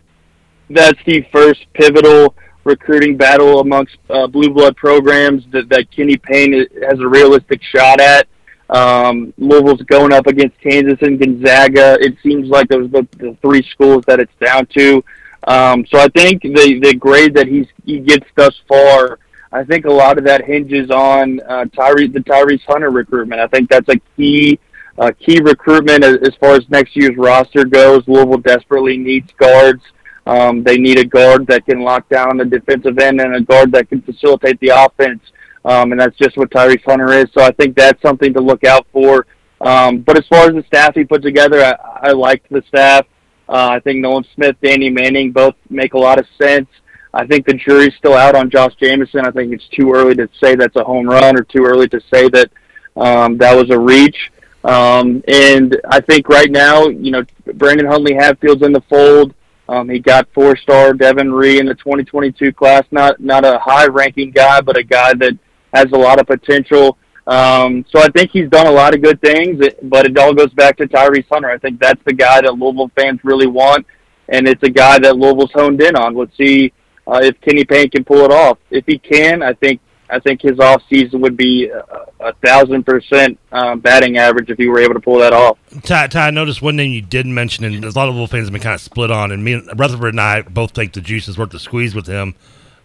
[0.70, 6.54] that's the first pivotal recruiting battle amongst uh, blue blood programs that, that Kenny Payne
[6.84, 8.28] has a realistic shot at.
[8.70, 11.98] Um, Louisville's going up against Kansas and Gonzaga.
[12.02, 15.04] It seems like those are the, three schools that it's down to.
[15.48, 19.20] Um, so I think the the grade that he's he gets thus far,
[19.54, 23.40] I think a lot of that hinges on uh, Tyrese the Tyrese Hunter recruitment.
[23.40, 24.60] I think that's a key
[24.98, 28.06] uh, key recruitment as, as far as next year's roster goes.
[28.08, 29.84] Louisville desperately needs guards.
[30.28, 33.72] Um, they need a guard that can lock down the defensive end and a guard
[33.72, 35.22] that can facilitate the offense.
[35.64, 37.26] Um, and that's just what Tyrese Hunter is.
[37.34, 39.26] So I think that's something to look out for.
[39.62, 43.06] Um, but as far as the staff he put together, I, I liked the staff.
[43.50, 46.68] Uh, I think Nolan Smith, Danny Manning both make a lot of sense.
[47.14, 49.26] I think the jury's still out on Josh Jameson.
[49.26, 52.02] I think it's too early to say that's a home run or too early to
[52.14, 52.52] say that
[52.96, 54.32] um, that was a reach.
[54.64, 57.24] Um, and I think right now, you know,
[57.56, 59.34] Brandon Huntley Hatfield's in the fold.
[59.70, 62.84] Um, he got four-star Devin Ree in the 2022 class.
[62.92, 65.38] Not not a high-ranking guy, but a guy that
[65.74, 66.98] has a lot of potential.
[67.28, 70.54] Um, so I think he's done a lot of good things, but it all goes
[70.54, 71.50] back to Tyrese Hunter.
[71.50, 73.86] I think that's the guy that Louisville fans really want,
[74.30, 76.16] and it's a guy that Louisville's honed in on.
[76.16, 76.72] Let's see
[77.06, 78.60] uh, if Kenny Payne can pull it off.
[78.72, 81.84] If he can, I think I think his off season would be a,
[82.20, 85.58] a thousand percent um, batting average if he were able to pull that off.
[85.84, 88.48] Ty, Ty, I noticed one name you didn't mention, and a lot of Louisville fans
[88.48, 91.02] have been kind of split on, and me and Rutherford and I both think the
[91.02, 92.36] juice is worth the squeeze with him.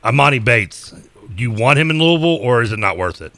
[0.03, 3.33] Emoni Bates, do you want him in Louisville, or is it not worth it?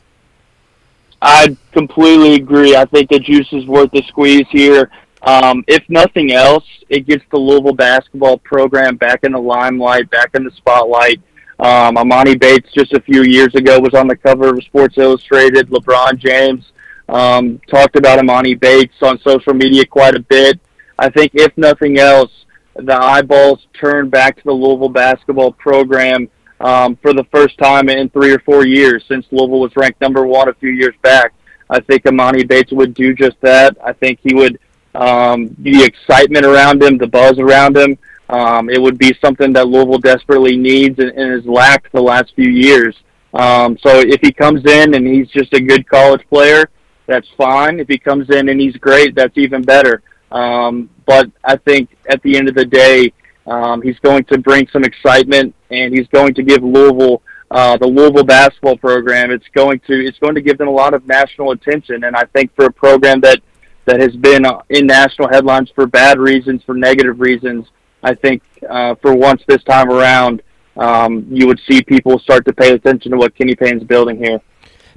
[1.20, 2.76] I completely agree.
[2.76, 4.90] I think the juice is worth the squeeze here.
[5.22, 10.30] Um, if nothing else, it gets the Louisville basketball program back in the limelight, back
[10.34, 11.22] in the spotlight.
[11.60, 15.68] Um, Emoni Bates just a few years ago was on the cover of Sports Illustrated.
[15.68, 16.72] LeBron James
[17.08, 20.60] um, talked about Emoni Bates on social media quite a bit.
[20.98, 22.30] I think if nothing else,
[22.76, 26.28] the eyeballs turn back to the Louisville basketball program
[26.60, 30.26] um, for the first time in three or four years since Louisville was ranked number
[30.26, 31.34] one a few years back.
[31.70, 33.76] I think Emoni Bates would do just that.
[33.84, 34.58] I think he would
[34.94, 37.98] um, the excitement around him, the buzz around him.
[38.34, 42.34] Um, it would be something that Louisville desperately needs and, and has lacked the last
[42.34, 42.96] few years.
[43.32, 46.68] Um, so if he comes in and he's just a good college player,
[47.06, 47.78] that's fine.
[47.78, 50.02] If he comes in and he's great, that's even better.
[50.32, 53.12] Um, but I think at the end of the day,
[53.46, 57.86] um, he's going to bring some excitement and he's going to give Louisville uh, the
[57.86, 61.52] Louisville basketball program, it's going to it's going to give them a lot of national
[61.52, 62.02] attention.
[62.02, 63.40] And I think for a program that
[63.84, 67.66] that has been in national headlines for bad reasons, for negative reasons,
[68.04, 70.42] I think uh, for once this time around,
[70.76, 74.40] um, you would see people start to pay attention to what Kenny Payne's building here.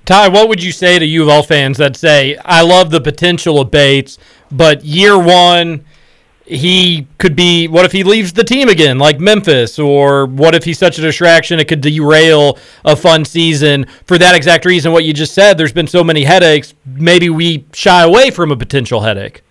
[0.06, 3.02] Ty, what would you say to U of L fans that say, I love the
[3.02, 4.18] potential of Bates,
[4.52, 5.86] but year one,
[6.46, 9.78] he could be, what if he leaves the team again, like Memphis?
[9.78, 13.86] Or what if he's such a distraction, it could derail a fun season?
[14.06, 17.66] For that exact reason, what you just said, there's been so many headaches, maybe we
[17.74, 19.44] shy away from a potential headache.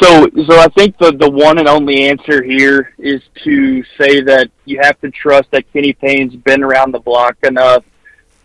[0.00, 4.48] So, so I think the the one and only answer here is to say that
[4.64, 7.84] you have to trust that Kenny Payne's been around the block enough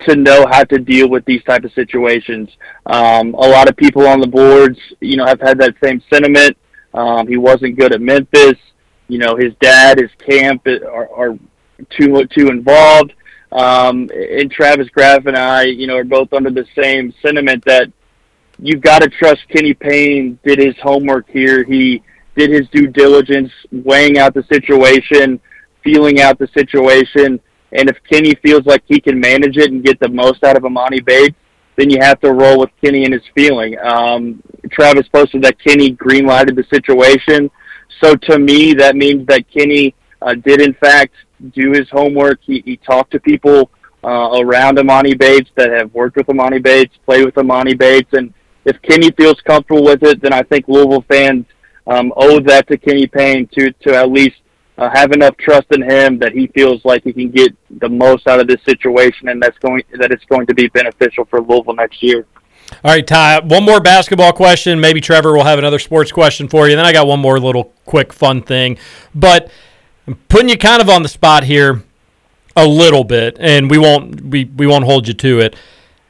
[0.08, 2.50] to know how to deal with these type of situations.
[2.88, 6.58] Um, a lot of people on the boards, you know, have had that same sentiment.
[6.94, 8.58] Um, he wasn't good at Memphis.
[9.08, 11.38] You know, his dad, his camp are, are
[11.92, 13.14] too too involved.
[13.52, 17.92] Um, and Travis Graf and I, you know, are both under the same sentiment that
[18.64, 21.66] you've got to trust Kenny Payne did his homework here.
[21.66, 22.02] He
[22.36, 25.40] did his due diligence, weighing out the situation,
[25.84, 27.40] feeling out the situation.
[27.74, 30.64] And if Kenny feels like he can manage it and get the most out of
[30.64, 31.36] Emoni Bates,
[31.76, 33.78] then you have to roll with Kenny and his feeling.
[33.80, 34.42] Um,
[34.72, 37.52] Travis posted that Kenny greenlighted the situation.
[38.02, 41.16] So to me, that means that Kenny uh, did in fact
[41.54, 42.40] do his homework.
[42.42, 43.70] He, he talked to people
[44.04, 48.34] uh, around Emoni Bates that have worked with Emoni Bates, played with Emoni Bates, and
[48.66, 51.46] if Kenny feels comfortable with it, then I think Louisville fans
[51.88, 54.38] um, owe that to Kenny Payne to to at least
[54.78, 58.28] uh, have enough trust in him that he feels like he can get the most
[58.28, 61.76] out of this situation, and that's going that it's going to be beneficial for Louisville
[61.76, 62.26] next year.
[62.84, 63.42] All right, Ty.
[63.42, 64.80] One more basketball question.
[64.80, 66.76] Maybe Trevor will have another sports question for you.
[66.76, 68.78] Then I got one more little quick fun thing.
[69.14, 69.52] But
[70.08, 71.84] I'm putting you kind of on the spot here
[72.56, 75.56] a little bit, and we won't we, we won't hold you to it.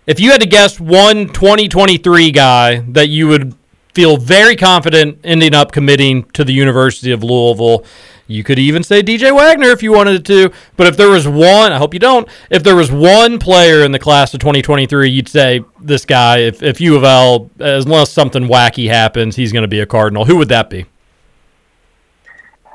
[0.06, 3.56] If you had to guess one 2023 guy that you would
[3.94, 7.86] feel very confident ending up committing to the University of Louisville,
[8.28, 10.52] you could even say DJ Wagner if you wanted to.
[10.76, 13.94] But if there was one, I hope you don't, if there was one player in
[13.94, 18.44] the class of 2023, you'd say this guy, if, if U of L, unless something
[18.48, 20.26] wacky happens, he's going to be a Cardinal.
[20.26, 20.86] Who would that be?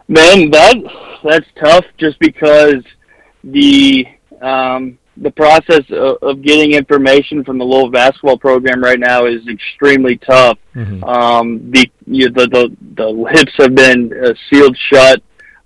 [0.06, 0.76] Man, that
[1.22, 2.82] that's tough just because
[3.44, 4.06] the
[4.40, 9.46] um, the process of, of, getting information from the Louisville basketball program right now is
[9.48, 10.58] extremely tough.
[10.74, 11.02] Mm-hmm.
[11.04, 15.22] Um, the, you the the the lips have been uh, sealed shut.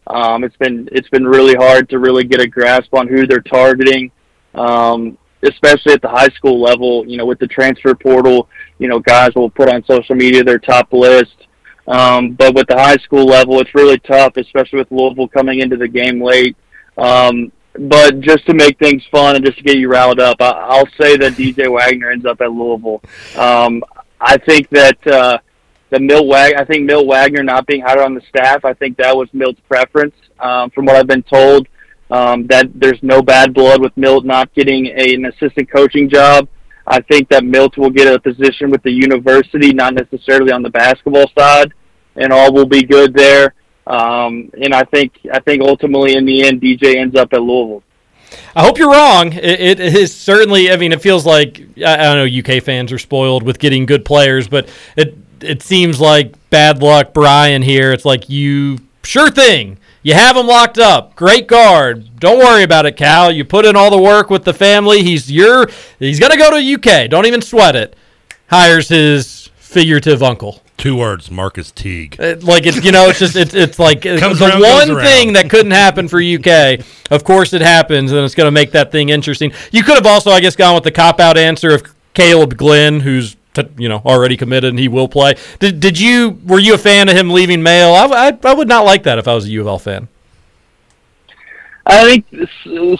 [0.06, 3.40] Um, it's been it's been really hard to really get a grasp on who they're
[3.40, 4.10] targeting,
[4.54, 7.06] um, especially at the high school level.
[7.06, 8.48] You know, with the transfer portal,
[8.78, 11.46] you know, guys will put on social media their top list.
[11.88, 15.76] Um, but with the high school level, it's really tough, especially with Louisville coming into
[15.76, 16.56] the game late.
[16.96, 20.50] Um, but just to make things fun and just to get you riled up, I,
[20.50, 23.00] I'll say that DJ Wagner ends up at Louisville.
[23.36, 23.82] Um,
[24.20, 25.38] I think that uh,
[25.90, 28.96] the Mill Wag, I think Milt Wagner not being hired on the staff, I think
[28.98, 30.14] that was Milt's preference.
[30.38, 31.68] Um, from what I've been told,
[32.10, 36.48] um, that there's no bad blood with Milt not getting a, an assistant coaching job.
[36.86, 40.70] I think that Milt will get a position with the university, not necessarily on the
[40.70, 41.72] basketball side,
[42.16, 43.54] and all will be good there.
[43.86, 47.82] Um, and I think I think ultimately in the end, DJ ends up at Louisville.
[48.54, 49.32] I hope you're wrong.
[49.32, 50.70] It, it is certainly.
[50.70, 52.38] I mean, it feels like I, I don't know.
[52.38, 57.12] UK fans are spoiled with getting good players, but it it seems like bad luck,
[57.12, 57.62] Brian.
[57.62, 59.78] Here, it's like you sure thing.
[60.04, 61.14] You have him locked up.
[61.14, 62.18] Great guard.
[62.18, 63.30] Don't worry about it, Cal.
[63.30, 65.02] You put in all the work with the family.
[65.02, 65.68] He's your.
[65.98, 67.10] He's gonna go to UK.
[67.10, 67.96] Don't even sweat it.
[68.48, 70.61] Hires his figurative uncle.
[70.82, 72.16] Two words, Marcus Teague.
[72.18, 75.48] Uh, like it's you know it's just it's it's like the around, one thing that
[75.48, 76.84] couldn't happen for UK.
[77.08, 79.52] Of course it happens, and it's going to make that thing interesting.
[79.70, 81.84] You could have also, I guess, gone with the cop out answer of
[82.14, 83.36] Caleb Glenn, who's
[83.78, 85.36] you know already committed and he will play.
[85.60, 87.94] Did did you were you a fan of him leaving Male?
[87.94, 90.08] I, I, I would not like that if I was a U of L fan.
[91.86, 92.26] I think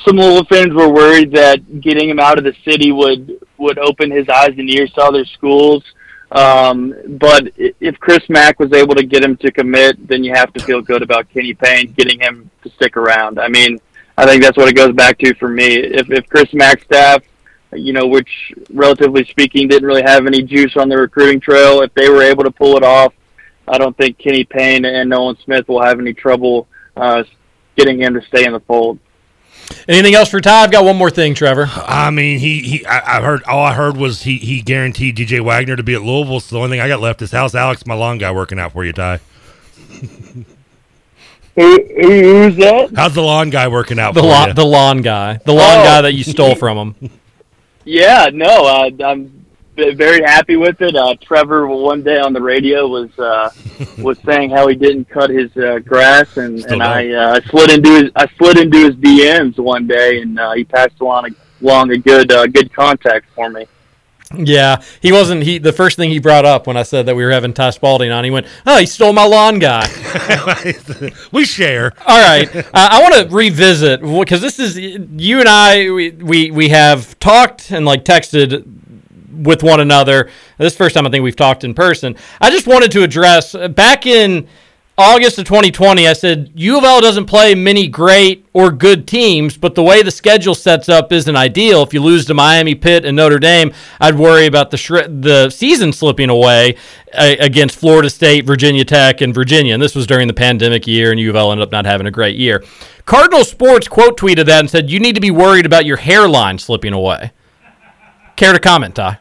[0.05, 4.13] some Louisville fans were worried that getting him out of the city would would open
[4.13, 5.83] his eyes and ears to other schools.
[6.33, 10.53] Um, but if Chris Mack was able to get him to commit, then you have
[10.55, 13.39] to feel good about Kenny Payne getting him to stick around.
[13.39, 13.79] I mean,
[14.17, 15.67] I think that's what it goes back to for me.
[15.67, 17.23] If if Chris Mack's staff,
[17.73, 21.93] you know, which relatively speaking didn't really have any juice on the recruiting trail, if
[21.95, 23.13] they were able to pull it off,
[23.69, 27.25] I don't think Kenny Payne and Nolan Smith will have any trouble uh,
[27.77, 28.99] getting him to stay in the fold.
[29.89, 30.65] Anything else for Ty?
[30.65, 31.69] I've got one more thing, Trevor.
[31.75, 32.87] I mean, he he.
[32.87, 36.03] I, I heard all I heard was he he guaranteed DJ Wagner to be at
[36.03, 36.41] Louisville.
[36.41, 38.73] So the only thing I got left is how's Alex, my long guy, working out
[38.73, 39.21] for you, Ty?
[41.55, 42.93] Who, who, who's that?
[42.97, 44.55] How's the lawn guy working out The for lawn, you?
[44.55, 45.85] the lawn guy, the lawn Oh.
[45.85, 47.11] guy that you stole from him.
[47.85, 49.42] Yeah, no, uh, I'm v-
[49.75, 50.95] very happy with it.
[50.95, 53.51] Uh, Trevor one day on the radio was uh,
[53.99, 57.71] was saying how he didn't cut his uh, grass, and, Still and I uh, slid
[57.71, 61.65] into his I slid into his DMs one day, and uh, he passed along a,
[61.65, 63.67] along a good uh, good contact for me.
[64.35, 65.43] Yeah, he wasn't.
[65.43, 67.71] He the first thing he brought up when I said that we were having Ty
[67.71, 69.87] Spalding on, he went, "Oh, he stole my lawn guy."
[71.33, 71.93] we share.
[72.07, 75.91] All right, uh, I want to revisit because this is you and I.
[75.91, 78.65] We, we we have talked and like texted
[79.33, 80.31] with one another.
[80.59, 82.17] This first time I think we've talked in person.
[82.41, 84.49] I just wanted to address uh, back in
[84.99, 86.07] August of 2020.
[86.07, 90.03] I said U of L doesn't play many great or good teams, but the way
[90.03, 91.83] the schedule sets up isn't ideal.
[91.83, 95.95] If you lose to Miami, Pitt, and Notre Dame, I'd worry about the the season
[95.95, 96.77] slipping away
[97.15, 99.73] uh, against Florida State, Virginia Tech, and Virginia.
[99.73, 102.07] And this was during the pandemic year, and U of L ended up not having
[102.07, 102.63] a great year.
[103.07, 106.59] Cardinal Sports quote tweeted that and said, "You need to be worried about your hairline
[106.59, 107.33] slipping away."
[108.43, 109.21] Care to comment, Ty?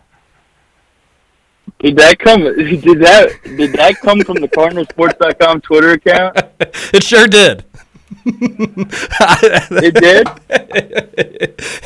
[1.77, 2.41] Did that come?
[2.57, 6.39] Did that did that come from the CardinalSports.com Twitter account?
[6.91, 7.63] It sure did.
[8.25, 10.27] it did.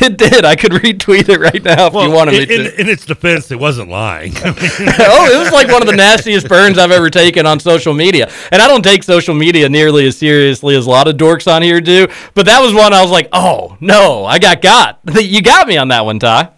[0.02, 0.46] It did.
[0.46, 2.74] I could retweet it right now if you wanted me in, to.
[2.74, 4.32] in, in its defense, it wasn't lying.
[4.38, 8.32] oh, it was like one of the nastiest burns I've ever taken on social media.
[8.54, 11.62] And I don't take social media nearly as seriously as a lot of dorks on
[11.62, 12.08] here do.
[12.34, 15.02] But that was one I was like, oh, no, I got got.
[15.22, 16.55] You got me on that one, Ty.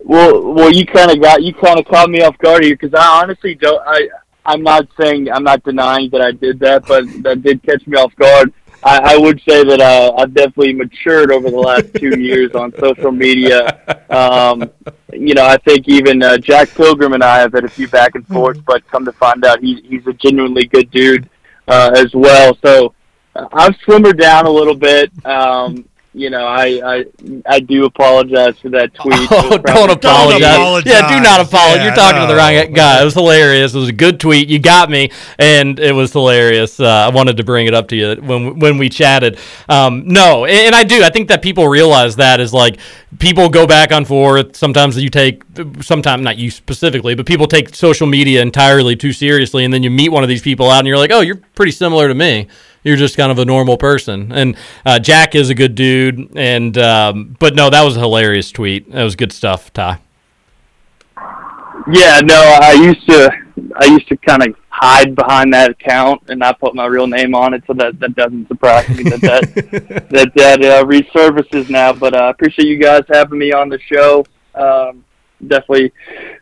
[0.00, 2.94] Well, well, you kind of got you kind of caught me off guard here because
[2.94, 3.82] I honestly don't.
[3.86, 4.08] I
[4.44, 7.96] I'm not saying I'm not denying that I did that, but that did catch me
[7.98, 8.52] off guard.
[8.82, 12.72] I, I would say that uh, I've definitely matured over the last two years on
[12.78, 13.80] social media.
[14.08, 14.70] Um,
[15.12, 18.14] you know, I think even uh, Jack Pilgrim and I have had a few back
[18.14, 21.28] and forths, but come to find out, he, he's a genuinely good dude
[21.66, 22.56] uh, as well.
[22.64, 22.94] So
[23.34, 25.10] uh, I've simmered down a little bit.
[25.26, 25.88] Um,
[26.18, 27.04] you know, I, I
[27.46, 29.14] I do apologize for that tweet.
[29.14, 30.56] It was Oh, probably- don't apologize.
[30.56, 30.92] apologize.
[30.92, 31.76] Yeah, do not apologize.
[31.76, 32.64] Yeah, You're talking to the no.
[32.64, 33.00] wrong guy.
[33.00, 33.74] It was hilarious.
[33.74, 34.48] It was a good tweet.
[34.48, 36.80] You got me, and it was hilarious.
[36.80, 39.38] Uh, I wanted to bring it up to you when when we chatted.
[39.68, 41.02] Um, no, and, and I do.
[41.02, 42.78] I think that people realize that is like
[43.18, 44.56] people go back and forth.
[44.56, 45.42] Sometimes you take,
[45.80, 49.90] sometimes not you specifically, but people take social media entirely too seriously, and then you
[49.90, 52.48] meet one of these people out, and you're like, oh, you're pretty similar to me.
[52.82, 54.56] You're just kind of a normal person, and
[54.86, 56.36] uh, Jack is a good dude.
[56.36, 58.90] And um, but no, that was a hilarious tweet.
[58.92, 60.00] That was good stuff, Ty.
[61.90, 63.30] Yeah, no, I used to
[63.76, 67.34] I used to kind of hide behind that account and not put my real name
[67.34, 71.92] on it, so that that doesn't surprise me that that that, that uh, resurfaces now.
[71.92, 74.24] But uh, I appreciate you guys having me on the show.
[74.54, 75.04] Um,
[75.46, 75.92] definitely,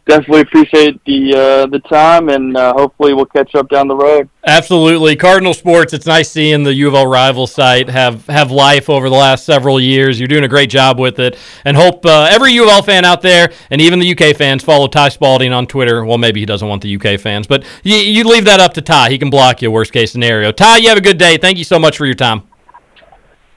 [0.07, 4.29] definitely appreciate the uh, the time, and uh, hopefully we'll catch up down the road.
[4.47, 5.93] Absolutely, Cardinal Sports.
[5.93, 9.45] It's nice seeing the U of L rival site have have life over the last
[9.45, 10.19] several years.
[10.19, 13.05] You're doing a great job with it, and hope uh, every U of L fan
[13.05, 16.05] out there, and even the UK fans, follow Ty Spalding on Twitter.
[16.05, 18.83] Well, maybe he doesn't want the UK fans, but you, you leave that up to
[18.83, 19.11] Ty.
[19.11, 19.71] He can block you.
[19.71, 20.53] Worst case scenario.
[20.53, 21.37] Ty, you have a good day.
[21.37, 22.43] Thank you so much for your time.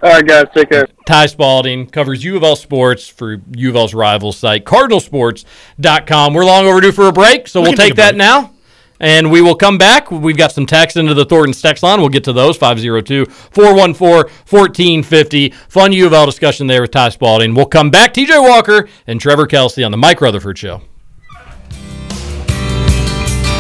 [0.02, 0.88] All right, guys, take care.
[1.06, 6.34] Ty Spalding covers U of L sports for U of L's rival site, cardinalsports.com.
[6.34, 8.18] We're long overdue for a break, so We we'll take take that break.
[8.20, 8.54] now.
[9.02, 10.12] And we will come back.
[10.12, 12.00] We've got some text into the Thornton text line.
[12.02, 15.50] We'll get to those 502 414 1450.
[15.70, 17.54] Fun U of L discussion there with Ty Spalding.
[17.54, 18.14] We'll come back.
[18.14, 20.82] TJ Walker and Trevor Kelsey on the Mike Rutherford Show.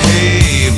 [0.02, 0.70] Hey,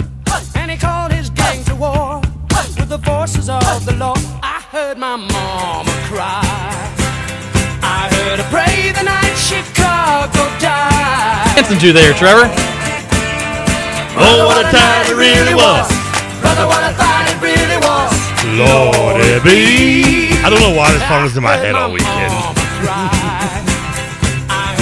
[0.56, 2.20] And he called his gang to war
[2.78, 4.16] with the forces of the law.
[4.42, 6.42] I heard my mama cry.
[7.82, 11.56] I heard her pray the night Chicago died.
[11.56, 12.50] Dancing to there, Trevor.
[14.16, 15.93] Oh, what a time it really was.
[16.54, 18.14] Brother, what I thought it really was.
[18.54, 20.30] Lord, it be.
[20.38, 22.30] I don't know why this song was in my head all weekend.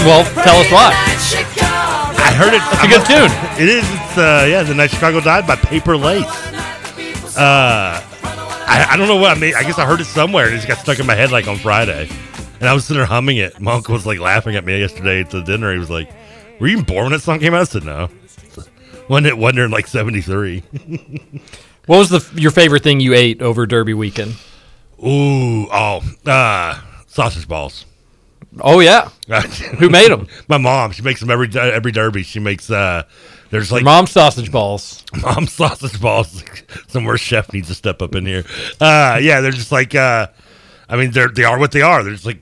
[0.05, 0.93] Well, tell us why.
[2.21, 2.61] I heard it.
[2.77, 3.33] It's a good tune.
[3.57, 3.89] It is.
[3.89, 4.63] It's uh, yeah.
[4.65, 6.27] The night Chicago died by Paper Lace.
[7.39, 8.03] Uh,
[8.69, 9.55] I, I don't know what I mean.
[9.55, 10.47] I guess I heard it somewhere.
[10.47, 12.07] and It just got stuck in my head like on Friday,
[12.61, 13.59] and I was sitting there humming it.
[13.63, 15.73] My uncle was like laughing at me yesterday at the dinner.
[15.73, 16.11] He was like,
[16.61, 18.11] "Were you even born when that song came out?" I said, "No."
[19.13, 19.59] Wasn't it?
[19.59, 20.63] In like seventy-three?
[21.87, 24.37] What was the your favorite thing you ate over Derby weekend?
[25.05, 27.87] Ooh, oh, uh, sausage balls.
[28.61, 29.09] Oh, yeah.
[29.81, 30.29] Who made them?
[30.47, 30.93] My mom.
[30.93, 32.23] She makes them every every derby.
[32.23, 33.03] She makes uh,
[33.51, 35.05] There's like mom sausage balls.
[35.23, 36.45] mom sausage balls.
[36.87, 38.45] Somewhere chef needs to step up in here.
[38.81, 39.95] Uh, yeah, they're just like.
[39.95, 40.29] Uh,
[40.89, 42.05] I mean, they're they are what they are.
[42.05, 42.41] They're just like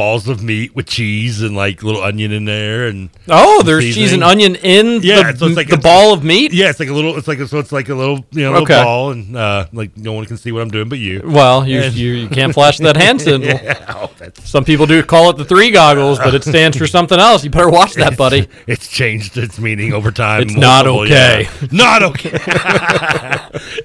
[0.00, 4.14] balls of meat with cheese and like little onion in there and Oh, there's cheese
[4.14, 6.54] and onion in Yeah, the, so it's like the ball of meat.
[6.54, 7.18] Yeah, it's like a little.
[7.18, 8.82] It's like a, so it's like a little you know little Okay.
[8.82, 11.20] ball and uh, like no one can see what I'm doing but you.
[11.22, 13.48] Well, you, And- you you can't flash that hand symbol.
[13.48, 14.10] Yeah, oh,
[14.44, 17.44] Some people do call it the three goggles, but it stands for something else.
[17.44, 18.48] You better watch that, buddy.
[18.66, 20.42] It's changed its meaning over time.
[20.42, 21.42] It's not okay.
[21.42, 21.68] yeah.
[21.70, 22.30] Not okay.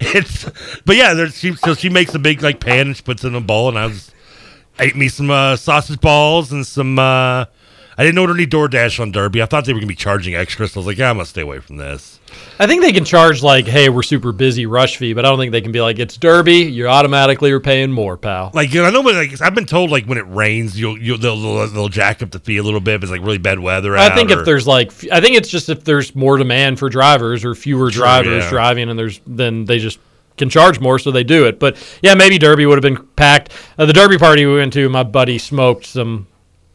[0.02, 0.46] it's
[0.86, 3.28] but yeah, there's she so she makes a big like pan and she puts it
[3.28, 4.12] in a bowl and I was
[4.80, 7.46] ate me some uh, sausage balls and some uh
[7.98, 9.42] I didn't order any DoorDash on Derby.
[9.42, 11.26] I thought they were gonna be charging extra, so I was like, yeah, I'm gonna
[11.26, 12.20] stay away from this.
[12.60, 15.40] I think they can charge like, "Hey, we're super busy, rush fee," but I don't
[15.40, 18.90] think they can be like, "It's Derby, You're automatically are paying more, pal." Like I
[18.90, 21.90] know, but like I've been told, like when it rains, you'll you'll they'll, they'll, they'll
[21.90, 22.96] jack up the fee a little bit.
[22.96, 23.96] If it's like really bad weather.
[23.96, 26.80] I think or- if there's like, f- I think it's just if there's more demand
[26.80, 28.50] for drivers or fewer drivers yeah.
[28.50, 30.00] driving, and there's then they just
[30.38, 31.60] can charge more, so they do it.
[31.60, 33.52] But yeah, maybe Derby would have been packed.
[33.78, 36.28] Uh, the Derby party we went to, my buddy smoked some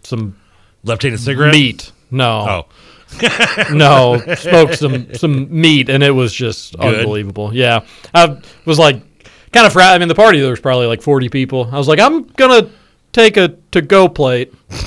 [0.02, 0.36] some
[0.84, 1.92] left-handed cigarette meat.
[2.10, 2.66] No, Oh.
[3.72, 7.00] no, smoked some some meat, and it was just Good.
[7.00, 7.52] unbelievable.
[7.54, 7.80] Yeah,
[8.14, 9.02] I was like
[9.52, 9.72] kind of.
[9.72, 11.68] Fra- I mean, the party there was probably like forty people.
[11.72, 12.70] I was like, I'm gonna
[13.12, 14.52] take a to go plate.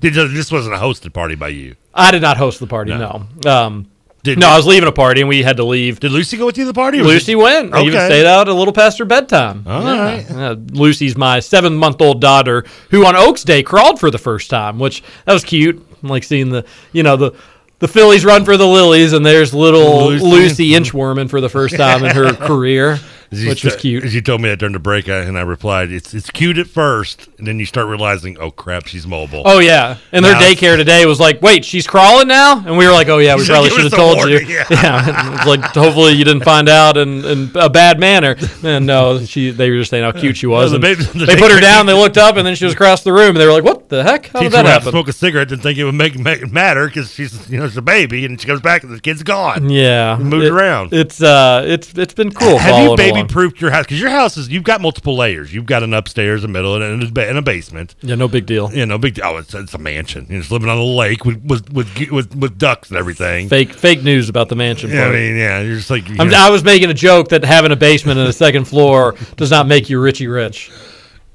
[0.00, 1.76] This wasn't a hosted party by you.
[1.94, 2.90] I did not host the party.
[2.94, 3.24] No.
[3.46, 3.86] Um,
[4.24, 6.00] Did no, you- I was leaving a party and we had to leave.
[6.00, 6.98] Did Lucy go with you to the party?
[6.98, 7.72] or Lucy went.
[7.74, 9.64] I even stayed out a little past her bedtime.
[9.66, 10.02] All Yeah.
[10.02, 10.30] right.
[10.30, 14.50] Uh, Lucy's my seven month old daughter who on Oaks Day crawled for the first
[14.50, 15.86] time, which that was cute.
[16.02, 17.32] I'm like seeing the, you know, the.
[17.80, 20.24] The Fillies run for the Lilies, and there's little Lucy.
[20.24, 22.98] Lucy, inchworming for the first time in her career,
[23.32, 24.04] As which was cute.
[24.04, 26.58] As you told me that during the break, I, and I replied, "It's it's cute
[26.58, 30.32] at first, and then you start realizing, oh crap, she's mobile." Oh yeah, and their
[30.34, 33.36] Now- daycare today was like, "Wait, she's crawling now," and we were like, "Oh yeah,
[33.36, 34.64] we probably should have told warning, you." yeah.
[34.70, 38.36] Yeah, it's like hopefully you didn't find out in, in a bad manner.
[38.62, 40.72] And no, she they were just saying how cute she was.
[40.72, 43.02] the baby- the they put her down, they looked up, and then she was across
[43.02, 44.26] the room, and they were like, "What the heck?
[44.28, 46.86] How did that to happen?" smoke a cigarette, didn't think it would make, make matter
[46.86, 49.68] because she's you know she's a baby, and she comes back and the kid's gone.
[49.70, 50.92] Yeah, moved it- around.
[50.92, 52.58] It's uh, it's it's been cool.
[52.58, 53.84] Have you baby proofed your house?
[53.84, 55.52] Because your house is you've got multiple layers.
[55.52, 57.94] You've got an upstairs, a middle, and a, and a basement.
[58.02, 58.72] Yeah, no big deal.
[58.72, 59.24] You know, big deal.
[59.26, 60.26] Oh, it's, it's a mansion.
[60.28, 63.48] You're just living on a lake with with with with, with ducks and everything.
[63.48, 64.90] Fake fake news about the mansion.
[64.90, 67.44] Yeah, I mean, yeah, you're just like you know, I was making a joke that
[67.44, 70.70] having a basement and a second floor does not make you richy rich.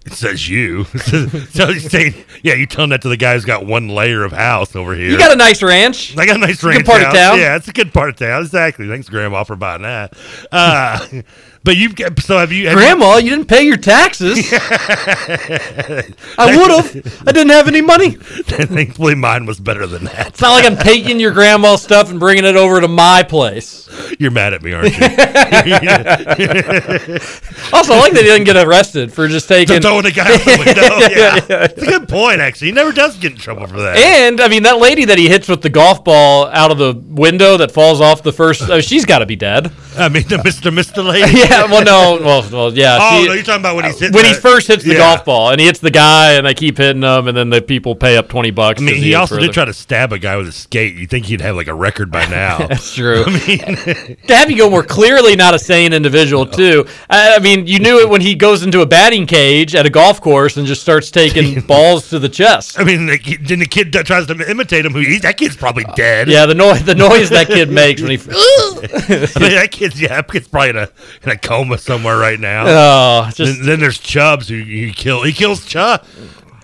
[0.05, 0.85] It says you.
[0.85, 4.31] so you're saying, yeah, you telling that to the guy who's got one layer of
[4.31, 5.11] house over here.
[5.11, 6.17] You got a nice ranch.
[6.17, 7.37] I got a nice It's a ranch good part of town.
[7.37, 8.41] Yeah, it's a good part of town.
[8.41, 8.87] Exactly.
[8.87, 10.13] Thanks, Grandma, for buying that.
[10.51, 11.05] Uh,
[11.63, 12.67] but you've got so have you?
[12.67, 14.47] Have Grandma, you didn't pay your taxes.
[14.51, 16.03] I
[16.37, 17.23] would have.
[17.27, 18.11] I didn't have any money.
[18.11, 20.27] You, thankfully, mine was better than that.
[20.29, 23.87] It's not like I'm taking your grandma's stuff and bringing it over to my place.
[24.19, 24.99] You're mad at me, aren't you?
[27.71, 29.79] Also, I like that he didn't get arrested for just taking.
[29.81, 30.81] throwing a guy out the window.
[31.15, 31.39] Yeah.
[31.65, 32.41] it's a good point.
[32.41, 33.95] Actually, he never does get in trouble for that.
[33.97, 36.93] And I mean, that lady that he hits with the golf ball out of the
[36.93, 39.71] window that falls off the first, oh, she's got to be dead.
[39.97, 40.71] I mean, the Mr.
[40.73, 41.05] Mr.
[41.05, 41.37] Lady.
[41.39, 42.97] yeah, well, no, well, well yeah.
[42.99, 44.97] Oh she- no, you're talking about when he's hitting when he first hits the Yeah.
[44.97, 47.61] golf ball and he hits the guy and they keep hitting him and then the
[47.61, 48.81] people pay up 20 bucks.
[48.81, 49.47] I mean, he also further.
[49.47, 50.95] did try to stab a guy with a skate.
[50.95, 52.57] You think he'd have like a record by now?
[52.67, 53.23] That's true.
[53.27, 56.85] I mean, to have you go more clearly not a sane individual too.
[57.09, 59.89] I, I mean, you knew it when he goes into a batting cage at a
[59.89, 62.79] golf course and just starts taking balls to the chest.
[62.79, 64.93] I mean, like, then the kid that tries to imitate him.
[64.93, 66.27] Who he, that kid's probably uh, dead.
[66.27, 68.17] Yeah, the noise the noise that kid makes when he.
[68.17, 70.89] I mean, that kid's yeah, that kid's probably in a
[71.23, 72.65] in a coma somewhere right now.
[72.67, 75.23] Oh, just- then, then there's Chubbs who he kill.
[75.23, 76.05] He kills Chubb.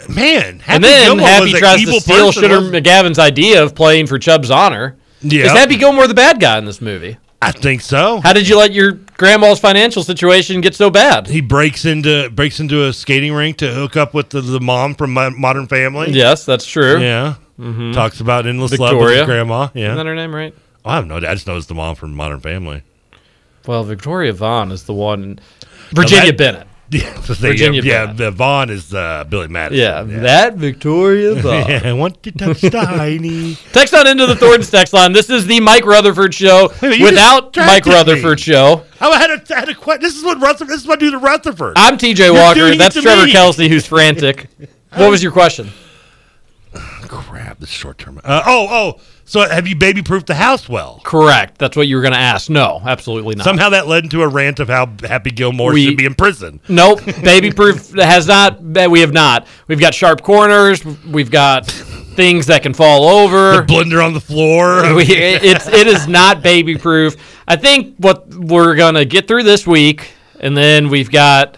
[0.08, 4.52] Man, Happy and then Gilmore Happy tries to steal McGavin's idea of playing for Chubb's
[4.52, 4.98] honor.
[5.22, 5.46] Yeah.
[5.46, 7.18] Is Happy Gilmore the bad guy in this movie?
[7.42, 8.20] I think so.
[8.22, 11.28] How did you let your grandma's financial situation get so bad?
[11.28, 14.94] He breaks into breaks into a skating rink to hook up with the, the mom
[14.96, 16.12] from Mo- Modern Family.
[16.12, 17.00] Yes, that's true.
[17.00, 17.36] Yeah.
[17.60, 17.94] Mhm.
[17.94, 19.70] Talks about endless love with his grandma.
[19.74, 19.86] Yeah.
[19.86, 20.54] Isn't that her name, right?
[20.84, 21.32] I have no idea.
[21.32, 22.84] I just know it's the mom from Modern Family.
[23.68, 25.40] Well, Victoria Vaughn is the one.
[25.92, 26.68] Virginia that- Bennett.
[26.92, 28.18] Yeah, so Virginia yeah, Bennett.
[28.18, 29.82] the Vaughn is uh, Billy Madison.
[29.84, 31.68] Yeah, that Victoria Vaughn.
[31.68, 33.58] yeah, I want to touch the hiney.
[33.74, 35.12] Text on into the Thornton's text line.
[35.12, 37.92] This is the Mike Rutherford show minute, without Mike me.
[37.92, 38.86] Rutherford show.
[39.02, 40.68] Oh, I had a, had a que- This is what Rutherford.
[40.68, 41.74] This is what I do to Rutherford.
[41.76, 42.76] I'm TJ Walker.
[42.76, 43.32] That's Trevor me.
[43.32, 44.48] Kelsey, who's frantic.
[44.94, 45.72] What was your question?
[47.16, 48.20] Crap, this short term.
[48.24, 49.02] Uh, oh, oh.
[49.26, 51.02] So have you baby proofed the house well?
[51.04, 51.58] Correct.
[51.58, 52.50] That's what you were going to ask.
[52.50, 53.44] No, absolutely not.
[53.44, 56.60] Somehow that led into a rant of how Happy Gilmore We- should be in prison.
[56.68, 57.04] Nope.
[57.24, 58.62] Baby proof has not.
[58.62, 59.48] We have not.
[59.68, 60.86] We've got sharp corners.
[60.86, 63.58] We've got things that can fall over.
[63.66, 64.94] The blender on the floor.
[64.96, 67.16] We- it's it is not baby proof.
[67.48, 71.58] I think what we're gonna get through this week, and then we've got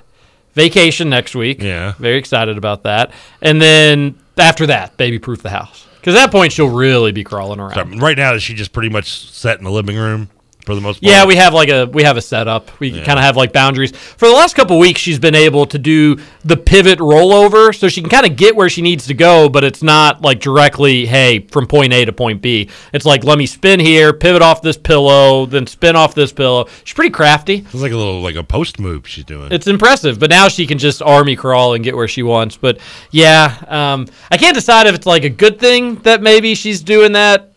[0.54, 1.62] vacation next week.
[1.62, 1.94] Yeah.
[2.00, 3.12] very excited about that.
[3.42, 5.86] And then after that, baby proof the house.
[5.96, 7.74] Because at that point, she'll really be crawling around.
[7.74, 10.30] So right now, is she just pretty much set in the living room
[10.68, 11.12] for the most part?
[11.12, 12.70] Yeah, we have like a we have a setup.
[12.80, 13.04] We Yeah.
[13.04, 13.92] kind of have like boundaries.
[13.96, 18.02] For the last couple weeks, she's been able to do the pivot rollover, so she
[18.02, 21.40] can kind of get where she needs to go, but it's not like directly, hey,
[21.52, 22.70] from point A to point B.
[22.94, 26.68] It's like let me spin here, pivot off this pillow, then spin off this pillow.
[26.84, 27.56] She's pretty crafty.
[27.66, 29.52] It's like a little like a post move she's doing.
[29.52, 32.58] It's impressive, but now she can just army crawl and get where she wants.
[32.58, 32.78] But
[33.12, 37.14] yeah, um, I can't decide if it's like a good thing that maybe she's doing
[37.14, 37.54] that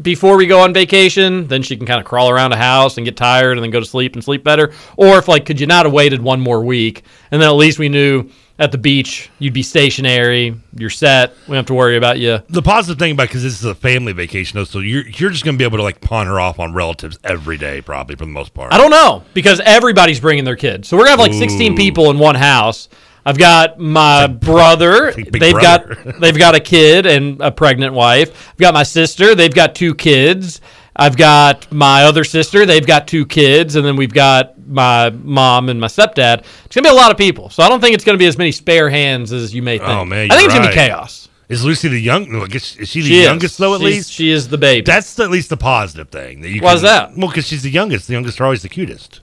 [0.00, 1.46] before we go on vacation.
[1.46, 3.80] Then she can kind of crawl around the house and get tired and then go
[3.80, 4.72] to sleep and sleep better.
[4.96, 7.78] Or if like, could you not have waited one more week and then at least
[7.78, 11.96] we knew at the beach you'd be stationary, you're set, we don't have to worry
[11.96, 12.38] about you.
[12.48, 15.44] the positive thing about because this is a family vacation though, so you're you're just
[15.44, 18.30] gonna be able to like pawn her off on relatives every day, probably for the
[18.30, 18.72] most part.
[18.72, 20.88] I don't know because everybody's bringing their kids.
[20.88, 21.76] So we're gonna have like 16 Ooh.
[21.76, 22.88] people in one house.
[23.24, 25.12] I've got my brother.
[25.12, 25.94] They've brother.
[25.94, 28.50] got they've got a kid and a pregnant wife.
[28.50, 29.34] I've got my sister.
[29.34, 30.60] They've got two kids.
[30.94, 32.66] I've got my other sister.
[32.66, 36.44] They've got two kids, and then we've got my mom and my stepdad.
[36.64, 37.48] It's gonna be a lot of people.
[37.48, 39.86] So I don't think it's gonna be as many spare hands as you may oh,
[39.86, 39.98] think.
[40.00, 41.28] Oh man, I think it's gonna be chaos.
[41.48, 42.32] Is Lucy the young?
[42.32, 43.24] No, I guess is she the She is.
[43.24, 43.74] youngest though?
[43.74, 44.84] At She's- least she is the baby.
[44.84, 46.62] That's at least the positive thing that you.
[46.62, 47.16] Why is that?
[47.16, 48.06] Well, because she's the youngest.
[48.06, 49.20] The youngest are always the cutest.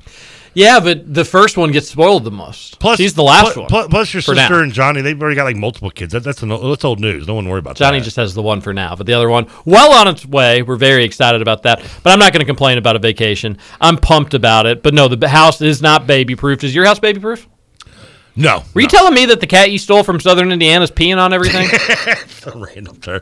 [0.53, 2.80] Yeah, but the first one gets spoiled the most.
[2.80, 3.69] Plus, she's the last plu- one.
[3.69, 4.61] plu- Plus, your sister now.
[4.63, 6.13] and Johnny, they've already got like multiple kids.
[6.13, 7.27] That, that's an, that's old news.
[7.27, 7.99] No one worry about Johnny that.
[7.99, 10.61] Johnny just has the one for now, but the other one, well on its way.
[10.61, 11.81] We're very excited about that.
[12.03, 13.57] But I'm not going to complain about a vacation.
[13.80, 14.84] I'm pumped about it.
[14.84, 16.63] But no, the house is not baby proof.
[16.63, 17.47] Is your house baby proof?
[18.40, 18.64] No.
[18.74, 21.34] Were you telling me that the cat you stole from Southern Indiana is peeing on
[21.34, 21.68] everything?
[22.30, 23.20] so random term.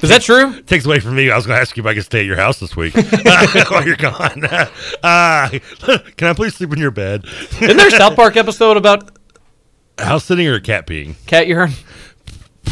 [0.00, 0.54] Is that true?
[0.54, 1.28] It Takes away from me.
[1.28, 2.94] I was going to ask you if I could stay at your house this week
[3.68, 4.44] while you're gone.
[5.02, 5.48] Uh,
[6.16, 7.24] can I please sleep in your bed?
[7.60, 9.10] Isn't there a South Park episode about
[9.98, 11.16] house sitting or cat peeing?
[11.26, 11.72] cat urine?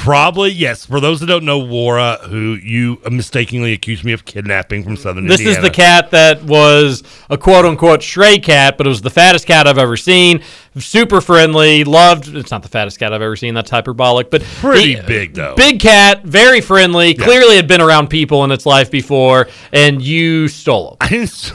[0.03, 0.87] Probably yes.
[0.87, 5.27] For those that don't know, Wara, who you mistakenly accused me of kidnapping from Southern
[5.27, 5.59] This Indiana.
[5.59, 9.47] is the cat that was a quote unquote stray cat, but it was the fattest
[9.47, 10.43] cat I've ever seen.
[10.79, 12.29] Super friendly, loved.
[12.35, 13.55] It's not the fattest cat I've ever seen.
[13.55, 15.55] That's hyperbolic, but Pretty the- big though.
[15.57, 17.15] Big cat, very friendly.
[17.15, 20.97] Clearly had been around people in its life before, and you stole him.
[21.01, 21.53] I didn't.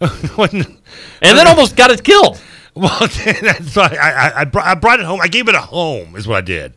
[1.22, 2.40] and then almost got it killed.
[2.76, 5.18] Well, that's why I, I, I brought it home.
[5.22, 6.74] I gave it a home, is what I did.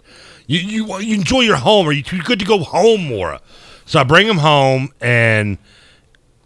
[0.49, 1.87] You, you, you enjoy your home.
[1.87, 3.39] Are you too good to go home, Mora?
[3.85, 5.59] So I bring him home, and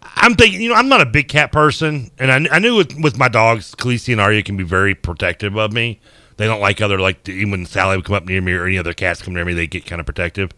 [0.02, 2.94] I'm thinking, you know, I'm not a big cat person, and I, I knew with,
[3.00, 6.00] with my dogs, Khaleesi and Arya can be very protective of me.
[6.36, 8.76] They don't like other, like, even when Sally would come up near me or any
[8.76, 10.50] other cats come near me, they get kind of protective.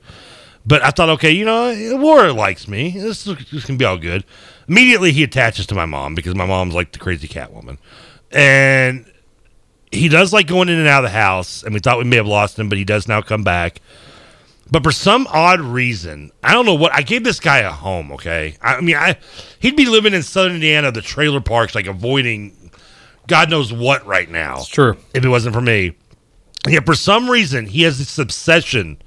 [0.66, 2.90] But I thought, okay, you know, Wara likes me.
[2.90, 4.24] This, this can be all good.
[4.66, 7.78] Immediately, he attaches to my mom because my mom's like the crazy cat woman.
[8.32, 9.06] And
[9.92, 12.16] he does like going in and out of the house, and we thought we may
[12.16, 13.80] have lost him, but he does now come back.
[14.70, 18.10] But for some odd reason, I don't know what I gave this guy a home.
[18.12, 19.16] Okay, I mean, I
[19.60, 22.70] he'd be living in Southern Indiana, the trailer parks, like avoiding
[23.26, 24.58] God knows what right now.
[24.58, 24.96] It's true.
[25.14, 25.96] If it wasn't for me,
[26.68, 26.80] yeah.
[26.80, 29.00] for some reason he has this obsession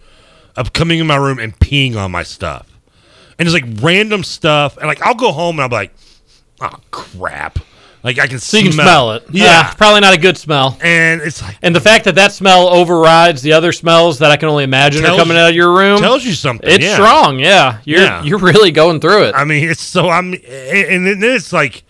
[0.55, 2.67] of coming in my room and peeing on my stuff,
[3.37, 5.93] and it's like random stuff, and like I'll go home and I'm like,
[6.61, 7.59] oh crap,
[8.03, 9.23] like I can you smell, smell it.
[9.31, 10.77] Yeah, it's probably not a good smell.
[10.81, 14.37] and it's like And the fact that that smell overrides the other smells that I
[14.37, 16.93] can only imagine are coming you- out of your room tells you something, It's yeah.
[16.95, 17.39] strong.
[17.39, 18.23] Yeah, you're Yeah.
[18.23, 19.35] you're really going through it.
[19.35, 21.83] I mean, it's so I'm, and then it's like,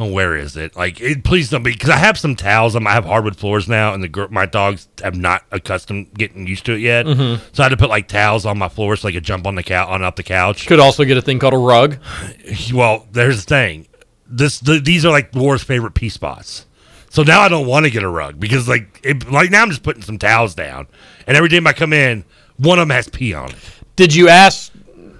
[0.00, 0.76] oh, where is it?
[0.76, 2.76] Like, it, please don't be, because I have some towels.
[2.76, 6.64] Um, I have hardwood floors now, and the my dogs have not accustomed getting used
[6.66, 7.04] to it yet.
[7.04, 7.40] Mhm.
[7.52, 9.56] So I had to put like towels on my floor so I could jump on
[9.56, 10.66] the couch on up the couch.
[10.68, 11.96] Could also get a thing called a rug.
[12.72, 13.87] Well, there's the thing.
[14.28, 16.66] This the, these are like Laura's favorite pee spots.
[17.10, 19.70] So now I don't want to get a rug because like it, like now I'm
[19.70, 20.86] just putting some towels down,
[21.26, 22.24] and every time I come in,
[22.58, 23.56] one of them has pee on it.
[23.96, 24.72] Did you ask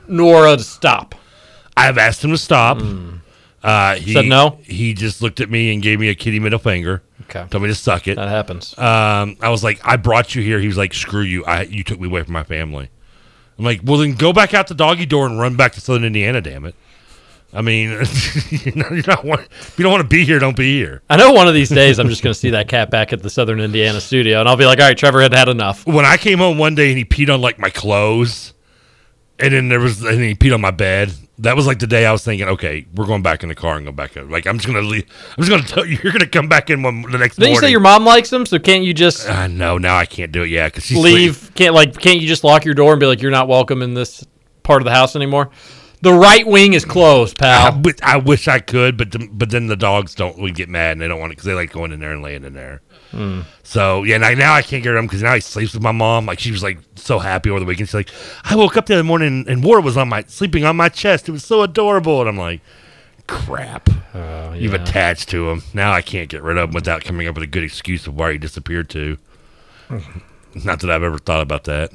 [0.07, 1.15] Nora to stop?
[1.77, 2.79] I've asked him to stop.
[3.63, 4.59] Uh, he Said no?
[4.63, 7.03] He just looked at me and gave me a kitty middle finger.
[7.23, 7.47] Okay.
[7.51, 8.15] Told me to suck it.
[8.15, 8.77] That happens.
[8.79, 10.61] Um, I was like, I brought you here.
[10.61, 11.45] He was like, screw you.
[11.45, 12.89] I you took me away from my family.
[13.59, 16.05] I'm like, well then go back out the doggy door and run back to Southern
[16.05, 16.41] Indiana.
[16.41, 16.75] Damn it.
[17.53, 17.91] I mean,
[18.51, 21.03] you know, you're not want, if you don't want to be here, don't be here.
[21.09, 23.23] I know one of these days I'm just going to see that cat back at
[23.23, 25.87] the Southern Indiana studio, and I'll be like, all right, Trevor had had enough.
[25.87, 28.53] When I came home one day and he peed on like my clothes,
[29.39, 32.05] and then there was and he peed on my bed, That was like the day
[32.05, 34.17] I was thinking, okay, we're going back in the car and go back.
[34.17, 34.29] in.
[34.29, 35.07] Like I'm just gonna leave.
[35.31, 37.61] I'm just gonna tell you, you're gonna come back in one, the next Didn't you
[37.61, 38.45] say your mom likes them?
[38.45, 40.49] So can't you just Uh, no, now I can't do it.
[40.49, 41.51] Yeah, because leave?
[41.55, 43.95] Can't like can't you just lock your door and be like you're not welcome in
[43.95, 44.27] this
[44.65, 45.51] part of the house anymore?
[46.01, 47.83] The right wing is closed, pal.
[48.03, 51.01] I wish I could, but the, but then the dogs don't would get mad and
[51.01, 52.83] they don't want it because they like going in there and laying in there.
[53.11, 53.41] Hmm.
[53.63, 56.27] So yeah, now, now I can't get him because now he sleeps with my mom.
[56.27, 57.89] Like she was like so happy over the weekend.
[57.89, 58.11] She's like,
[58.45, 61.29] I woke up the other morning and Ward was on my sleeping on my chest.
[61.29, 62.61] It was so adorable, and I'm like,
[63.27, 63.89] crap.
[64.55, 65.63] You've attached to him.
[65.75, 68.15] Now I can't get rid of him without coming up with a good excuse of
[68.15, 69.19] why he disappeared to.
[70.65, 71.93] Not that I've ever thought about that.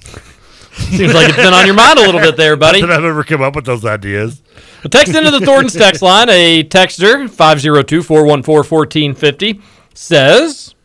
[0.73, 2.81] Seems like it's been on your mind a little bit there, buddy.
[2.81, 4.41] Not that I've ever come up with those ideas.
[4.83, 6.29] A text into the Thornton's text line.
[6.29, 9.61] A texter, 502-414-1450,
[9.93, 10.75] says,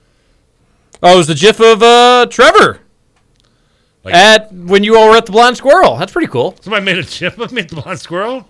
[1.02, 2.80] Oh, it was the gif of uh, Trevor
[4.04, 5.96] at when you all were at the Blind Squirrel.
[5.96, 6.56] That's pretty cool.
[6.60, 8.48] Somebody made a chip of me at the blind squirrel.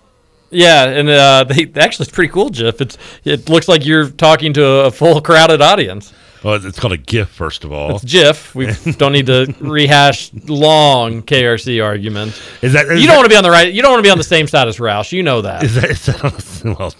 [0.51, 2.81] Yeah, and uh, they actually it's pretty cool GIF.
[2.81, 6.13] It's it looks like you're talking to a full crowded audience.
[6.43, 7.95] Well, it's called a GIF, first of all.
[7.95, 8.55] It's GIF.
[8.55, 8.67] We
[8.97, 12.41] don't need to rehash long KRC arguments.
[12.61, 13.73] Is that is you don't want to be on the right?
[13.73, 15.11] You don't want to be on the same side as Roush.
[15.11, 15.63] You know that.
[15.63, 16.93] Is that, is that well?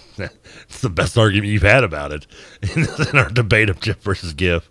[0.64, 2.28] It's the best argument you've had about it
[2.76, 4.70] in our debate of GIF versus GIF.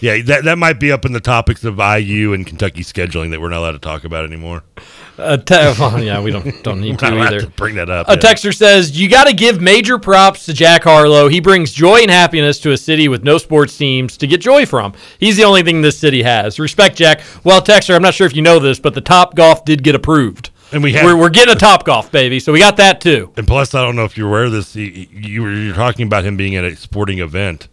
[0.00, 3.40] Yeah, that that might be up in the topics of IU and Kentucky scheduling that
[3.40, 4.62] we're not allowed to talk about anymore.
[5.18, 7.40] A te- well, yeah, we don't don't need to either.
[7.40, 8.08] to bring that up.
[8.08, 8.16] A yeah.
[8.18, 11.28] texter says, You got to give major props to Jack Harlow.
[11.28, 14.64] He brings joy and happiness to a city with no sports teams to get joy
[14.66, 14.92] from.
[15.18, 16.58] He's the only thing this city has.
[16.58, 17.20] Respect, Jack.
[17.44, 19.94] Well, texter, I'm not sure if you know this, but the Top Golf did get
[19.94, 20.50] approved.
[20.70, 22.38] And we have- we're, we're getting a Top Golf, baby.
[22.40, 23.32] So we got that too.
[23.36, 24.76] And plus, I don't know if you're aware of this.
[24.76, 27.68] You, you were you're talking about him being at a sporting event.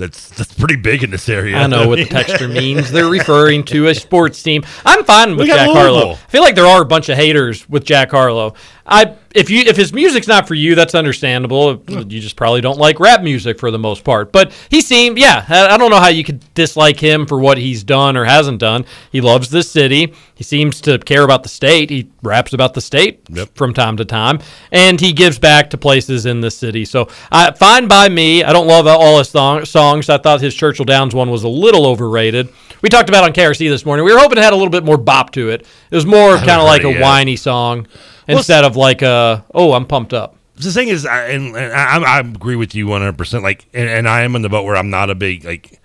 [0.00, 1.58] That's that's pretty big in this area.
[1.58, 2.90] I know what the texture means.
[2.90, 4.64] They're referring to a sports team.
[4.86, 6.12] I'm fine with Jack Harlow.
[6.12, 8.54] I feel like there are a bunch of haters with Jack Harlow.
[8.90, 11.82] I if you if his music's not for you, that's understandable.
[11.86, 14.32] You just probably don't like rap music for the most part.
[14.32, 17.56] But he seemed, yeah, I I don't know how you could dislike him for what
[17.56, 18.84] he's done or hasn't done.
[19.12, 20.12] He loves this city.
[20.34, 21.90] He seems to care about the state.
[21.90, 23.20] He raps about the state
[23.54, 24.40] from time to time,
[24.72, 26.84] and he gives back to places in the city.
[26.84, 28.42] So, uh, fine by me.
[28.42, 30.08] I don't love all his song, songs.
[30.08, 32.48] I thought his Churchill Downs one was a little overrated.
[32.82, 34.04] We talked about on KRC this morning.
[34.06, 35.66] We were hoping it had a little bit more bop to it.
[35.90, 37.02] It was more kind of like a yet.
[37.02, 37.86] whiny song
[38.30, 40.36] Well, instead of like a oh I'm pumped up.
[40.56, 43.16] the thing is, I, and, and I, I agree with you 100.
[43.16, 45.80] percent Like, and, and I am in the boat where I'm not a big like.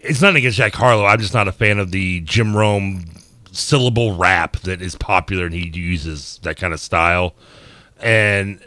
[0.00, 1.04] It's nothing against Jack Harlow.
[1.04, 3.04] I'm just not a fan of the Jim Rome
[3.50, 7.34] syllable rap that is popular, and he uses that kind of style,
[8.00, 8.60] and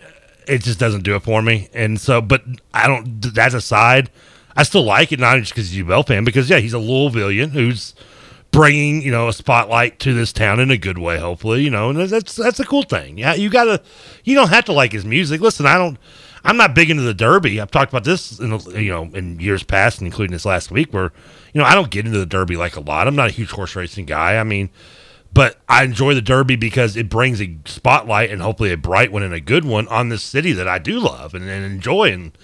[0.47, 1.69] it just doesn't do it for me.
[1.73, 2.43] And so, but
[2.73, 3.21] I don't.
[3.21, 4.11] That aside,
[4.55, 6.77] I still like it, not just because he's a Bell fan, because yeah, he's a
[6.77, 7.95] Louisvillian who's
[8.51, 11.89] bringing you know a spotlight to this town in a good way hopefully you know
[11.89, 13.17] and that's that's a cool thing.
[13.17, 13.81] Yeah you gotta
[14.23, 15.41] you don't have to like his music.
[15.41, 15.97] Listen i don't
[16.43, 17.61] i'm not big into the derby.
[17.61, 18.51] I've talked about this in
[18.81, 21.11] you know in years past including this last week where
[21.53, 23.07] you know i don't get into the derby like a lot.
[23.07, 24.37] I'm not a huge horse racing guy.
[24.37, 24.69] I mean
[25.33, 29.23] but I enjoy the Derby because it brings a spotlight and hopefully a bright one
[29.23, 32.37] and a good one on this city that I do love and, and enjoy and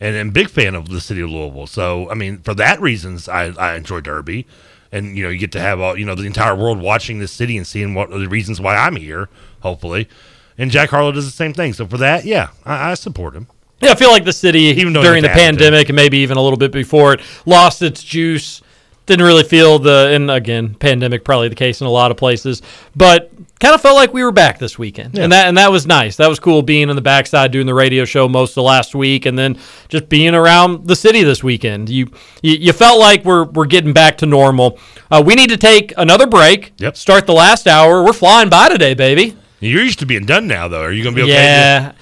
[0.00, 1.66] and am big fan of the city of Louisville.
[1.66, 4.46] So I mean, for that reasons, I, I enjoy Derby,
[4.94, 7.32] and you know you get to have all you know the entire world watching this
[7.32, 9.28] city and seeing what are the reasons why I'm here.
[9.60, 10.08] Hopefully,
[10.56, 11.72] and Jack Harlow does the same thing.
[11.72, 13.48] So for that, yeah, I, I support him.
[13.80, 16.56] Yeah, I feel like the city Even during the pandemic and maybe even a little
[16.56, 18.62] bit before it lost its juice.
[19.06, 22.62] Didn't really feel the and again, pandemic probably the case in a lot of places,
[22.96, 25.86] but kind of felt like we were back this weekend, and that and that was
[25.86, 26.16] nice.
[26.16, 28.94] That was cool being in the backside doing the radio show most of the last
[28.94, 29.58] week, and then
[29.88, 31.90] just being around the city this weekend.
[31.90, 32.10] You
[32.42, 34.78] you, you felt like we're we're getting back to normal.
[35.10, 36.72] Uh, we need to take another break.
[36.78, 36.96] Yep.
[36.96, 38.02] Start the last hour.
[38.02, 39.36] We're flying by today, baby.
[39.60, 40.82] You're used to being done now, though.
[40.82, 41.32] Are you going to be okay?
[41.32, 41.92] Yeah.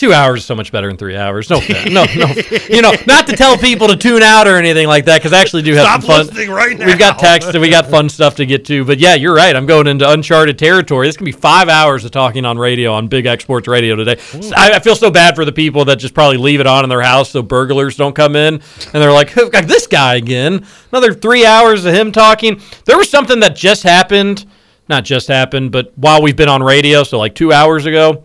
[0.00, 1.50] Two hours is so much better than three hours.
[1.50, 1.60] No,
[1.90, 2.26] no, no.
[2.70, 5.42] You know, not to tell people to tune out or anything like that, because I
[5.42, 6.26] actually do have Stop some fun.
[6.26, 8.82] listening right We've got text and we got fun stuff to get to.
[8.82, 9.54] But yeah, you're right.
[9.54, 11.06] I'm going into uncharted territory.
[11.06, 14.16] This can be five hours of talking on radio on Big X Sports Radio today.
[14.56, 16.88] I, I feel so bad for the people that just probably leave it on in
[16.88, 18.62] their house so burglars don't come in, and
[18.94, 22.58] they're like, oh, "Who got this guy again?" Another three hours of him talking.
[22.86, 24.46] There was something that just happened.
[24.88, 28.24] Not just happened, but while we've been on radio, so like two hours ago,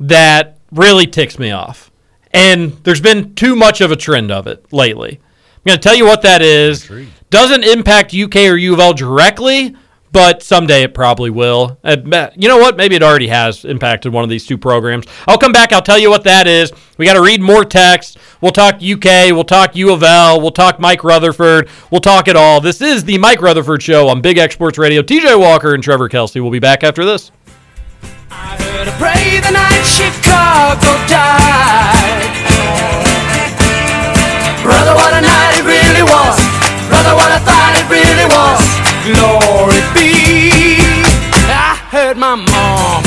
[0.00, 1.90] that really ticks me off.
[2.32, 5.20] And there's been too much of a trend of it lately.
[5.20, 6.90] I'm going to tell you what that is.
[7.30, 9.74] Doesn't impact UK or U of L directly,
[10.12, 11.78] but someday it probably will.
[11.82, 11.96] Uh,
[12.36, 12.76] you know what?
[12.76, 15.06] Maybe it already has impacted one of these two programs.
[15.26, 15.72] I'll come back.
[15.72, 16.72] I'll tell you what that is.
[16.98, 18.18] We got to read more text.
[18.40, 19.32] We'll talk UK.
[19.32, 20.40] We'll talk U of L.
[20.40, 21.68] We'll talk Mike Rutherford.
[21.90, 22.60] We'll talk it all.
[22.60, 25.02] This is the Mike Rutherford Show on Big X Sports Radio.
[25.02, 27.30] TJ Walker and Trevor Kelsey will be back after this.
[28.30, 32.20] I heard pray the night Chicago died.
[34.62, 36.36] Brother, what a night it really was.
[36.88, 38.60] Brother, what I thought it really was.
[39.08, 40.80] Glory be.
[41.48, 43.03] I heard my mama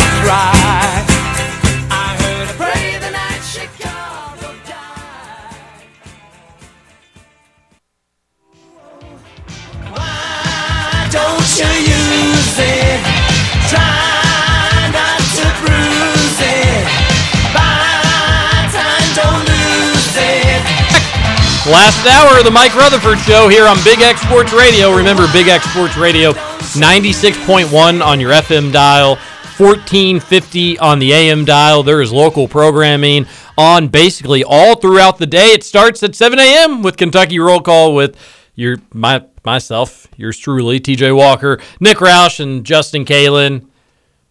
[21.69, 24.95] Last hour of the Mike Rutherford Show here on Big X Sports Radio.
[24.95, 29.17] Remember, Big X Sports Radio, 96.1 on your FM dial,
[29.57, 31.83] 1450 on the AM dial.
[31.83, 33.25] There is local programming
[33.57, 35.47] on basically all throughout the day.
[35.47, 36.83] It starts at 7 a.m.
[36.83, 38.17] with Kentucky Roll Call with
[38.55, 43.67] your my myself, yours truly, TJ Walker, Nick Roush, and Justin Kalen.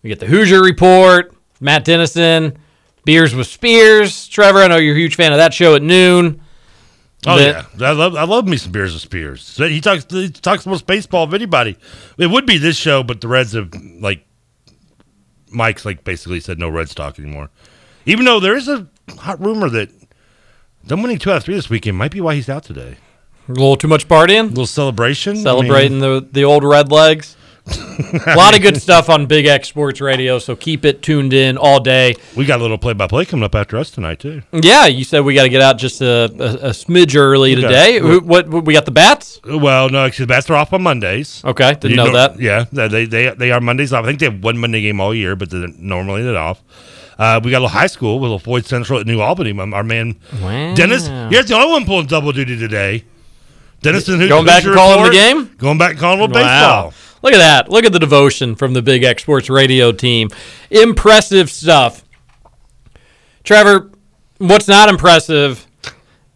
[0.03, 2.57] We get the Hoosier Report, Matt Dennison,
[3.05, 4.27] Beers with Spears.
[4.27, 6.41] Trevor, I know you're a huge fan of that show at noon.
[7.27, 9.43] Oh That- yeah, I love I love me some beers with Spears.
[9.43, 11.77] So He talks he talks the most baseball of anybody.
[12.19, 13.71] It would be this show, but the Reds have
[14.01, 14.25] like
[15.51, 17.51] Mike's like basically said no Reds talk anymore.
[18.05, 18.87] Even though there is a
[19.19, 19.91] hot rumor that
[20.85, 22.97] them winning two out of three this weekend might be why he's out today.
[23.49, 24.41] A little too much partying.
[24.45, 25.37] A little celebration.
[25.37, 27.36] Celebrating the, the old red legs.
[28.27, 31.57] a lot of good stuff on Big X Sports Radio, so keep it tuned in
[31.59, 32.15] all day.
[32.37, 34.43] We got a little play by play coming up after us tonight too.
[34.53, 37.63] Yeah, you said we got to get out just a, a, a smidge early We
[37.63, 37.99] got- today.
[37.99, 39.41] Who- what, what we got the bats?
[39.45, 41.43] Well, no, actually, the bats are off on Mondays.
[41.45, 42.39] Okay, didn't You know that.
[42.39, 44.05] Yeah, they they they are Mondays off.
[44.05, 46.63] I think they have one Monday game all year, but they're normally they're off.
[47.19, 49.59] Uh, we got a little high school with Floyd Central at New Albany.
[49.59, 50.17] Our man
[50.75, 53.05] Dennis, here's the only one pulling double duty today.
[53.83, 55.55] Dennis and who's Going back and calling the game?
[55.59, 56.91] Going back and calling a little Wow.
[56.91, 57.06] baseball.
[57.23, 57.69] Look at that.
[57.71, 60.29] Look at the devotion from the Big X Sports Radio team.
[60.71, 62.05] Impressive stuff.
[63.43, 63.91] Trevor,
[64.39, 65.67] what's not impressive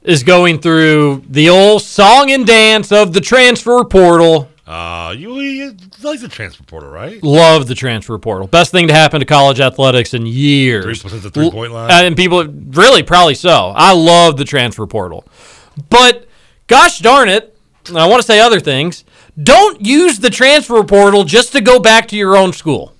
[0.02, 4.48] is going through the old song and dance of the transfer portal.
[4.66, 7.20] Uh, you, you like the transfer portal, right?
[7.24, 8.46] Love the transfer portal.
[8.46, 11.02] Best thing to happen to college athletics in years.
[11.02, 11.90] 3% the three-point line?
[11.90, 13.72] Uh, and people, really, probably so.
[13.74, 15.24] I love the transfer portal.
[15.88, 16.28] But
[16.68, 17.58] gosh darn it,
[17.92, 19.04] I want to say other things.
[19.42, 22.94] Don't use the transfer portal just to go back to your own school.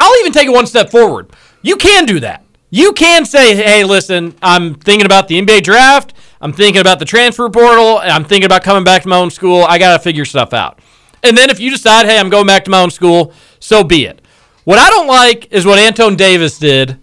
[0.00, 1.30] I'll even take it one step forward.
[1.62, 2.44] You can do that.
[2.70, 6.14] You can say, hey, listen, I'm thinking about the NBA draft.
[6.40, 7.98] I'm thinking about the transfer portal.
[7.98, 9.62] I'm thinking about coming back to my own school.
[9.62, 10.80] I got to figure stuff out.
[11.22, 14.06] And then if you decide, hey, I'm going back to my own school, so be
[14.06, 14.20] it.
[14.64, 16.98] What I don't like is what Antoine Davis did,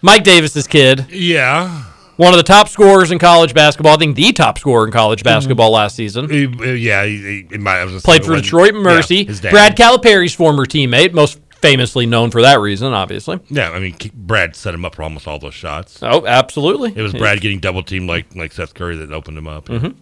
[0.00, 1.06] Mike Davis's kid.
[1.10, 1.84] Yeah.
[2.16, 3.94] One of the top scorers in college basketball.
[3.94, 6.30] I think the top scorer in college basketball last season.
[6.30, 9.24] He- uh, yeah, he, he, might, I was gonna say Played for Detroit yeah, Mercy.
[9.24, 9.50] dad.
[9.50, 13.38] Brad Calipari's former teammate, most famously known for that reason, obviously.
[13.48, 16.02] Yeah, I mean, Brad set him up for almost all those shots.
[16.02, 16.92] Oh, absolutely.
[16.96, 19.66] It was Brad getting double teamed like like Seth Curry that opened him up.
[19.66, 19.96] Mhm.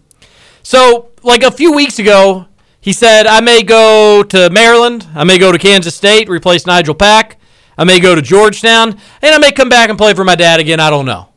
[0.63, 2.45] So, like a few weeks ago,
[2.79, 6.95] he said, I may go to Maryland, I may go to Kansas State, replace Nigel
[6.95, 7.37] Pack,
[7.77, 10.59] I may go to Georgetown, and I may come back and play for my dad
[10.59, 10.79] again.
[10.79, 11.29] I don't know.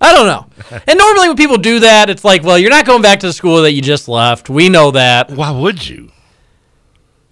[0.00, 0.80] I don't know.
[0.86, 3.32] And normally when people do that, it's like, well, you're not going back to the
[3.32, 4.48] school that you just left.
[4.48, 5.30] We know that.
[5.30, 6.10] Why would you?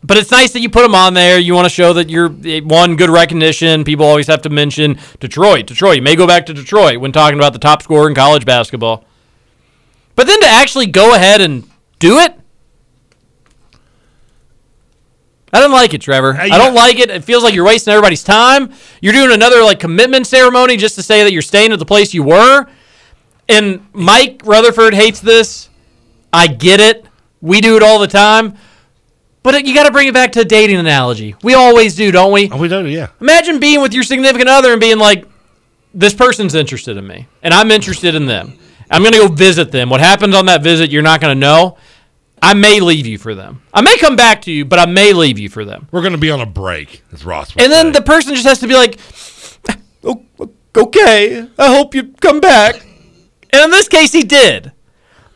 [0.02, 1.38] But it's nice that you put them on there.
[1.38, 3.84] You want to show that you're one good recognition.
[3.84, 5.66] People always have to mention Detroit.
[5.66, 5.96] Detroit.
[5.96, 9.04] You may go back to Detroit when talking about the top scorer in college basketball.
[10.14, 11.68] But then to actually go ahead and
[11.98, 12.38] do it,
[15.52, 16.34] I don't like it, Trevor.
[16.34, 17.10] I don't like it.
[17.10, 18.72] It feels like you're wasting everybody's time.
[19.00, 22.12] You're doing another like commitment ceremony just to say that you're staying at the place
[22.12, 22.66] you were.
[23.48, 25.70] And Mike Rutherford hates this.
[26.32, 27.06] I get it.
[27.40, 28.56] We do it all the time.
[29.42, 31.34] But you got to bring it back to a dating analogy.
[31.42, 32.50] We always do, don't we?
[32.50, 33.08] Oh, we do, yeah.
[33.20, 35.26] Imagine being with your significant other and being like,
[35.94, 38.58] this person's interested in me, and I'm interested in them.
[38.90, 39.88] I'm going to go visit them.
[39.88, 41.78] What happens on that visit, you're not going to know.
[42.42, 43.62] I may leave you for them.
[43.72, 45.88] I may come back to you, but I may leave you for them.
[45.90, 48.58] We're going to be on a break, as Ross And then the person just has
[48.60, 48.98] to be like,
[50.04, 52.76] oh, "O- okay, I hope you come back.
[53.50, 54.72] And in this case, he did.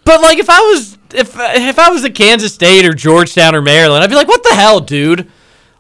[0.05, 3.63] But like, if I was if if I was at Kansas State or Georgetown or
[3.63, 5.31] Maryland, I'd be like, what the hell, dude?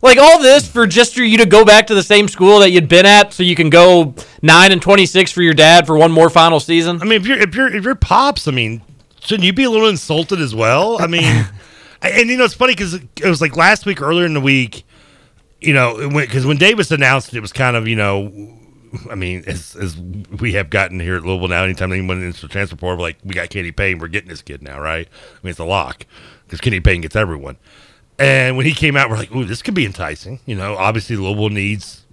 [0.00, 2.70] Like all this for just for you to go back to the same school that
[2.70, 5.96] you'd been at, so you can go nine and twenty six for your dad for
[5.96, 7.00] one more final season.
[7.00, 8.82] I mean, if you're if you're if you're pops, I mean,
[9.22, 11.00] shouldn't you be a little insulted as well?
[11.00, 11.46] I mean,
[12.02, 14.84] and you know it's funny because it was like last week, earlier in the week,
[15.60, 18.58] you know, because when Davis announced it, it was kind of you know,
[19.10, 22.48] I mean, as as we have gotten here at Louisville now, anytime anyone into the
[22.48, 25.08] transfer portal, we're like we got Kenny Payne, we're getting this kid now, right?
[25.08, 26.06] I mean, it's a lock
[26.44, 27.56] because Kenny Payne gets everyone.
[28.18, 31.16] And when he came out, we're like, "Ooh, this could be enticing." You know, obviously
[31.16, 32.04] Louisville needs,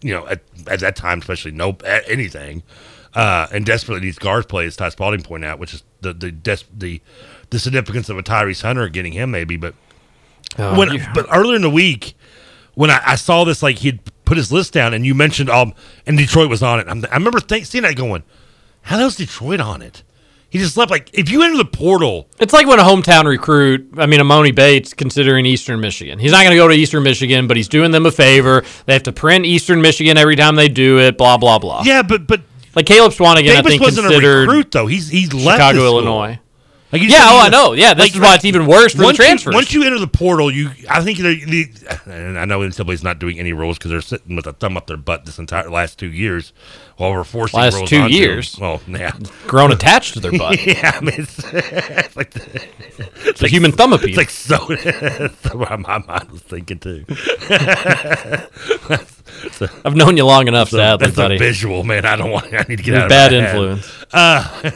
[0.00, 2.62] you know, at, at that time, especially no a- anything,
[3.14, 6.30] uh, and desperately needs guard play, as Ty Spalding pointed out, which is the the
[6.32, 7.00] des- the
[7.50, 9.56] the significance of a Tyrese Hunter getting him maybe.
[9.56, 9.74] But
[10.58, 12.14] Oh, when you- but earlier in the week,
[12.74, 15.72] when I, I saw this, like he'd put his list down, and you mentioned um,
[16.06, 16.86] and Detroit was on it.
[16.88, 18.22] I'm, I remember think, seeing that going,
[18.82, 20.02] how the hell's Detroit on it?
[20.50, 23.88] He just left like if you enter the portal, It's like when a hometown recruit,
[23.96, 26.18] I mean, Emoni Bates, considering Eastern Michigan.
[26.18, 28.62] He's not going to go to Eastern Michigan, but he's doing them a favor.
[28.84, 31.82] They have to print Eastern Michigan every time they do it, blah, blah, blah.
[31.86, 32.42] yeah, but but
[32.74, 34.86] Like Caleb Swanigan, I think, wasn't a considered recruit though.
[34.86, 35.84] He's he's left Chicago.
[35.84, 36.38] Illinois.
[36.92, 37.72] Like Yeah, oh, I know.
[37.72, 39.54] Yeah, this is why it's even worse for the once you- transfers.
[39.54, 43.18] once you enter the portal, you I think the, the and I know NCAA's not
[43.18, 45.98] doing any rules because they're sitting with a thumb up their butt this entire last
[45.98, 46.52] two years
[46.98, 48.22] while we're forcing Last rules two onto them.
[48.22, 48.58] years?
[48.60, 49.16] Well, yeah,
[49.46, 50.64] Grown attached to their butt.
[50.66, 52.68] yeah, I mean, it's, it's like the,
[53.24, 54.10] it's a human thumb-a-pede.
[54.10, 54.56] It's like so.
[54.76, 57.04] that's what my mind was thinking too.
[59.84, 61.36] I've known you long enough, so sadly, that's buddy.
[61.36, 62.04] a visual, man.
[62.04, 62.52] I don't want.
[62.52, 64.04] I need to get You're out of bad influence.
[64.12, 64.70] Uh,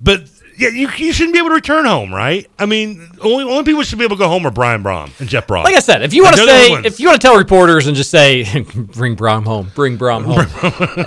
[0.00, 0.22] but
[0.60, 2.46] yeah, you, you shouldn't be able to return home, right?
[2.58, 5.28] I mean, only only people should be able to go home are Brian Brohm and
[5.28, 5.64] Jeff Brohm.
[5.64, 7.96] Like I said, if you want to say, if you want to tell reporters and
[7.96, 8.42] just say,
[8.74, 10.46] bring Brohm home, bring Brohm home.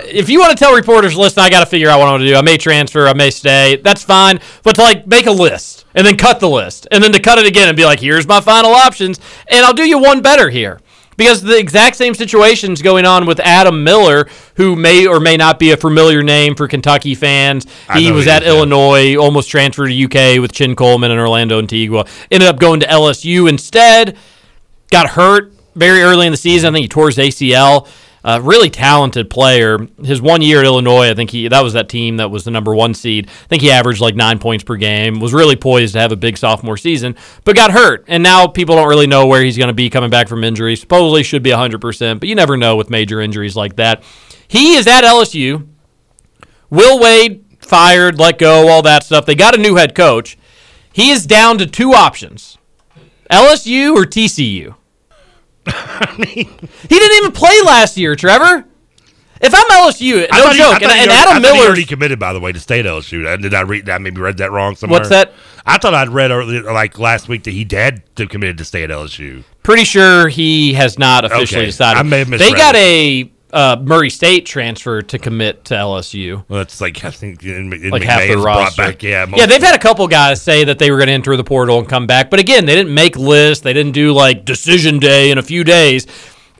[0.04, 2.22] if you want to tell reporters, listen, I got to figure out what I want
[2.22, 2.34] to do.
[2.34, 3.76] I may transfer, I may stay.
[3.76, 4.40] That's fine.
[4.64, 7.38] But to like make a list and then cut the list and then to cut
[7.38, 10.50] it again and be like, here's my final options, and I'll do you one better
[10.50, 10.80] here.
[11.16, 15.36] Because the exact same situation is going on with Adam Miller, who may or may
[15.36, 17.66] not be a familiar name for Kentucky fans.
[17.94, 18.54] He was he at is, yeah.
[18.54, 22.06] Illinois, almost transferred to UK with Chin Coleman and Orlando Antigua.
[22.30, 24.16] Ended up going to LSU instead.
[24.90, 26.70] Got hurt very early in the season.
[26.70, 27.88] I think he tore his ACL.
[28.24, 29.86] Uh, really talented player.
[30.02, 32.50] His one year at Illinois, I think he that was that team that was the
[32.50, 33.26] number one seed.
[33.28, 35.20] I think he averaged like nine points per game.
[35.20, 38.76] Was really poised to have a big sophomore season, but got hurt, and now people
[38.76, 40.74] don't really know where he's going to be coming back from injury.
[40.74, 44.02] Supposedly should be hundred percent, but you never know with major injuries like that.
[44.48, 45.68] He is at LSU.
[46.70, 49.26] Will Wade fired, let go, all that stuff.
[49.26, 50.38] They got a new head coach.
[50.94, 52.56] He is down to two options:
[53.30, 54.76] LSU or TCU.
[56.18, 56.44] he
[56.88, 58.64] didn't even play last year, Trevor.
[59.40, 61.66] If I'm LSU, I no he- I joke, and, and Adam Miller.
[61.66, 63.26] already committed, by the way, to stay at LSU.
[63.26, 64.00] Uh, Did I read that?
[64.00, 65.00] Maybe read that wrong somewhere.
[65.00, 65.32] What's that?
[65.66, 68.84] I thought I'd read earlier, like last week that he had to committed to stay
[68.84, 69.44] at LSU.
[69.62, 71.66] Pretty sure he has not officially Okay.
[71.66, 71.98] decided.
[71.98, 72.78] I may have they got it.
[72.78, 76.44] a uh, Murray State transfer to commit to LSU.
[76.48, 78.82] Well, that's like I think in, in like half the roster.
[78.82, 79.02] back.
[79.02, 81.44] Yeah, yeah, they've had a couple guys say that they were going to enter the
[81.44, 83.62] portal and come back, but again, they didn't make lists.
[83.62, 86.06] They didn't do like decision day in a few days.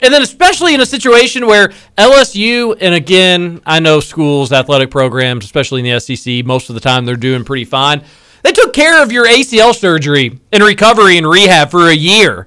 [0.00, 5.44] And then, especially in a situation where LSU, and again, I know schools, athletic programs,
[5.44, 8.04] especially in the SEC, most of the time they're doing pretty fine.
[8.42, 12.46] They took care of your ACL surgery and recovery and rehab for a year.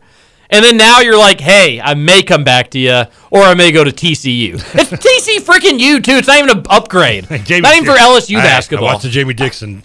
[0.49, 3.71] And then now you're like, hey, I may come back to you, or I may
[3.71, 4.53] go to TCU.
[4.55, 6.13] It's TC freaking U too.
[6.13, 7.27] It's not even an upgrade.
[7.45, 8.87] Jamie- not even for LSU I- basketball.
[8.87, 9.83] I watched the Jamie Dixon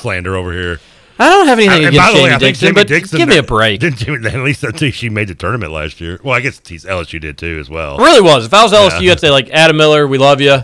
[0.00, 0.80] slander over here.
[1.18, 3.38] I don't have anything And against the way, Jamie Dixon, Jamie but Dixon- give me
[3.38, 3.80] a break.
[3.80, 6.18] Didn't Jamie, at least I think she made the tournament last year.
[6.24, 7.98] Well, I guess LSU did too as well.
[8.00, 8.46] It really was.
[8.46, 9.12] If I was LSU, Yeah.
[9.12, 10.58] I'd say like Adam Miller, we love you.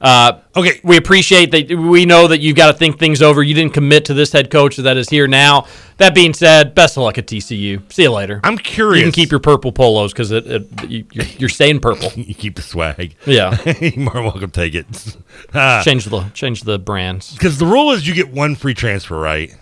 [0.00, 1.76] Uh, okay, we appreciate that.
[1.76, 3.42] We know that you've got to think things over.
[3.42, 5.66] You didn't commit to this head coach that is here now.
[5.96, 7.92] That being said, best of luck at TCU.
[7.92, 8.40] See you later.
[8.44, 8.98] I'm curious.
[8.98, 12.10] You can keep your purple polos because it, it you, you're, you're staying purple.
[12.16, 13.16] you keep the swag.
[13.26, 13.56] Yeah.
[13.80, 14.50] You're more welcome.
[14.52, 14.86] to Take it.
[15.52, 17.32] Uh, change the change the brands.
[17.32, 19.52] Because the rule is you get one free transfer, right?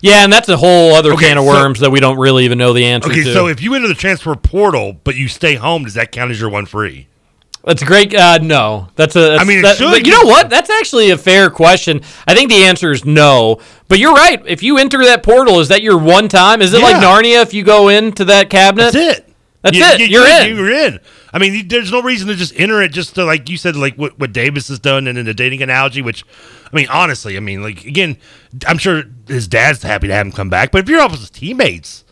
[0.00, 2.44] Yeah, and that's a whole other Okay, can of so- worms that we don't really
[2.44, 3.32] even know the answer Okay, to.
[3.32, 6.40] so if you enter the transfer portal but you stay home, does that count as
[6.40, 7.06] your one free?
[7.64, 8.12] That's a great.
[8.14, 9.20] Uh, no, that's a.
[9.20, 10.06] That's, I mean, it that- should.
[10.06, 10.50] You know what?
[10.50, 12.00] That's actually a fair question.
[12.26, 13.60] I think the answer is no.
[13.88, 14.42] But you're right.
[14.46, 16.60] If you enter that portal, is that your one time?
[16.60, 17.40] Is it like Narnia?
[17.42, 19.28] If you go into that cabinet, That's it.
[19.62, 20.00] That's You- it.
[20.00, 20.56] you- You're in.
[20.56, 20.98] You're in.
[21.34, 23.94] I mean, there's no reason to just enter it just to like you said, like
[23.96, 26.02] what, what Davis has done, and in the dating analogy.
[26.02, 26.24] Which,
[26.70, 28.16] I mean, honestly, I mean, like again,
[28.66, 30.72] I'm sure his dad's happy to have him come back.
[30.72, 32.04] But if you're off with his teammates,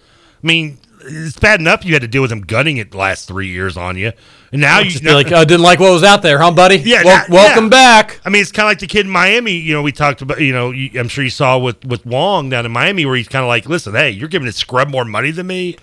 [0.43, 3.27] I mean, it's bad enough you had to deal with him gunning it the last
[3.29, 4.13] three years on you,
[4.53, 6.77] and now you just be like, I didn't like what was out there, huh, buddy?
[6.77, 7.71] Yeah, Wel- that- welcome yeah.
[7.71, 8.21] back.
[8.25, 9.53] I mean, it's kind of like the kid in Miami.
[9.53, 10.41] You know, we talked about.
[10.41, 13.43] You know, I'm sure you saw with with Wong down in Miami, where he's kind
[13.45, 15.77] of like, "Listen, hey, you're giving this scrub more money than me."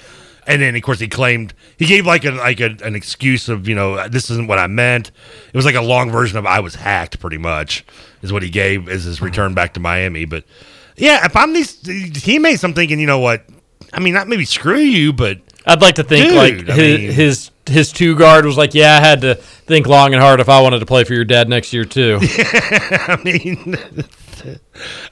[0.49, 3.68] And then, of course, he claimed he gave like a like a, an excuse of
[3.68, 5.11] you know this isn't what I meant.
[5.48, 7.85] It was like a long version of I was hacked, pretty much,
[8.22, 10.23] is what he gave as his return back to Miami.
[10.23, 10.45] But
[10.95, 13.45] yeah, if I'm these teammates, I'm thinking, you know what?
[13.91, 17.11] I mean, not maybe screw you, but I'd like to think Dude, like his, mean-
[17.11, 20.49] his his two guard was like, yeah, I had to think long and hard if
[20.49, 22.19] I wanted to play for your dad next year too.
[22.38, 23.76] Yeah, I mean,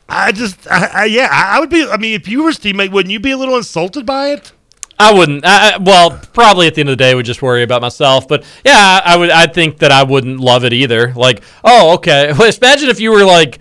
[0.09, 1.85] I just, I, I, yeah, I, would be.
[1.85, 4.51] I mean, if you were his teammate, wouldn't you be a little insulted by it?
[4.99, 5.45] I wouldn't.
[5.45, 7.81] I, I- well, probably at the end of the day, I would just worry about
[7.81, 8.27] myself.
[8.27, 9.29] But yeah, I would.
[9.29, 11.11] I think that I wouldn't love it either.
[11.15, 12.31] Like, oh, okay.
[12.37, 13.59] Well, imagine if you were like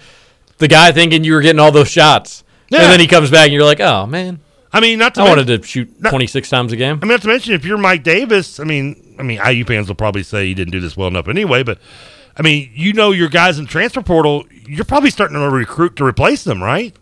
[0.59, 2.83] the guy thinking you were getting all those shots, Yeah.
[2.83, 4.41] and then he comes back and you're like, oh man,
[4.75, 6.99] I mean, not to I men- wanted to shoot 26 times a game.
[7.01, 8.59] I mean, not to mention if you're Mike Davis.
[8.59, 11.29] I mean, I mean, IU fans will probably say he didn't do this well enough
[11.29, 11.63] anyway.
[11.63, 11.79] But
[12.37, 16.05] I mean, you know, your guys in transfer portal, you're probably starting to recruit to
[16.05, 16.95] replace them, right?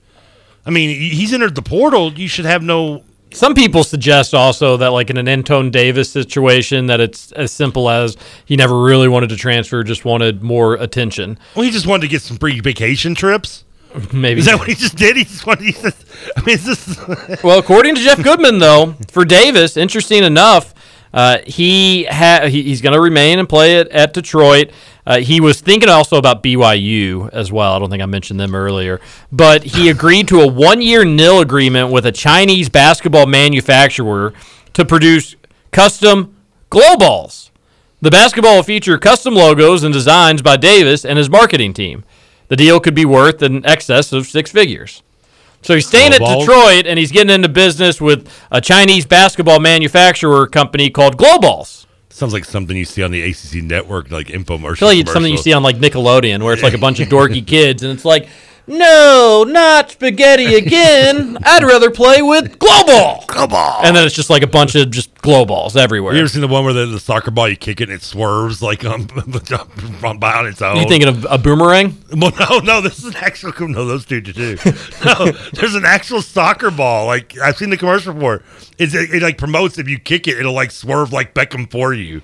[0.66, 2.12] I mean, he's entered the portal.
[2.12, 3.04] You should have no.
[3.32, 7.88] Some people suggest also that, like in an Antoine Davis situation, that it's as simple
[7.88, 11.38] as he never really wanted to transfer, just wanted more attention.
[11.56, 13.64] Well, he just wanted to get some free vacation trips.
[14.12, 15.16] Maybe Is that what he just did?
[15.16, 15.64] He just wanted.
[15.64, 16.04] He just,
[16.36, 17.42] I mean, is this?
[17.42, 20.74] well, according to Jeff Goodman, though, for Davis, interesting enough,
[21.12, 24.70] uh, he ha- he, he's going to remain and play it at Detroit.
[25.04, 27.72] Uh, he was thinking also about BYU as well.
[27.72, 29.00] I don't think I mentioned them earlier,
[29.30, 34.32] but he agreed to a one-year nil agreement with a Chinese basketball manufacturer
[34.72, 35.36] to produce
[35.70, 36.36] custom
[36.70, 37.50] glow balls.
[38.00, 42.04] The basketball will feature custom logos and designs by Davis and his marketing team.
[42.52, 45.02] The deal could be worth in excess of six figures.
[45.62, 46.38] So he's staying Glow at?
[46.40, 51.86] Detroit and he's getting into business with a Chinese basketball manufacturer company called Glowballs.
[52.10, 54.82] Sounds like something you see on the ACC network, like infomercial.
[54.82, 57.46] Like it's something you see on like Nickelodeon where it's like a bunch of dorky
[57.46, 58.28] kids and it's like,
[58.66, 61.38] no, not spaghetti again.
[61.44, 63.26] I'd rather play with Glowball.
[63.26, 63.80] Glowball.
[63.82, 66.14] And then it's just like a bunch of just glow balls everywhere.
[66.14, 68.02] You ever seen the one where the, the soccer ball you kick it and it
[68.02, 69.06] swerves like um,
[70.18, 70.76] by on its own?
[70.76, 71.96] You thinking of a boomerang?
[72.14, 73.52] Well, no, no, this is an actual.
[73.72, 74.70] No, those two do too.
[75.04, 77.06] No, there's an actual soccer ball.
[77.06, 78.36] Like I've seen the commercial for.
[78.36, 78.42] it.
[78.78, 81.94] It's, it, it like promotes if you kick it, it'll like swerve like Beckham for
[81.94, 82.22] you.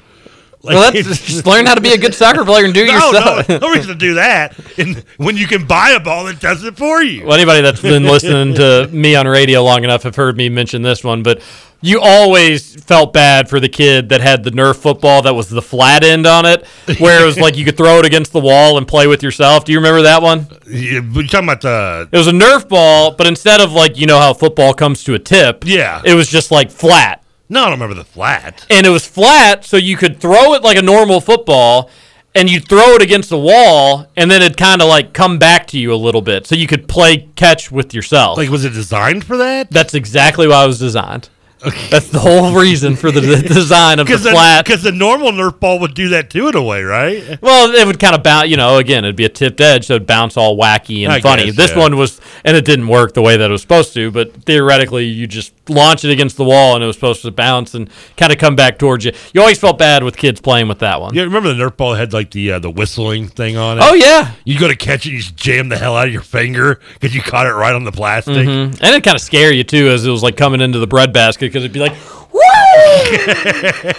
[0.68, 2.92] Like, well, that's just learn how to be a good soccer player and do no,
[2.92, 3.48] yourself.
[3.48, 4.56] no, no reason to do that.
[4.78, 7.24] And when you can buy a ball that does it for you.
[7.24, 10.82] Well, anybody that's been listening to me on radio long enough have heard me mention
[10.82, 11.42] this one, but
[11.80, 15.62] you always felt bad for the kid that had the Nerf football that was the
[15.62, 16.66] flat end on it,
[16.98, 19.64] where it was like you could throw it against the wall and play with yourself.
[19.64, 20.48] Do you remember that one?
[20.66, 22.08] You're talking about the.
[22.10, 25.14] It was a Nerf ball, but instead of like you know how football comes to
[25.14, 26.02] a tip, Yeah.
[26.04, 27.22] it was just like flat.
[27.48, 28.66] No, I don't remember the flat.
[28.70, 31.90] and it was flat, so you could throw it like a normal football,
[32.34, 35.66] and you'd throw it against the wall, and then it'd kind of like come back
[35.68, 38.36] to you a little bit, so you could play catch with yourself.
[38.36, 39.70] Like, was it designed for that?
[39.70, 41.30] That's exactly why it was designed.
[41.64, 41.88] Okay.
[41.90, 44.64] That's the whole reason for the d- design of the flat.
[44.64, 47.40] Because the, the normal Nerf ball would do that too, in a way, right?
[47.42, 49.94] Well, it would kind of bounce, you know, again, it'd be a tipped edge, so
[49.94, 51.46] it'd bounce all wacky and I funny.
[51.46, 51.78] guess, this yeah.
[51.78, 55.06] one was, and it didn't work the way that it was supposed to, but theoretically,
[55.06, 58.32] you just launch it against the wall and it was supposed to bounce and kind
[58.32, 59.12] of come back towards you.
[59.32, 61.14] You always felt bad with kids playing with that one.
[61.14, 63.84] Yeah, remember the Nerf ball had like the uh, the whistling thing on it?
[63.84, 64.32] Oh, yeah.
[64.44, 67.14] You go to catch it, you just jam the hell out of your finger because
[67.14, 68.34] you caught it right on the plastic.
[68.46, 68.78] Mhm.
[68.80, 71.12] And it kind of scare you too as it was like coming into the bread
[71.12, 71.94] basket because it'd be like,
[72.32, 72.40] woo!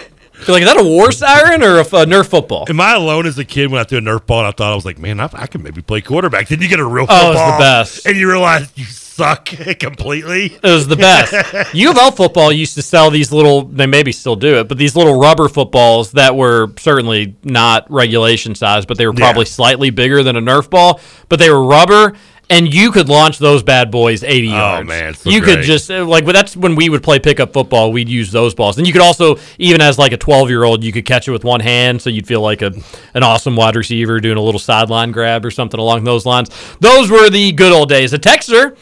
[0.46, 2.64] You're like, is that a war siren or a Nerf football?
[2.70, 4.72] Am I alone as a kid when I threw a Nerf ball and I thought
[4.72, 6.48] I was like, man, I, I can maybe play quarterback?
[6.48, 8.06] Then you get a real Oh, football, it's the best.
[8.06, 8.86] and you realize you
[9.20, 9.44] suck
[9.78, 10.46] completely.
[10.46, 11.74] It was the best.
[11.74, 14.78] U of L football used to sell these little, they maybe still do it, but
[14.78, 19.50] these little rubber footballs that were certainly not regulation size, but they were probably Yeah.
[19.50, 22.14] slightly bigger than a Nerf ball, but they were rubber.
[22.52, 24.80] And you could launch those bad boys 80 yards.
[24.80, 27.52] Oh, man, so you could just uh, like, but that's when we would play pickup
[27.52, 27.92] football.
[27.92, 30.82] We'd use those balls, and you could also, even as like a 12 year old,
[30.82, 32.72] you could catch it with one hand, so you'd feel like a
[33.14, 36.50] an awesome wide receiver doing a little sideline grab or something along those lines.
[36.80, 38.12] Those were the good old days.
[38.14, 38.76] A texter,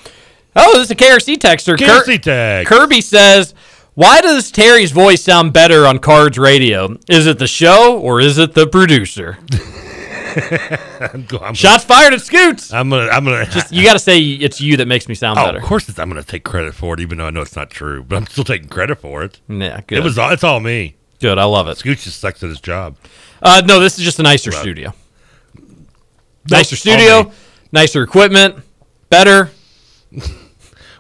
[0.59, 1.77] oh, this is a KRC texter.
[1.77, 2.67] KRC tag.
[2.67, 3.55] Kirby says,
[3.95, 6.97] "Why does Terry's voice sound better on Cards Radio?
[7.09, 9.39] Is it the show or is it the producer?"
[11.01, 12.73] I'm, go- I'm, Shots fired at Scoots.
[12.73, 13.47] I'm gonna, I'm gonna.
[13.47, 15.59] Just you got to say it's you that makes me sound oh, better.
[15.59, 17.71] of course, it's, I'm gonna take credit for it, even though I know it's not
[17.71, 18.05] true.
[18.05, 19.41] But I'm still taking credit for it.
[19.49, 19.99] Yeah, good.
[19.99, 20.97] It was, all, it's all me.
[21.21, 21.39] good.
[21.39, 21.79] I love it.
[21.79, 22.97] Scoots just sucks at his job.
[23.43, 24.61] Uh, no, this is just a nicer Right.
[24.61, 24.93] studio.
[26.51, 27.33] Nicer studio,
[27.73, 28.57] nicer equipment,
[29.11, 29.51] better.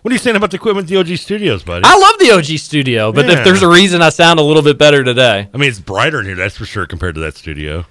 [0.02, 1.84] What are you saying about the equipment at the OG Studios, buddy?
[1.84, 3.38] I love the OG studio, but Yeah.
[3.38, 6.20] if there's a reason I sound a little bit better today, I mean, it's brighter
[6.20, 7.84] in here, that's for sure, compared to that studio.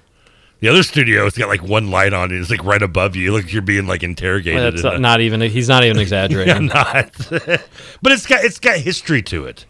[0.60, 2.40] The other studio, it's got like one light on it.
[2.40, 3.32] It's like right above you.
[3.32, 4.74] Like you're being like interrogated.
[4.74, 5.40] that's in a- not even.
[5.40, 6.66] He's not even yeah, exaggerating.
[6.66, 7.12] not.
[7.30, 9.66] but it's got it's got history to it.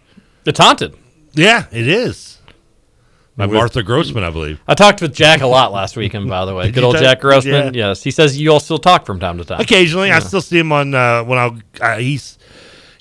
[0.46, 0.94] It's haunted.
[1.34, 2.37] Yeah, it is.
[3.38, 4.60] By With- Martha Grossman, I believe.
[4.66, 6.72] I talked with Jack a lot last weekend, by the way.
[6.72, 7.72] Good old talk- Jack Grossman.
[7.72, 7.88] yeah.
[7.90, 9.60] Yes, he says you all still talk from time to time.
[9.60, 11.56] Occasionally, I still see him on uh, when I'll.
[11.80, 12.36] Uh, he's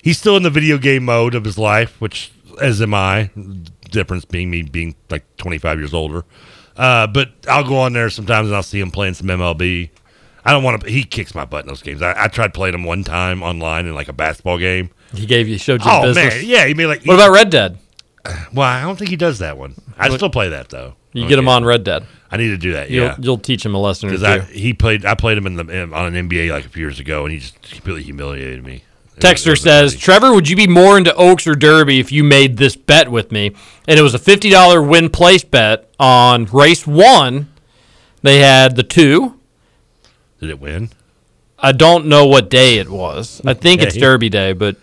[0.00, 2.30] he's still in the video game mode of his life, which
[2.62, 3.30] as am I.
[3.90, 6.24] Difference being me being like 25 years older.
[6.76, 9.90] Uh, but I'll go on there sometimes and I'll see him playing some MLB.
[10.44, 10.88] I don't want to.
[10.90, 12.00] He kicks my butt in those games.
[12.00, 14.90] I, I tried playing him one time online in like a basketball game.
[15.14, 16.34] He gave you showed you Oh business.
[16.34, 16.66] man, yeah.
[16.66, 17.02] He made like.
[17.04, 17.78] What about Red Dead?
[18.52, 19.74] Well, I don't think he does that one.
[19.96, 20.94] I still play that though.
[21.12, 22.04] You get him on Red Dead.
[22.30, 22.90] I need to do that.
[22.90, 24.52] You'll, Yeah, you'll teach him a lesson or because two.
[24.52, 25.04] I he played.
[25.06, 27.40] I played him in the on an NBA like a few years ago, and he
[27.40, 28.84] just completely humiliated me.
[29.18, 32.76] Texter says, Trevor, would you be more into Oaks or Derby if you made this
[32.76, 33.52] bet with me?
[33.88, 37.52] And it was a $50 win place bet on race one.
[38.22, 39.40] They had the two.
[40.40, 40.90] Did it win?
[41.58, 43.42] I don't know what day it was.
[43.44, 44.76] I think it's Derby Day, but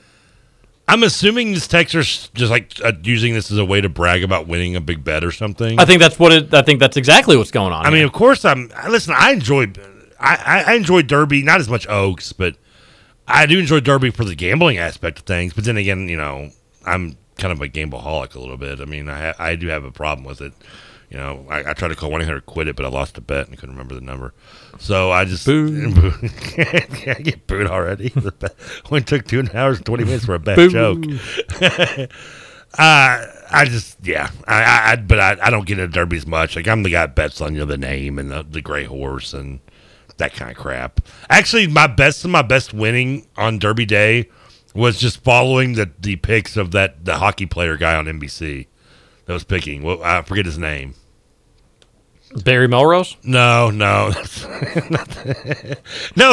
[0.87, 4.23] I'm assuming these texts are just like uh, using this as a way to brag
[4.23, 5.79] about winning a big bet or something.
[5.79, 6.53] I think that's what it.
[6.53, 7.85] I think that's exactly what's going on.
[7.85, 8.71] I mean, of course, I'm.
[8.87, 9.71] Listen, I enjoy.
[10.19, 12.55] I, I, enjoy Derby, not as much Oaks, but
[13.27, 15.53] I do enjoy Derby for the gambling aspect of things.
[15.53, 16.51] But then again, you know,
[16.85, 18.79] I'm kind of a gambleaholic a little bit.
[18.79, 20.53] I mean, I I do have a problem with it.
[21.09, 23.17] You know, I, I tried to call one eight hundred quit it, but I lost
[23.17, 24.33] a bet and couldn't remember the number.
[24.79, 26.11] So I just Boo.
[26.57, 28.11] I get booed already.
[28.91, 31.03] Only took two hours and twenty minutes for a bad joke.
[32.77, 36.57] Uh, I just yeah, I, I, I but I, I don't get into derbies much.
[36.57, 38.83] Like I'm the guy that bets on you know the name and the, the gray
[38.83, 39.61] horse and
[40.17, 40.99] that kind of crap.
[41.29, 44.29] Actually, my best of my best winning on Derby Day
[44.73, 48.67] was just following the the picks of that the hockey player guy on NBC
[49.25, 49.83] that was picking.
[49.83, 50.95] Well, I forget his name.
[52.43, 53.15] Barry Melrose.
[53.23, 54.13] No, no, no.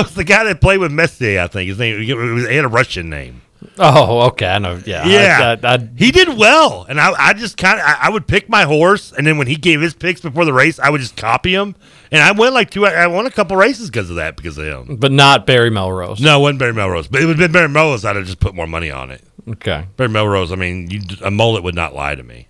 [0.01, 1.41] It's the guy that played with Messier.
[1.41, 2.01] I think his name.
[2.01, 2.09] He
[2.55, 3.43] had a Russian name.
[3.79, 4.47] Oh, okay.
[4.47, 4.81] I know.
[4.85, 5.07] Yeah.
[5.07, 8.27] Yeah, I, I, I, he did well, and I, I just kind of, I, would
[8.27, 11.01] pick my horse, and then when he gave his picks before the race, I would
[11.01, 11.75] just copy him,
[12.11, 14.65] and I went like two, I won a couple races because of that, because of
[14.65, 14.97] him.
[14.97, 16.21] but not Barry Melrose.
[16.21, 18.05] No, it wasn't Barry Melrose, but it would have been Barry Melrose.
[18.05, 19.23] I'd have just put more money on it.
[19.49, 19.87] Okay.
[19.97, 22.49] Barry Melrose, I mean, you, a mullet would not lie to me.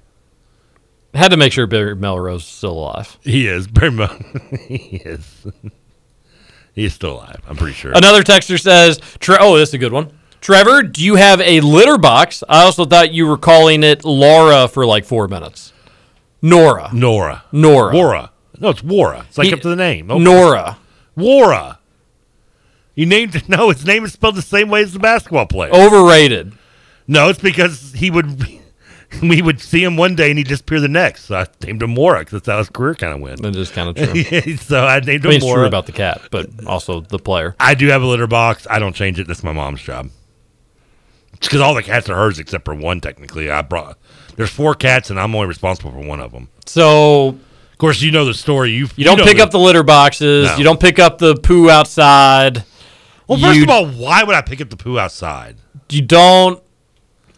[1.14, 3.18] Had to make sure Barry Melrose is still alive.
[3.22, 4.16] He is Barry Mel.
[4.66, 5.46] he is.
[6.74, 7.40] he is still alive.
[7.46, 7.92] I'm pretty sure.
[7.92, 11.60] Another texter says, Tre- "Oh, this is a good one." Trevor, do you have a
[11.60, 12.42] litter box?
[12.48, 15.72] I also thought you were calling it Laura for like four minutes.
[16.40, 16.90] Nora.
[16.92, 17.44] Nora.
[17.52, 17.94] Nora.
[17.94, 18.30] Wara.
[18.58, 19.24] No, it's Wara.
[19.26, 20.08] It's like He- up to the name.
[20.08, 20.78] No, Nora.
[21.16, 21.78] Wara.
[22.94, 23.48] You named it.
[23.48, 25.72] No, his name is spelled the same way as the basketball player.
[25.72, 26.52] Overrated.
[27.06, 28.44] No, it's because he would.
[29.22, 31.24] We would see him one day and he'd disappear the next.
[31.26, 33.42] So I named him Mora because that's how his career kind of went.
[33.42, 33.96] That is kind of
[34.30, 34.56] true.
[34.56, 35.60] so I named I him mean, it's Mora.
[35.60, 37.54] true about the cat, but also the player.
[37.60, 38.66] I do have a litter box.
[38.70, 39.26] I don't change it.
[39.28, 40.10] That's my mom's job.
[41.34, 43.00] It's because all the cats are hers except for one.
[43.00, 43.98] Technically, I brought.
[44.36, 46.48] There's four cats and I'm only responsible for one of them.
[46.66, 48.70] So, of course, you know the story.
[48.70, 50.46] You You don't know pick up the litter boxes.
[50.48, 50.56] No.
[50.56, 52.64] You don't pick up the poo outside.
[53.28, 55.56] Well, first you, of all, why would I pick up the poo outside?
[55.90, 56.62] you don't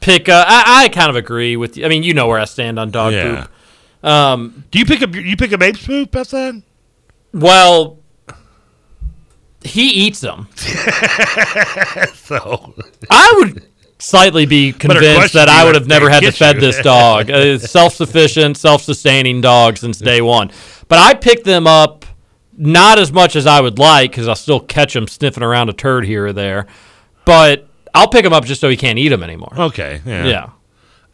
[0.04, 0.46] pick up.
[0.48, 1.84] I, I kind of agree with you.
[1.84, 3.46] I mean, you know where I stand on dog Yeah.
[4.02, 4.08] poop.
[4.08, 6.62] Um, Do you pick up you pick up apes poop outside?
[7.32, 7.98] well,
[9.62, 10.46] he eats them.
[12.14, 12.74] so
[13.10, 13.66] I would
[13.98, 16.60] slightly be convinced that I would have never had to get fed you.
[16.60, 17.30] this dog.
[17.30, 20.50] Uh, self-sufficient, self-sustaining dog since day one.
[20.88, 22.04] But I pick them up
[22.56, 25.72] not as much as I would like because I'll still catch them sniffing around a
[25.72, 26.66] turd here or there.
[27.24, 29.52] But I'll pick him up just so he can't eat them anymore.
[29.56, 30.26] Okay, yeah.
[30.26, 30.50] Yeah.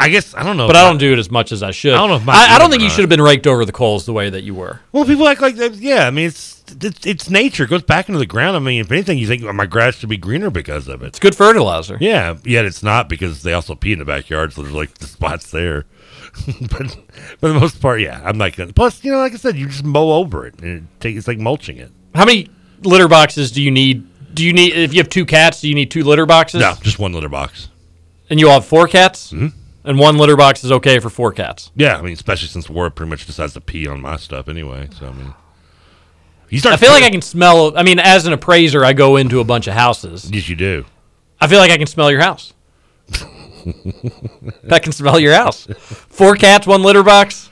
[0.00, 0.66] I guess I don't know.
[0.66, 1.92] But I don't do it as much as I should.
[1.92, 3.66] I don't know if my I, I don't think you should have been raked over
[3.66, 4.80] the coals the way that you were.
[4.92, 5.74] Well, people act like that.
[5.74, 7.64] Yeah, I mean, it's, it's it's nature.
[7.64, 8.56] It goes back into the ground.
[8.56, 11.08] I mean, if anything, you think oh, my grass should be greener because of it.
[11.08, 11.98] It's good fertilizer.
[12.00, 15.06] Yeah, yet it's not because they also pee in the backyard, so there's like the
[15.06, 15.84] spots there.
[16.70, 16.96] but
[17.38, 18.72] for the most part, yeah, I'm not gonna.
[18.72, 21.28] Plus, you know, like I said, you just mow over it, and it take, it's
[21.28, 21.92] like mulching it.
[22.14, 22.48] How many
[22.80, 24.06] litter boxes do you need?
[24.40, 25.60] Do you need if you have two cats?
[25.60, 26.62] Do you need two litter boxes?
[26.62, 27.68] No, just one litter box.
[28.30, 29.34] And you all have four cats?
[29.34, 29.52] Mhm.
[29.84, 31.70] And one litter box is okay for four cats.
[31.76, 34.88] Yeah, I mean, especially since Ward pretty much decides to pee on my stuff anyway.
[34.98, 35.34] So I mean,
[36.48, 36.74] he starts.
[36.82, 37.76] I feel like I can smell.
[37.76, 40.30] I mean, as an appraiser, I go into a bunch of houses.
[40.32, 40.86] Yes, you do.
[41.38, 42.54] I feel like I can smell your house.
[44.70, 45.66] I can smell your house.
[46.08, 47.50] Four cats, one litter box.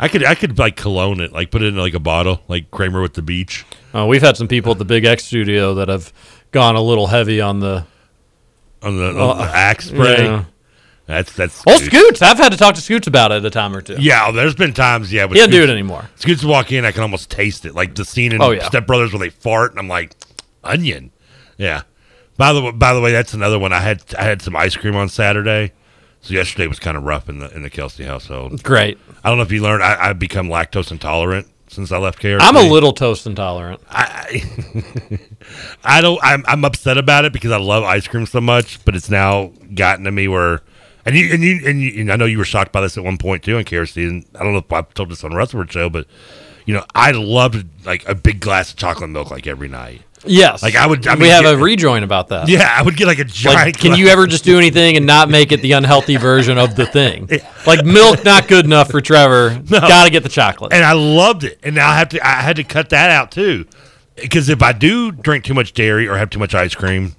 [0.00, 2.70] I could I could like cologne it, like put it in like a bottle, like
[2.70, 3.66] Kramer with the beach.
[3.94, 6.12] Oh, we've had some people at the Big X studio that have
[6.50, 7.84] gone a little heavy on the
[8.82, 10.24] on the, on Uh, the axe spray.
[10.24, 10.44] yeah.
[11.06, 11.62] That's that's.
[11.66, 12.22] Oh, Scoots.
[12.22, 13.96] I've had to talk to Scoots about it a time or two.
[13.98, 15.12] Yeah, there's been times.
[15.12, 16.08] Yeah, He doesn't do it anymore.
[16.14, 18.66] Scoots walk in, I can almost taste it, like the scene in Oh, yeah.
[18.66, 20.14] Step Brothers where they fart, and I'm like,
[20.62, 21.10] onion.
[21.58, 21.82] Yeah.
[22.38, 23.72] By the way, by the way, that's another one.
[23.72, 25.72] I had I had some ice cream on Saturday,
[26.22, 28.62] so yesterday was kind of rough in the in the Kelsey household.
[28.62, 28.96] Great.
[29.22, 29.82] I don't know if you learned.
[29.82, 32.38] I, I've become lactose intolerant since I left KRC.
[32.40, 33.80] I'm a little toast intolerant.
[33.88, 34.42] I,
[35.84, 36.20] I don't.
[36.22, 39.52] I'm, I'm upset about it because I love ice cream so much, but it's now
[39.74, 40.60] gotten to me where,
[41.04, 43.04] and you and you and, you, and I know you were shocked by this at
[43.04, 45.36] one point too in KRC, and I don't know if I told this on the
[45.36, 46.06] Rutherford show, but
[46.64, 50.02] you know, I loved like a big glass of chocolate milk like every night.
[50.24, 50.62] Yes.
[50.62, 51.04] Like I would.
[51.08, 52.48] I we mean, have get- a rejoin about that.
[52.48, 53.60] Yeah, I would get like a giant.
[53.60, 56.76] Like, can you ever just do anything and not make it the unhealthy version of
[56.76, 57.28] the thing?
[57.66, 59.60] Like milk, not good enough for Trevor.
[59.68, 59.80] No.
[59.80, 60.72] Got to get the chocolate.
[60.72, 61.58] and I loved it.
[61.64, 62.24] And now I have to.
[62.24, 63.66] I had to cut that out too,
[64.14, 67.16] because if I do drink too much dairy or have too much ice cream,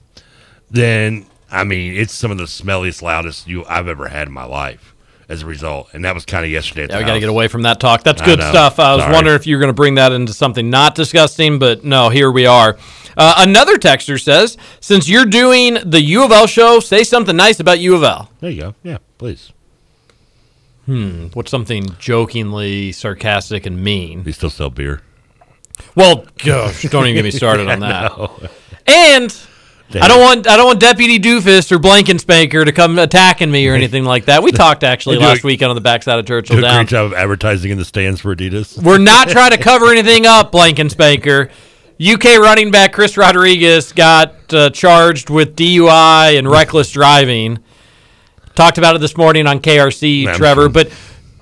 [0.72, 4.45] then I mean it's some of the smelliest, loudest you I've ever had in my
[4.45, 4.93] life.
[5.30, 6.88] As a result, and that was kind of yesterday.
[6.90, 8.04] Yeah, we got to get away from that talk.
[8.04, 8.50] That's I good know.
[8.50, 8.78] stuff.
[8.80, 9.14] I was Sorry.
[9.14, 12.30] wondering if you were going to bring that into something not disgusting, but no, here
[12.30, 12.78] we are.
[13.16, 17.60] Uh, another texter says, since you're doing the U of L show, say something nice
[17.62, 18.30] about U of L.
[18.41, 18.76] There you go.
[18.84, 19.54] Yeah, please.
[20.86, 21.28] Hmm.
[21.34, 24.24] What's something jokingly sarcastic and mean?
[24.24, 25.02] They still sell beer.
[25.95, 28.18] Well, gosh, don't even get me started on that.
[28.18, 28.40] No.
[28.88, 29.36] And.
[30.02, 33.74] I don't want I don't want Deputy Doofus or Blankenspanker to come attacking me or
[33.76, 34.41] anything like that.
[34.44, 36.78] We talked actually last a- weekend on the backside of Churchill Do a Down.
[36.78, 38.82] great job of advertising in the stands for Adidas.
[38.82, 41.49] We're not trying to cover anything up, Blankenspanker.
[42.03, 47.60] UK running back Chris Rodriguez got uh, charged with DUI and reckless driving.
[48.56, 50.70] Talked about it this morning on KRC, Trevor.
[50.70, 50.91] But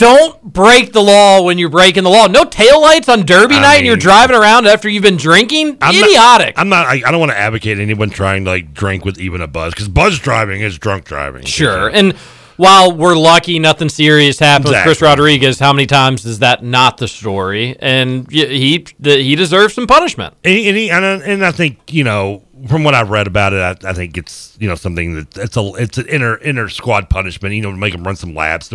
[0.02, 2.26] don't break the law when you're breaking the law.
[2.26, 5.78] No taillights on Derby I night and you're driving around after you've been drinking.
[5.80, 6.53] I'm not- Idiotic.
[6.57, 6.88] I'm not.
[6.88, 9.73] I, I don't want to advocate anyone trying to like drink with even a buzz
[9.76, 11.45] because buzz driving is drunk driving.
[11.45, 11.88] Sure.
[11.88, 12.14] And
[12.57, 16.98] while we're lucky nothing serious happened with Chris Rodriguez, how many times is that not
[16.98, 17.76] the story?
[17.80, 20.36] And he he deserves some punishment.
[20.44, 23.54] And, and, he, and, I, and I think you know from what I've read about
[23.54, 26.70] it, I, I think it's you know something that it's a it's an inner inner
[26.70, 27.56] squad punishment.
[27.56, 28.72] You know, make them run some laps,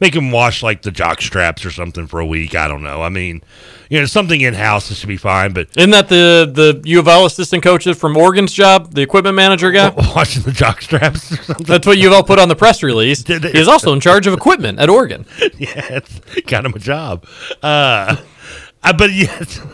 [0.00, 2.54] make them wash like the jock straps or something for a week.
[2.54, 3.02] I don't know.
[3.02, 3.42] I mean,
[3.90, 5.52] you know, something in house should be fine.
[5.52, 9.36] But Isn't that the the U of L assistant coaches from Oregon's job, the equipment
[9.36, 9.88] manager guy?
[10.14, 11.66] washing the jock straps or something.
[11.66, 13.22] That's what U of L put on the press release.
[13.22, 15.26] Did they- He is also in charge of equipment at Oregon.
[15.58, 17.26] yeah, it's got him a job.
[17.62, 18.16] Uh,
[18.82, 19.60] uh, but yes.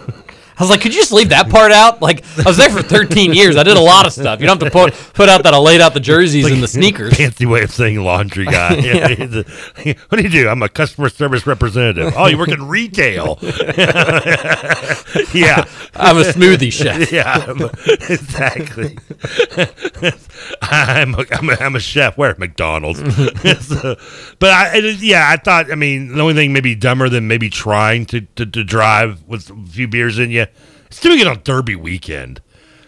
[0.63, 2.01] I was like, could you just leave that part out?
[2.01, 3.57] Like, I was there for 13 years.
[3.57, 4.41] I did a lot of stuff.
[4.41, 6.69] You don't have to put put out that I laid out the jerseys and the
[6.69, 7.17] sneakers.
[7.17, 8.77] Fancy way of saying laundry guy.
[8.83, 9.09] Yeah.
[10.09, 10.49] What do you do?
[10.49, 12.13] I'm a customer service representative.
[12.17, 13.39] Oh, you work in retail.
[13.43, 13.49] yeah.
[15.95, 17.11] I'm a smoothie chef.
[17.11, 17.71] Yeah, I'm a-
[18.13, 18.99] exactly.
[20.63, 22.17] I'm a, I'm, a, I'm a chef.
[22.17, 22.35] Where?
[22.39, 23.01] McDonald's.
[23.67, 23.97] So,
[24.39, 27.51] but I, it yeah, I thought, I mean, the only thing maybe dumber than maybe
[27.51, 30.47] trying to, to, to drive with a few beers in you
[30.97, 32.41] is doing it on Derby weekend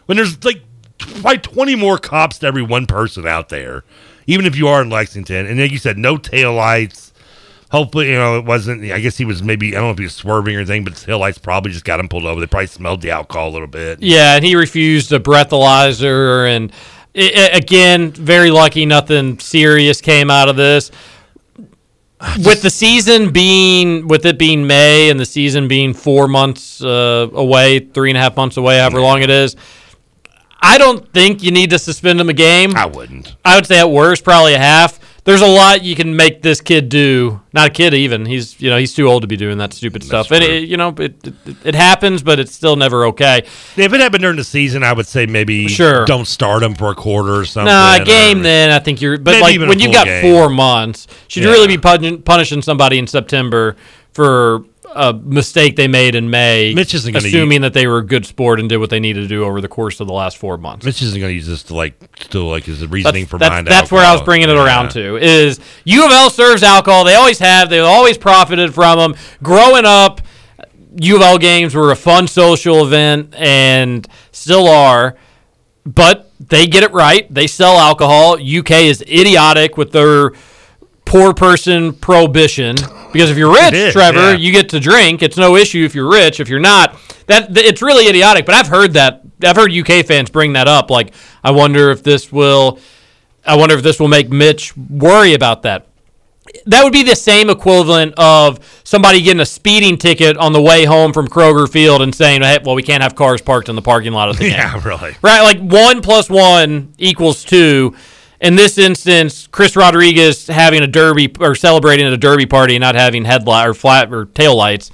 [0.06, 0.62] when there's like
[0.98, 3.84] probably 20 more cops to every one person out there,
[4.26, 5.46] even if you are in Lexington.
[5.46, 7.12] And like you said, no taillights.
[7.70, 8.84] Hopefully, you know, it wasn't.
[8.92, 10.92] I guess he was maybe, I don't know if he was swerving or anything, but
[10.92, 12.40] his taillights probably just got him pulled over.
[12.40, 14.00] They probably smelled the alcohol a little bit.
[14.00, 16.48] Yeah, and he refused a breathalyzer.
[16.54, 16.72] And
[17.16, 20.92] i i again, very lucky nothing serious came out of this.
[22.44, 27.28] with the season being, with it being May and the season being four months uh,
[27.32, 29.56] away, three and a half months away, however long it is,
[30.60, 32.74] I don't think you need to suspend him a game.
[32.74, 33.36] I wouldn't.
[33.44, 34.98] I would say at worst, probably a half.
[35.24, 37.40] There's a lot you can make this kid do.
[37.54, 38.26] Not a kid even.
[38.26, 40.30] He's you know he's too old to be doing that stupid stuff.
[40.30, 41.34] And it, you know it, it
[41.64, 43.38] it happens, but it's still never okay.
[43.76, 46.04] If it happened during the season, I would say maybe Sure.
[46.04, 47.72] don't start him for a quarter or something.
[47.72, 49.16] Nah, a or- game then I think you're.
[49.16, 50.22] But like when you've got game.
[50.22, 53.76] four months, should you really be pun- punishing somebody in September
[54.12, 54.64] for
[54.94, 56.74] a mistake they made in May?
[56.74, 59.22] Mitch isn't gonna assuming that they were a good sport and did what they needed
[59.22, 60.84] to do over the course of the last four months.
[60.84, 63.68] Mitch isn't going to use this to like still like a reasoning That's, for that's,
[63.68, 65.16] that's where I was bringing it around to.
[65.16, 67.04] Is U of L serves alcohol?
[67.04, 67.70] They always have.
[67.70, 69.14] They've always profited from them.
[69.42, 70.20] Growing up,
[71.00, 75.16] U of L games were a fun social event and still are.
[75.86, 77.32] But they get it right.
[77.32, 78.34] They sell alcohol.
[78.34, 80.32] UK is idiotic with their
[81.04, 82.76] poor person prohibition
[83.14, 84.36] because if you're rich, is, Trevor, yeah.
[84.36, 85.22] you get to drink.
[85.22, 86.40] It's no issue if you're rich.
[86.40, 88.44] If you're not, that it's really idiotic.
[88.44, 89.22] But I've heard that.
[89.42, 90.90] I've heard UK fans bring that up.
[90.90, 92.80] Like, I wonder if this will.
[93.46, 95.86] I wonder if this will make Mitch worry about that.
[96.66, 100.84] That would be the same equivalent of somebody getting a speeding ticket on the way
[100.84, 103.82] home from Kroger Field and saying, hey, "Well, we can't have cars parked in the
[103.82, 105.16] parking lot of the game." Yeah, really.
[105.22, 107.94] Right, like one plus one equals two.
[108.44, 112.82] In this instance, Chris Rodriguez having a derby or celebrating at a derby party and
[112.82, 114.90] not having headlight or flat or tail lights.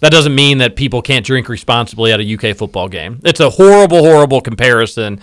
[0.00, 3.20] That doesn't mean that people can't drink responsibly at a UK football game.
[3.22, 5.20] It's a horrible, horrible comparison,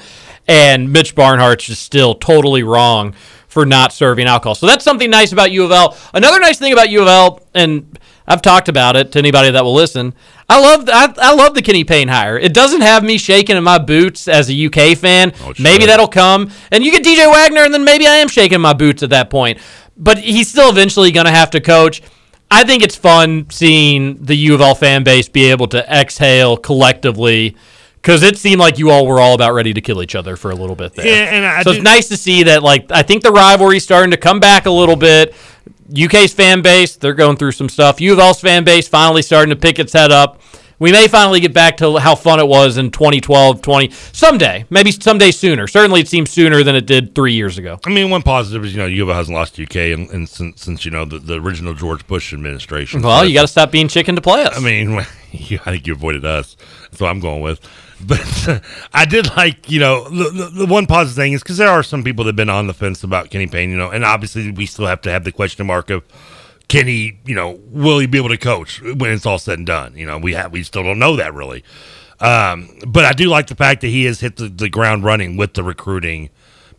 [0.47, 3.13] and Mitch Barnhart's just still totally wrong
[3.49, 4.55] for not serving alcohol.
[4.55, 5.97] So that's something nice about U of L.
[6.13, 9.65] Another nice thing about U of L, and I've talked about it to anybody that
[9.65, 10.13] will listen.
[10.49, 12.37] I love I, I love the Kenny Payne hire.
[12.37, 15.33] It doesn't have me shaking in my boots as a UK fan.
[15.41, 18.61] Oh, maybe that'll come, and you get DJ Wagner, and then maybe I am shaking
[18.61, 19.59] my boots at that point.
[19.97, 22.01] But he's still eventually going to have to coach.
[22.49, 26.55] I think it's fun seeing the U of L fan base be able to exhale
[26.55, 27.57] collectively
[28.01, 30.51] because it seemed like you all were all about ready to kill each other for
[30.51, 31.05] a little bit there.
[31.05, 32.63] Yeah, and I so do- it's nice to see that.
[32.63, 35.35] Like I think the rivalry's starting to come back a little bit.
[35.91, 38.01] UK's fan base, they're going through some stuff.
[38.01, 40.41] U of L's fan base finally starting to pick its head up.
[40.79, 44.91] We may finally get back to how fun it was in 2012, 20 someday, maybe
[44.91, 45.65] someday sooner.
[45.65, 47.79] Certainly, it seems sooner than it did three years ago.
[47.83, 50.07] I mean, one positive is you know U of L hasn't lost to UK and,
[50.11, 53.01] and since, since you know the, the original George Bush administration.
[53.01, 54.55] Well, So you got to stop being chicken to play us.
[54.55, 56.55] I mean, I think you avoided us.
[56.91, 57.59] That's what I'm going with.
[58.05, 58.63] But
[58.93, 62.03] I did like, you know, the, the, one positive thing is because there are some
[62.03, 64.65] people that have been on the fence about Kenny Payne, you know, and obviously we
[64.65, 66.03] still have to have the question mark of
[66.67, 69.67] can he, you know, will he be able to coach when it's all said and
[69.67, 69.97] done?
[69.97, 71.63] You know, we have we still don't know that really.
[72.19, 75.37] Um, but I do like the fact that he has hit the, the ground running
[75.37, 76.29] with the recruiting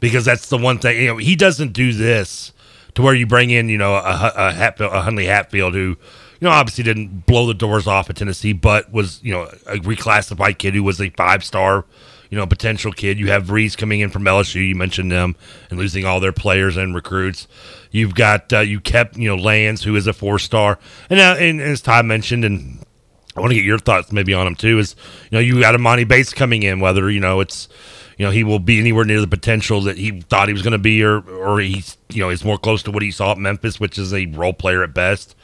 [0.00, 2.52] because that's the one thing, you know, he doesn't do this
[2.94, 5.96] to where you bring in, you know, a, a, Hatfield, a Huntley-Hatfield who,
[6.40, 9.78] you know, obviously didn't blow the doors off at Tennessee, but was, you know, a
[9.78, 11.84] reclassified kid who was a five star,
[12.30, 13.18] you know, potential kid.
[13.18, 14.66] You have Reese coming in from LSU.
[14.66, 15.34] You mentioned them
[15.70, 17.48] and losing all their players and recruits.
[17.90, 20.78] You've got, uh, you kept, you know, Lands, who is a four star.
[21.10, 22.84] And, uh, and as Todd mentioned, and
[23.38, 24.78] I want to get your thoughts maybe on him too.
[24.78, 24.96] Is
[25.30, 27.68] you know you got Emoni Bates coming in, whether you know it's
[28.16, 30.72] you know he will be anywhere near the potential that he thought he was going
[30.72, 33.38] to be, or or he's you know he's more close to what he saw at
[33.38, 35.36] Memphis, which is a role player at best.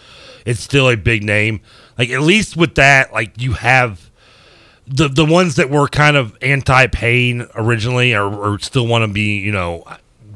[0.44, 1.60] It's still a big name.
[1.98, 4.10] Like at least with that, like you have
[4.86, 9.08] the the ones that were kind of anti Payne originally, or, or still want to
[9.08, 9.84] be, you know,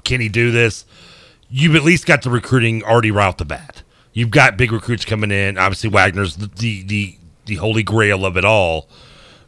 [0.05, 0.85] can he do this?
[1.51, 3.82] You've at least got the recruiting already right off the bat.
[4.12, 5.59] You've got big recruits coming in.
[5.59, 8.89] Obviously, Wagner's the the the, the holy grail of it all,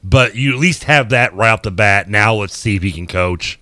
[0.05, 2.09] but you at least have that right off the bat.
[2.09, 3.59] Now let's see if he can coach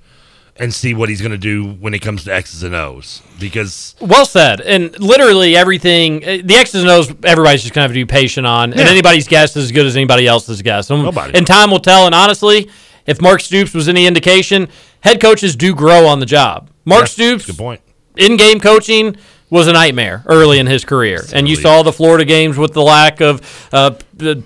[0.61, 3.23] and see what he's going to do when it comes to X's and O's.
[3.39, 4.61] Because Well said.
[4.61, 8.05] And literally everything, eh, the X's and O's, everybody's just going to have to be
[8.05, 8.73] patient on.
[8.73, 10.91] And anybody's guess is as good as anybody else's guess.
[10.91, 11.35] And, Nobody.
[11.37, 12.07] and time will tell.
[12.07, 12.69] And honestly,
[13.07, 14.69] if Mark Stoops was any indication,
[15.01, 16.71] head coaches do grow on the job.
[16.85, 17.81] Mark Yeah, Stoops, good point.
[18.17, 19.17] in game coaching
[19.51, 22.83] was a nightmare early in his career, and you saw the Florida games with the
[22.83, 23.93] lack of uh,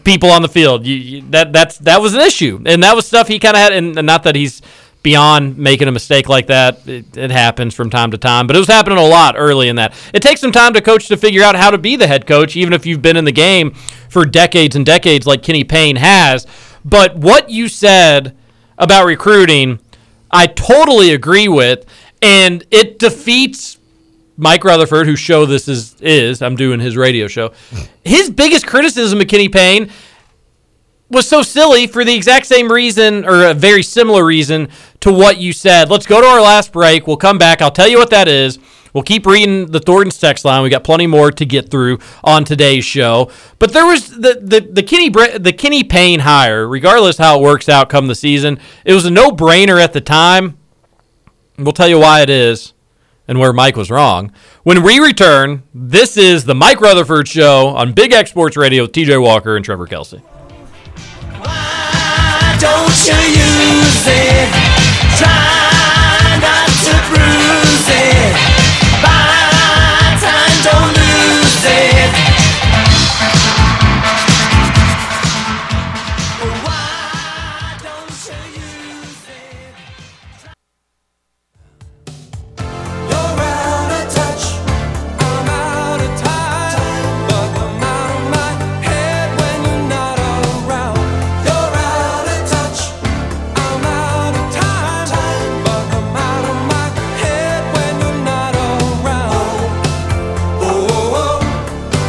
[0.05, 0.87] people on the field.
[0.87, 3.61] You, you, that that's that was an issue, and that was stuff he kind of
[3.63, 3.73] had.
[3.73, 4.63] And not that he's
[5.03, 6.87] beyond making a mistake like that.
[6.87, 9.77] It, it happens from time to time, but it was happening a lot early in
[9.77, 9.95] that.
[10.13, 12.57] It takes some time to coach to figure out how to be the head coach,
[12.57, 13.73] even if you've been in the game
[14.09, 16.47] for decades and decades, like Kenny Payne has.
[16.85, 18.37] But what you said
[18.79, 19.81] about recruiting,
[20.31, 21.85] I totally agree with,
[22.21, 23.79] and it defeats
[24.37, 26.43] Mike Rutherford, whose show this is is.
[26.43, 27.53] I'm doing his radio show.
[28.05, 29.91] His biggest criticism of Kenny Payne
[31.13, 34.69] was so silly for the exact same reason or a very similar reason
[35.01, 35.91] to what you said.
[35.91, 37.07] Let's go to our last break.
[37.07, 37.63] We'll come back.
[37.63, 38.59] I'll tell you what that is.
[38.93, 40.63] We'll keep reading the Thornton's text line.
[40.63, 43.31] We got plenty more to get through on today's show.
[43.59, 47.69] But there was the the the Kenny the Kenny Payne hire, regardless how it works
[47.69, 48.59] out come the season.
[48.85, 50.59] It was a no brainer at the time.
[51.59, 52.75] We'll tell you why it is
[53.29, 54.33] and where Mike was wrong.
[54.63, 58.93] When we return, this is the Mike Rutherford Show on Big X Sports Radio with
[58.93, 60.23] TJ Walker and Trevor Kelsey.
[63.05, 64.49] You use it?
[65.19, 65.52] Try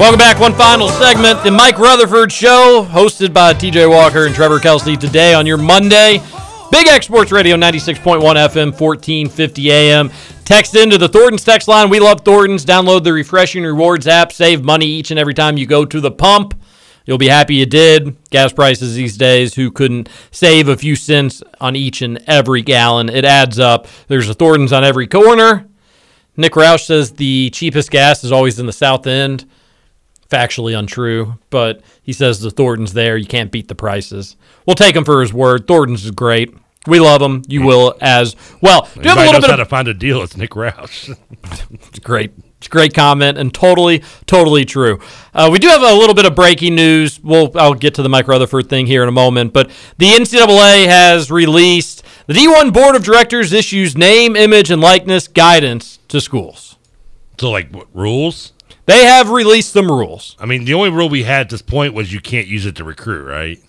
[0.03, 0.37] Welcome back.
[0.37, 5.33] One final segment, the Mike Rutherford Show, hosted by TJ Walker and Trevor Kelsey today
[5.33, 6.21] on your Monday.
[6.71, 10.11] Big X Sports Radio 96.1 FM, 1450 AM.
[10.43, 11.89] Text into the Thornton's text line.
[11.89, 12.65] We love Thornton's.
[12.65, 14.33] Download the Refreshing Rewards app.
[14.33, 16.53] Save money each and every time you go to the pump.
[17.05, 18.29] You'll be happy you did.
[18.29, 23.07] Gas prices these days, who couldn't save a few cents on each and every gallon?
[23.07, 23.87] It adds up.
[24.09, 25.69] There's a Thornton's on every corner.
[26.35, 29.45] Nick Roush says the cheapest gas is always in the South End.
[30.33, 33.17] Factually untrue, but he says the Thornton's there.
[33.17, 34.35] You can't beat the prices.
[34.65, 35.67] We'll take him for his word.
[35.67, 36.53] Thornton's is great.
[36.87, 37.43] We love him.
[37.47, 38.89] You will as well.
[38.95, 40.21] Do you have a little knows bit how of to find a deal?
[40.21, 41.15] It's Nick Roush.
[41.71, 42.31] it's great.
[42.57, 44.99] It's a great comment and totally, totally true.
[45.33, 47.21] Uh, we do have a little bit of breaking news.
[47.21, 50.87] We'll I'll get to the Mike Rutherford thing here in a moment, but the NCAA
[50.87, 56.77] has released the D1 Board of Directors issues name, image, and likeness guidance to schools.
[57.37, 58.52] so, like, what, rules?
[58.85, 60.35] They have released some rules.
[60.39, 62.75] I mean, the only rule we had at this point was you can't use it
[62.77, 63.59] to recruit, right?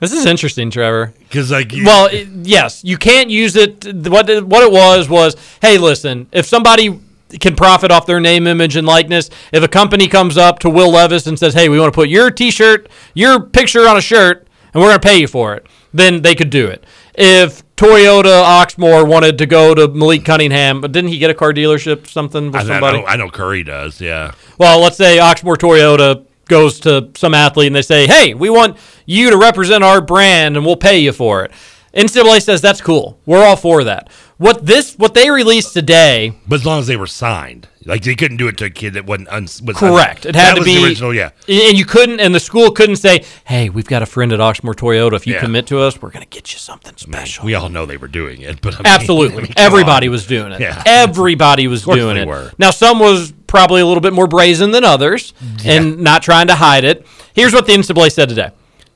[0.00, 1.12] This is interesting, Trevor.
[1.20, 3.84] Because like, you- well, it- yes, you can't use it.
[4.08, 6.98] What it- what it was was, hey, listen, if somebody
[7.38, 10.90] can profit off their name, image, and likeness, if a company comes up to Will
[10.90, 14.46] Levis and says, hey, we want to put your T-shirt, your picture on a shirt,
[14.74, 16.84] and we're going to pay you for it, then they could do it.
[17.14, 21.52] If Toyota Oxmoor wanted to go to Malik Cunningham, but didn't he get a car
[21.52, 22.98] dealership something with I, I somebody?
[22.98, 24.00] know, I know Curry does.
[24.00, 24.34] Yeah.
[24.56, 28.76] Well, let's say Oxmoor Toyota goes to some athlete and they say, "Hey, we want
[29.04, 31.50] you to represent our brand and we'll pay you for it."
[31.92, 33.18] NCAA says that's cool.
[33.26, 34.08] We're all for that.
[34.42, 38.16] What this what they released today, But as long as they were signed, like they
[38.16, 40.26] couldn't do it to a kid that wasn't uns- was correct.
[40.26, 41.14] un- It had to be original.
[41.14, 41.30] Yeah.
[41.48, 44.74] and you couldn't, and the school couldn't say, "Hey, we've got a friend at Oxmoor
[44.74, 45.14] Toyota.
[45.14, 45.40] If you Yeah.
[45.40, 48.08] commit to us, we're going to get you something special." We all know they were
[48.08, 49.38] doing it, but I mean- Absolutely.
[49.38, 50.12] I mean, Everybody on.
[50.12, 50.60] was doing it.
[50.60, 50.82] Yeah.
[50.86, 52.26] Everybody was Of course doing they it.
[52.28, 52.50] were.
[52.58, 56.56] Now, some was probably a little bit more brazen than others and not trying to
[56.56, 57.06] hide it.
[57.32, 58.48] Here's what the NCAA said today.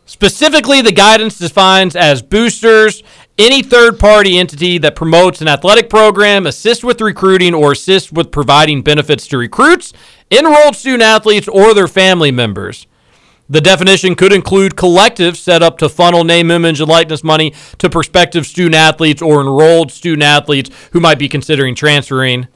[0.09, 3.03] Specifically, the guidance defines as boosters
[3.39, 8.31] any third party entity that promotes an athletic program, assists with recruiting, or assists with
[8.31, 9.93] providing benefits to recruits,
[10.31, 12.87] enrolled student athletes, or their family members.
[13.49, 17.89] The definition could include collectives set up to funnel name, image, and likeness money to
[17.89, 22.49] prospective student athletes or enrolled student athletes who might be considering transferring.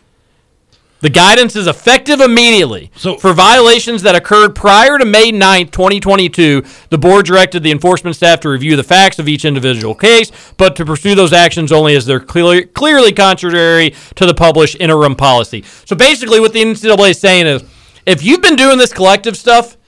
[1.00, 2.90] The guidance is effective immediately.
[2.94, 8.16] So, for violations that occurred prior to May 9th, 2022, the board directed the enforcement
[8.16, 11.96] staff to review the facts of each individual case, but to pursue those actions only
[11.96, 15.64] as they're clear, clearly contrary to the published interim policy.
[15.86, 17.64] So basically, what the NCAA is saying is
[18.04, 19.78] if you've been doing this collective stuff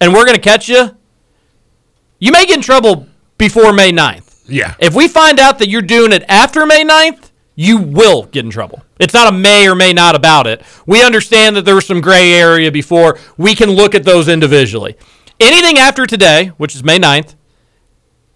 [0.00, 0.96] and we're going to catch you,
[2.18, 4.44] you may get in trouble before May 9th.
[4.48, 4.74] Yeah.
[4.78, 8.50] If we find out that you're doing it after May 9th, you will get in
[8.50, 8.82] trouble.
[9.02, 10.62] It's not a may or may not about it.
[10.86, 13.18] We understand that there was some gray area before.
[13.36, 14.96] We can look at those individually.
[15.40, 17.34] Anything after today, which is May 9th,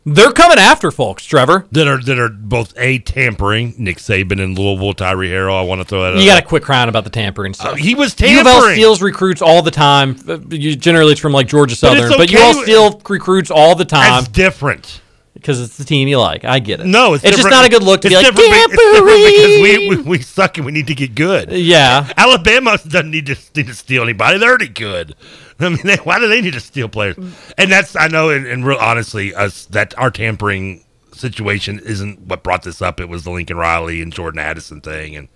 [0.08, 1.66] they're coming after folks, Trevor.
[1.72, 3.74] That are that are both a tampering.
[3.76, 5.58] Nick Saban in Louisville, Tyler Harrell.
[5.58, 6.20] I want to throw that.
[6.20, 7.72] You out got to quit crying about the tampering stuff.
[7.72, 8.74] Uh, he was U of L tampering.
[8.76, 10.16] steals recruits all the time.
[10.28, 13.50] Uh, Generally, it's from like Georgia But Southern, but, you okay all with- steal recruits
[13.50, 14.10] all the time.
[14.22, 15.00] That's different.
[15.46, 16.44] Because it's the team you like.
[16.44, 16.86] I get it.
[16.86, 19.22] No, it's, it's just not a good look to be like, different, be- it's different
[19.22, 21.52] because we, we we suck and we need to get good.
[21.52, 22.12] Yeah.
[22.16, 24.38] Alabama doesn't need to need to steal anybody.
[24.38, 25.14] They're already good.
[25.60, 27.16] I mean, they, why do they need to steal players?
[27.56, 32.42] And that's I know, and, and real honestly, us that our tampering situation isn't what
[32.42, 32.98] brought this up.
[32.98, 35.28] It was the Lincoln Riley and Jordan Addison thing, and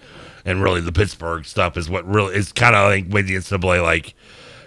[0.45, 3.81] and really the Pittsburgh stuff is what really is kind of like made the NCAA
[3.81, 4.15] like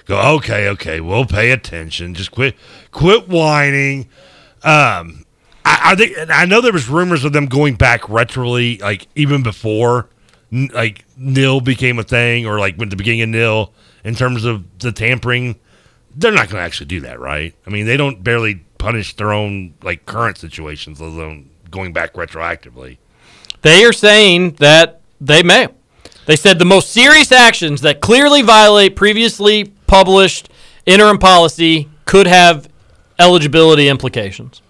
[0.06, 2.14] go okay, okay, we'll pay attention.
[2.14, 2.56] Just quit
[2.92, 4.08] quit whining.
[4.64, 5.23] Um,
[5.82, 10.10] I, think I know there was rumors of them going back retroly, like even before
[10.52, 13.74] like nil became a thing, or like when the beginning of nil
[14.04, 15.60] in terms of the tampering.
[16.16, 17.56] They're not going to actually do that, right?
[17.66, 22.14] I mean, they don't barely punish their own like current situations, let alone going back
[22.14, 22.98] retroactively.
[23.64, 25.70] They are saying that they may.
[26.26, 30.50] They said the most serious actions that clearly violate previously published
[30.86, 32.70] interim policy could have
[33.20, 34.62] eligibility implications.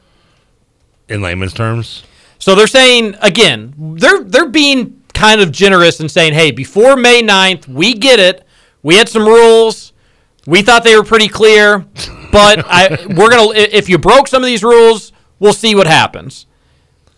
[1.09, 2.03] In layman's terms,
[2.39, 7.21] So they're saying again, they're they're being kind of generous and saying, "Hey, before May
[7.21, 8.45] 9th, we get it.
[8.81, 9.93] We had some rules.
[10.45, 11.85] We thought they were pretty clear,
[12.31, 15.87] but I we're going to if you broke some of these rules, we'll see what
[15.87, 16.47] happens."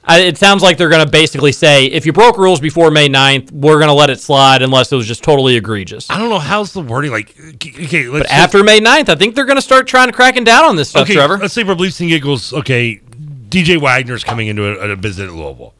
[0.07, 3.09] I, it sounds like they're going to basically say, if you broke rules before May
[3.09, 6.09] 9th, we're going to let it slide unless it was just totally egregious.
[6.11, 7.35] I don't know how's the wording like.
[7.55, 10.43] Okay, let's But after May 9th, I think they're going to start trying to cracking
[10.43, 11.39] down on this stuff, okay, Trevor.
[11.39, 12.53] let's say for bleeps and giggles.
[12.53, 13.01] Okay,
[13.55, 15.73] DJ Wagner's coming into a, a visit at Louisville.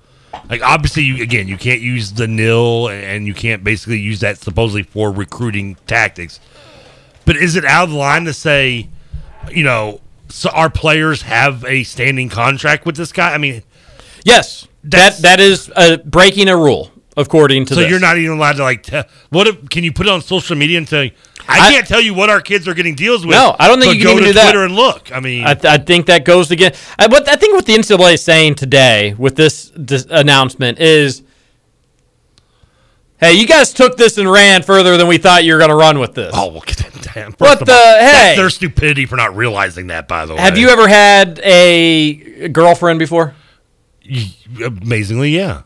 [0.50, 4.38] Like obviously, you again, you can't use the nil, and you can't basically use that
[4.38, 6.40] supposedly for recruiting tactics.
[7.26, 8.90] But is it out of the line to say,
[9.52, 13.34] you know, so our players have a standing contract with this guy?
[13.34, 13.64] I mean,
[14.26, 17.90] Yes, that that is uh, breaking a rule according to so this.
[17.90, 18.84] you're not even allowed to like.
[18.84, 21.14] Te- what if, can you put it on social media and say,
[21.48, 23.36] I, I- can't tell you what our kids are getting deals with.
[23.36, 24.44] No, I don't think you go can even to do that.
[24.52, 25.12] Twitter and look.
[25.12, 26.74] I mean, I, th- I think that goes again.
[27.00, 31.24] I, what I think what the NCAA is saying today with this, this announcement is,
[33.20, 35.76] hey, you guys took this and ran further than we thought you were going to
[35.76, 36.34] run with this.
[36.36, 36.64] Oh, well,
[37.14, 37.32] damn.
[37.34, 38.12] What the- all, hey!
[38.12, 40.42] That's their stupidity for not realizing that, by the way.
[40.42, 43.36] Have you ever had a girlfriend before?
[44.64, 45.64] Amazingly, yeah.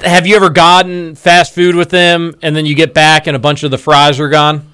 [0.00, 3.38] Have you ever gotten fast food with them and then you get back and a
[3.38, 4.68] bunch of the fries are gone?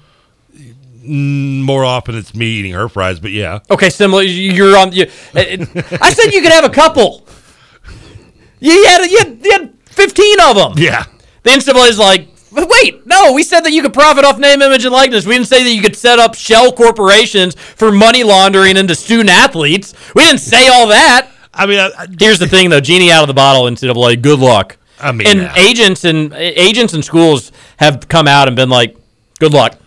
[0.55, 3.59] Mm, More often it's me eating her fries, but yeah.
[3.69, 4.21] Okay, similar.
[4.23, 4.91] You're on.
[4.93, 5.03] You,
[5.35, 7.25] I said you could have a couple.
[8.59, 10.73] You had, you had, you had 15 of them.
[10.77, 11.05] Yeah.
[11.43, 14.83] The NCAA is like, wait, no, we said that you could profit off name, image,
[14.85, 15.25] and likeness.
[15.25, 19.29] We didn't say that you could set up shell corporations for money laundering into student
[19.29, 19.93] athletes.
[20.13, 21.29] We didn't say all that.
[21.53, 24.21] I mean, I, I, Here's the thing, though: genie out of the bottle, NCAA.
[24.21, 24.77] Good luck.
[25.01, 25.55] I mean, and yeah.
[25.55, 28.95] agents and agents and schools have come out and been like,
[29.39, 29.79] "Good luck."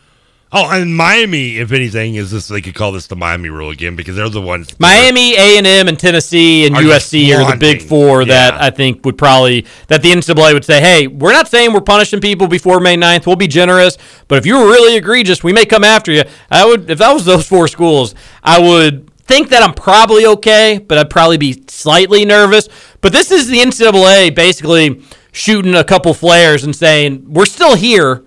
[0.55, 3.97] Oh, and Miami, if anything, is this they could call this the Miami rule again
[3.97, 4.79] because they're the ones.
[4.79, 8.69] Miami, A and M, and Tennessee and Are USC are the big four that I
[8.69, 12.49] think would probably that the NCAA would say, "Hey, we're not saying we're punishing people
[12.49, 13.27] before May 9th.
[13.27, 13.97] We'll be generous,
[14.29, 17.13] but if you were really egregious, we may come after you." I would, if that
[17.13, 21.65] was those four schools, I would think that I'm probably okay, but I'd probably be
[21.69, 22.69] slightly nervous.
[23.01, 25.03] But this is the NCAA basically
[25.33, 28.25] shooting a couple flares and saying, "We're still here.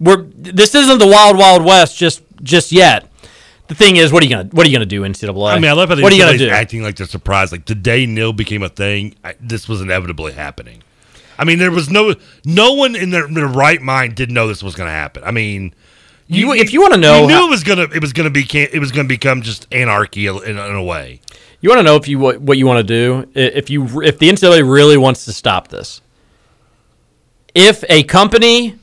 [0.00, 3.10] We're this isn't the wild wild west just just yet."
[3.66, 5.52] The thing is, what are you gonna what are you gonna do, NCAA?
[5.52, 6.50] I mean, I love how the what are you gonna do?
[6.50, 7.50] acting like they're surprised.
[7.52, 10.82] Like the day nil became a thing, I, this was inevitably happening.
[11.38, 14.62] I mean, there was no no one in their, their right mind didn't know this
[14.62, 15.24] was going to happen.
[15.24, 15.74] I mean,
[16.26, 18.46] You- if you wanna know you knew how- it was gonna it was gonna be
[18.54, 21.20] it was gonna become just anarchy in, in a way.
[21.60, 23.26] You want to know if you what, what you want to do?
[23.34, 26.02] If you if the NCAA really wants to stop this,
[27.54, 28.74] if a company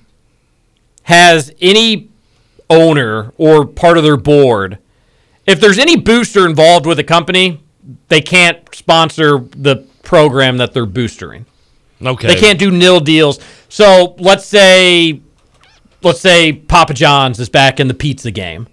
[1.04, 2.10] has any
[2.70, 4.78] owner or part of their board,
[5.46, 7.60] if there's any booster involved with a company,
[8.08, 11.46] they can't sponsor the program that they're boostering.
[12.04, 13.40] Okay, They can't do nil deals.
[13.70, 15.22] So let's say,
[16.04, 18.68] let's say Papa John's is back in the pizza game,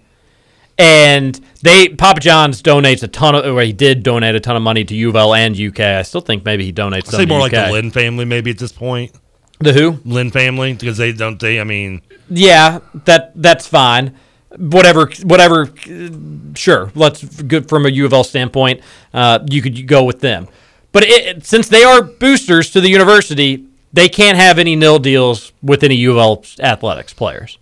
[0.77, 4.61] and they Papa John's donates a ton of, or he did donate a ton of
[4.61, 5.79] money to U of L and UK.
[5.79, 7.07] I still think maybe he donates.
[7.07, 9.11] I some say to more like the Lynn family, maybe at this point.
[9.59, 9.99] The who?
[10.05, 11.39] Lynn family, because they don't.
[11.39, 14.15] They, I mean, Yeah, that that's fine.
[14.57, 15.69] Whatever, whatever.
[16.55, 18.81] Sure, let's good from a U of L standpoint.
[19.13, 20.47] Uh, you could go with them,
[20.91, 25.51] but it, since they are boosters to the university, they can't have any nil deals
[25.61, 27.57] with any U of L athletics players.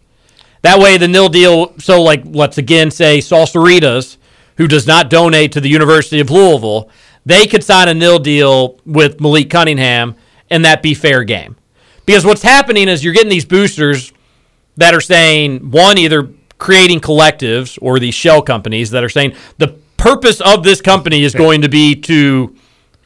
[0.61, 1.77] That way, the nil deal.
[1.79, 4.17] So, like, let's again say Salsaritas,
[4.57, 6.89] who does not donate to the University of Louisville,
[7.25, 10.15] they could sign a nil deal with Malik Cunningham,
[10.49, 11.55] and that be fair game.
[12.05, 14.13] Because what's happening is you're getting these boosters
[14.77, 19.67] that are saying one either creating collectives or these shell companies that are saying the
[19.97, 22.55] purpose of this company is going to be to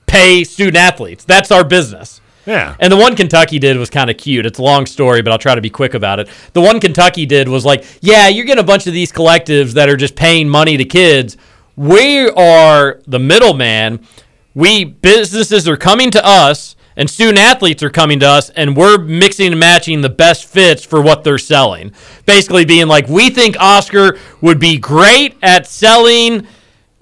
[0.06, 1.26] pay student athletes.
[1.26, 2.21] That's our business.
[2.46, 2.76] Yeah.
[2.80, 4.46] And the one Kentucky did was kind of cute.
[4.46, 6.30] It's a long story, but I'll try to be quick about it.
[6.54, 9.90] The one Kentucky did was like, yeah, you're getting a bunch of these collectives that
[9.90, 11.38] are just paying money to kids.
[11.76, 14.06] We are the middleman.
[14.54, 18.98] We businesses are coming to us and student athletes are coming to us and we're
[18.98, 21.94] mixing and matching the best fits for what they're selling.
[22.26, 26.48] Basically being like, we think Oscar would be great at selling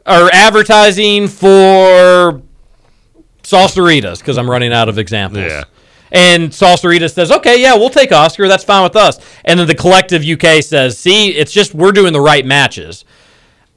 [0.05, 2.41] or advertising for
[3.49, 5.45] Salsaritas because I'm running out of examples.
[5.45, 5.63] Yeah.
[6.11, 8.47] And Salsaritas says, okay, yeah, we'll take Oscar.
[8.47, 9.19] That's fine with us.
[9.45, 13.05] And then the collective UK says, see, it's just we're doing the right matches.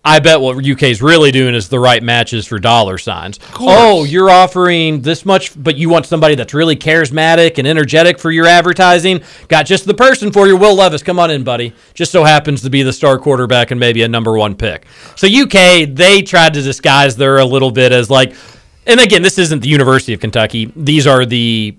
[0.04, 3.38] I bet what UK's really doing is the right matches for dollar signs.
[3.60, 8.32] Oh, you're offering this much, but you want somebody that's really charismatic and energetic for
[8.32, 9.22] your advertising.
[9.46, 10.56] Got just the person for you.
[10.56, 11.72] Will Levis, come on in, buddy.
[11.94, 14.86] Just so happens to be the star quarterback and maybe a number one pick.
[15.14, 18.34] So UK, they tried to disguise their a little bit as like,
[18.86, 20.72] and again, this isn't the University of Kentucky.
[20.76, 21.76] These are the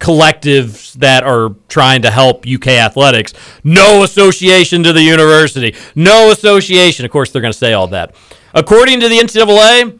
[0.00, 3.34] collectives that are trying to help UK athletics.
[3.62, 5.76] No association to the university.
[5.94, 7.04] No association.
[7.04, 8.14] Of course, they're going to say all that.
[8.54, 9.98] According to the NCAA,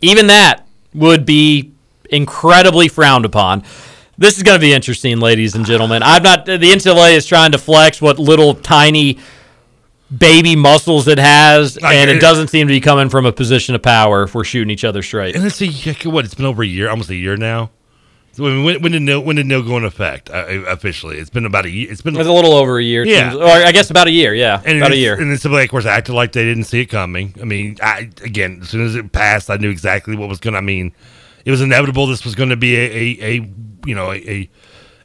[0.00, 1.72] even that would be
[2.10, 3.62] incredibly frowned upon.
[4.18, 6.02] This is going to be interesting, ladies and gentlemen.
[6.02, 6.44] I'm not.
[6.44, 9.18] The NCAA is trying to flex what little tiny
[10.16, 12.20] baby muscles it has, and it it.
[12.20, 15.02] doesn't seem to be coming from a position of power if we're shooting each other
[15.02, 15.34] straight.
[15.36, 15.68] And it's a
[16.08, 16.24] what?
[16.24, 17.70] It's been over a year, almost a year now.
[18.34, 21.18] So when, when, when did no when did no go into effect uh, officially?
[21.18, 21.92] It's been about a year.
[21.92, 23.04] It's been It's a little over a year.
[23.04, 23.34] Yeah.
[23.34, 24.34] Or I guess about a year.
[24.34, 25.14] Yeah, and about a it's- year.
[25.20, 27.34] And then somebody, of course, acted like they didn't see it coming.
[27.40, 30.52] I mean, I again, as soon as it passed, I knew exactly what was going.
[30.54, 30.94] to I mean,
[31.44, 32.06] it was inevitable.
[32.06, 33.50] This was going to be a, a, a
[33.84, 34.50] you know a, a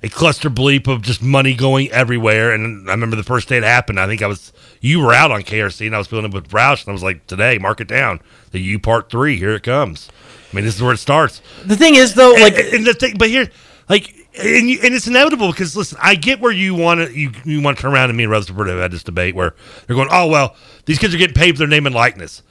[0.04, 2.52] a cluster bleep of just money going everywhere.
[2.52, 4.00] And I remember the first day it happened.
[4.00, 6.50] I think I was you were out on KRC, and I was feeling it with
[6.50, 8.22] Roush, and I was like, today, mark it down.
[8.52, 10.10] The U part three, here it comes.
[10.52, 11.42] I mean, this is where it starts.
[11.66, 13.50] The thing is, though, like, and, and the thing, but here,
[13.90, 17.32] like, and, you, and it's inevitable because listen, I get where you want to you,
[17.44, 19.96] you want to turn around and me and Rutherford have had this debate where they're
[19.96, 22.44] going, oh well, these kids are getting paid for their name and likeness.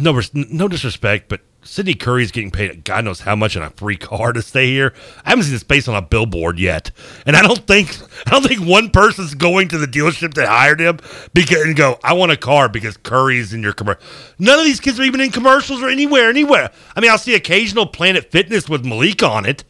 [0.00, 3.96] No, no disrespect, but Sydney Curry's getting paid God knows how much in a free
[3.96, 4.92] car to stay here.
[5.24, 6.90] I haven't seen this space on a billboard yet,
[7.26, 10.80] and I don't think I don't think one person's going to the dealership that hired
[10.80, 10.98] him
[11.32, 14.02] because and go, I want a car because Curry's in your commercial.
[14.38, 16.70] None of these kids are even in commercials or anywhere, anywhere.
[16.94, 19.64] I mean, I'll see occasional Planet Fitness with Malik on it,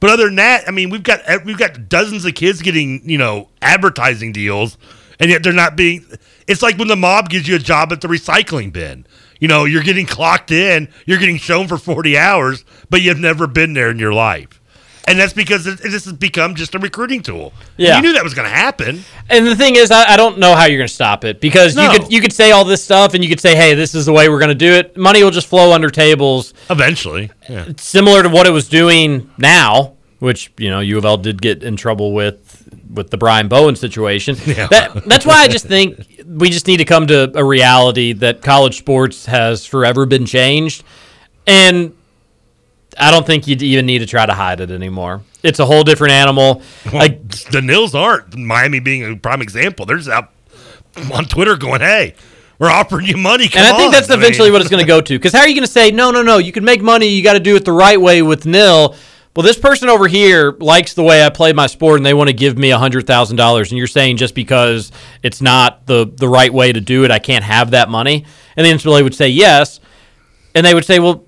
[0.00, 3.08] But other than that, I mean, we've got eh, we've got dozens of kids getting
[3.08, 4.78] you know advertising deals,
[5.18, 6.04] and yet they're not being.
[6.46, 9.06] It's like when the mob gives you a job at the recycling bin.
[9.40, 13.46] You know, you're getting clocked in, you're getting shown for 40 hours, but you've never
[13.46, 14.60] been there in your life.
[15.08, 17.52] And that's because this has become just a recruiting tool.
[17.76, 17.96] Yeah.
[17.96, 19.02] You knew that was going to happen.
[19.28, 21.74] And the thing is, I, I don't know how you're going to stop it because
[21.74, 21.90] No.
[21.90, 24.06] you could you could say all this stuff and you could say, hey, this is
[24.06, 24.96] the way we're going to do it.
[24.96, 26.52] Money will just flow under tables.
[26.68, 27.30] Eventually.
[27.48, 27.66] Yeah.
[27.78, 31.62] Similar to what it was doing now, which you know U of L did get
[31.64, 34.36] in trouble with with the Brian Bowen situation.
[34.46, 34.66] Yeah.
[34.68, 38.42] That, that's why I just think we just need to come to a reality that
[38.42, 40.84] college sports has forever been changed,
[41.46, 41.94] and
[42.98, 45.22] I don't think you even need to try to hide it anymore.
[45.42, 46.62] It's a whole different animal.
[46.86, 48.36] Well, Like the Nils aren't.
[48.36, 49.86] Miami being a prime example.
[49.86, 50.30] They're just out
[51.14, 52.14] on Twitter going, hey,
[52.58, 53.48] we're offering you money.
[53.48, 55.18] Come and I think on." that's I eventually mean- what it's going to go to.
[55.18, 57.22] Because how are you going to say, no, no, no, you can make money, you
[57.22, 58.96] got to do it the right way with nil?
[59.36, 62.28] Well, this person over here likes the way I play my sport and they want
[62.28, 63.60] to give me $100,000.
[63.60, 64.90] And you're saying just because
[65.22, 68.24] it's not the, the right way to do it, I can't have that money?
[68.56, 69.78] And the NCAA would say yes.
[70.54, 71.24] And they would say, well,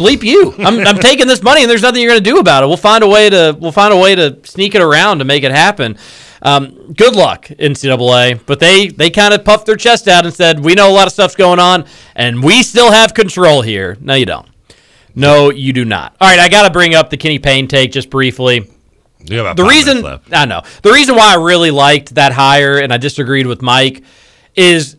[0.00, 0.54] bleep you.
[0.58, 2.66] I'm, I'm taking this money and there's nothing you're going to do about it.
[2.66, 5.42] We'll find a way to we'll find a way to sneak it around to make
[5.42, 5.96] it happen.
[6.42, 8.40] Um, good luck, NCAA.
[8.46, 11.06] But they they kind of puffed their chest out and said, "We know a lot
[11.06, 11.84] of stuff's going on,
[12.14, 14.49] and we still have control here." No, you don't.
[15.20, 16.16] No, you do not.
[16.20, 18.70] All right, I got to bring up the Kenny Payne take just briefly
[19.24, 20.04] You have about the reason.
[20.32, 24.02] I know the reason why I really liked that hire and I disagreed with Mike
[24.54, 24.96] is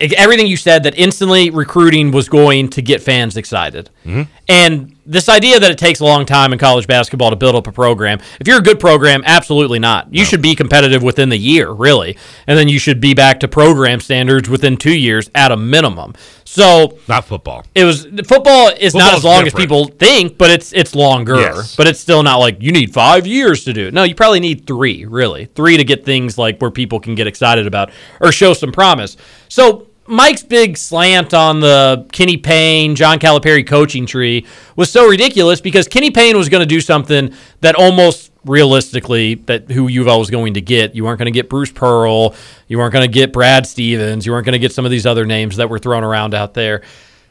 [0.00, 3.90] everything you said that instantly recruiting was going to get fans excited.
[4.04, 4.22] Mm-hmm.
[4.48, 7.66] And this idea that it takes a long time in college basketball to build up
[7.66, 8.20] a program.
[8.40, 10.12] If you're a good program, absolutely not.
[10.14, 12.16] You should be competitive within the year, really.
[12.46, 16.14] And then you should be back to program standards within 2 years at a minimum.
[16.44, 17.64] So, Not football.
[17.74, 19.54] it was football is not as long different.
[19.54, 21.36] as people think, but it's it's longer.
[21.36, 21.76] Yes.
[21.76, 23.94] But it's still not like you need five years to do it.
[23.94, 27.26] No, you probably need three, really, three to get things like where people can get
[27.26, 29.18] excited about or show some promise.
[29.48, 34.46] So Mike's big slant on the Kenny Payne, John Calipari coaching tree
[34.76, 39.70] was so ridiculous because Kenny Payne was going to do something that almost realistically that
[39.70, 40.94] who U of L was going to get.
[40.94, 42.34] You weren't going to get Bruce Pearl.
[42.68, 44.24] You weren't going to get Brad Stevens.
[44.24, 46.54] You weren't going to get some of these other names that were thrown around out
[46.54, 46.82] there.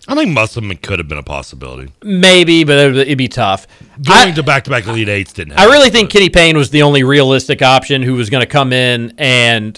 [0.07, 1.91] I think Musselman could have been a possibility.
[2.01, 3.67] Maybe, but it would- it'd be tough.
[4.03, 6.83] Going to back to back Elite Eights didn't I really think Kenny Payne was the
[6.83, 9.77] only realistic option who was going to come in and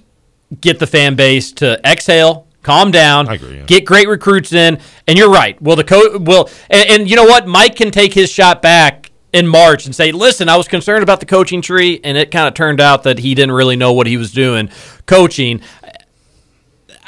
[0.62, 3.26] get the fan base to exhale, calm down,
[3.68, 4.80] get great recruits in.
[5.08, 5.62] And you're right.
[5.62, 7.48] Well, the coach will, and, and you know what?
[7.48, 11.20] Mike can take his shot back in March and say, "Listen, I was concerned about
[11.20, 14.08] the coaching tree, and it kind of turned out that he didn't really know what
[14.08, 14.70] he was doing
[15.06, 15.62] coaching."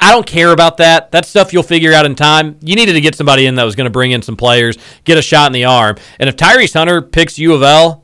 [0.03, 1.11] I don't care about that.
[1.11, 2.57] That stuff you'll figure out in time.
[2.61, 5.19] You needed to get somebody in that was going to bring in some players, get
[5.19, 5.95] a shot in the arm.
[6.17, 8.03] And if Tyrese Hunter picks U of L,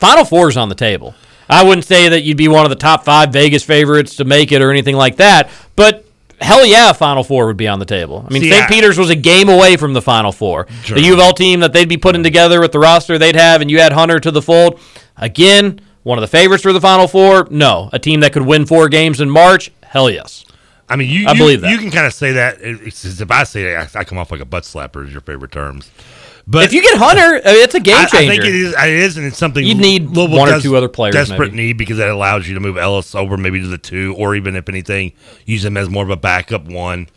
[0.00, 1.14] Final Four is on the table.
[1.48, 4.52] I wouldn't say that you'd be one of the top five Vegas favorites to make
[4.52, 6.04] it or anything like that, but
[6.40, 8.24] hell yeah, Final Four would be on the table.
[8.28, 8.68] I mean, St.
[8.68, 10.66] Peter's was a game away from the Final Four.
[10.82, 10.96] Sure.
[10.96, 13.60] The U of L team that they'd be putting together with the roster they'd have,
[13.60, 14.80] and you had Hunter to the fold.
[15.16, 17.48] Again, one of the favorites for the Final Four?
[17.50, 17.90] No.
[17.92, 19.70] A team that could win four games in March?
[19.82, 20.44] Hell yes.
[20.88, 21.70] I mean, you, I you- believe that.
[21.70, 22.58] You can kind of say that.
[22.60, 25.12] It's, it's- if I say that, I, I come off like a butt slapper, is
[25.12, 25.90] your favorite terms.
[26.48, 28.16] But if you get Hunter, I mean, it's a game changer.
[28.18, 28.72] I think it is.
[28.72, 31.66] It is, and it's something You'd need Louisville one or two other players, Desperate maybe.
[31.68, 34.54] need because that allows you to move Ellis over maybe to the two, or even
[34.54, 35.12] if anything,
[35.44, 37.08] use him as more of a backup one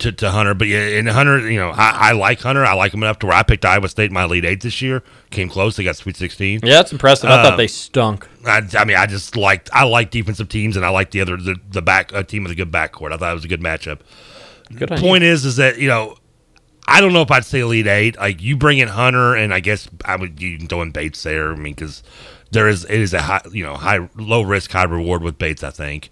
[0.00, 0.52] to, to Hunter.
[0.52, 2.62] But yeah, and Hunter, you know, I, I like Hunter.
[2.62, 4.82] I like him enough to where I picked Iowa State in my lead eight this
[4.82, 5.02] year.
[5.30, 5.76] Came close.
[5.76, 6.60] They got Sweet Sixteen.
[6.62, 7.30] Yeah, that's impressive.
[7.30, 8.28] I thought Um, they stunk.
[8.44, 11.38] I, I mean, I just liked I like defensive teams, and I like the other
[11.38, 13.12] the, the back a team with a good backcourt.
[13.12, 14.00] I thought it was a good matchup.
[14.76, 16.16] Good Point is, is that you know,
[16.86, 18.16] I don't know if I'd say elite eight.
[18.16, 21.22] Like you bring in Hunter, and I guess I would you can throw in Bates
[21.22, 21.52] there.
[21.52, 22.02] I mean, because
[22.50, 25.62] there is it is a high you know high low risk high reward with Bates.
[25.62, 26.10] I think,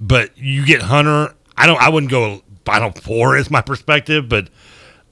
[0.00, 1.34] but you get Hunter.
[1.56, 1.80] I don't.
[1.80, 4.48] I wouldn't go final four is my perspective, but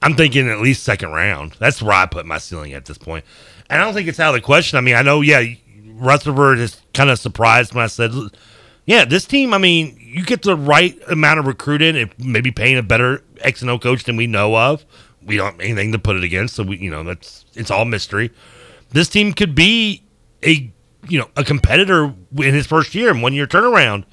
[0.02, 1.56] I'm thinking at least second round.
[1.58, 3.24] That's where I put my ceiling at this point.
[3.68, 4.78] And I don't think it's out of the question.
[4.78, 5.44] I mean, I know, yeah,
[5.86, 8.12] Rutherford is kind of surprised when I said,
[8.88, 12.78] yeah, this team, I mean, you get the right amount of recruiting, if maybe Payne
[12.78, 14.86] a better X and O coach than we know of.
[15.22, 17.84] We don't have anything to put it against, so we, you know, that's it's all
[17.84, 18.30] mystery.
[18.88, 20.04] This team could be
[20.42, 20.72] a,
[21.06, 24.04] you know, a competitor in his first year and one year turnaround.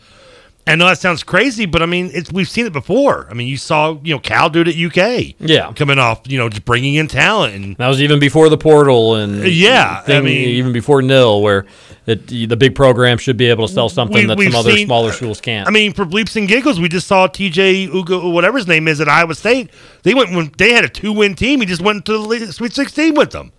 [0.67, 3.27] I know that sounds crazy, but I mean, it's we've seen it before.
[3.29, 5.35] I mean, you saw you know Cal do it at UK.
[5.39, 5.71] Yeah.
[5.73, 9.15] coming off you know just bringing in talent and That was even before the portal
[9.15, 11.65] and uh, Yeah, I mean- even before nil, where
[12.07, 14.87] it, the big program should be able to sell something We- that some other seen-
[14.87, 15.67] smaller uh, schools can't.
[15.67, 18.99] I mean, for bleeps and giggles, we just saw TJ Ugo, whatever his name is,
[18.99, 19.69] at Iowa State.
[20.01, 21.59] They went when they had a two win team.
[21.59, 23.51] He just went to the Sweet Sixteen with them.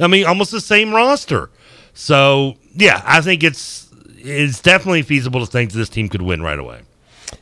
[0.00, 1.50] I mean, almost the same roster.
[1.94, 3.87] So yeah, I think it's
[4.28, 6.80] it's definitely feasible to think this team could win right away.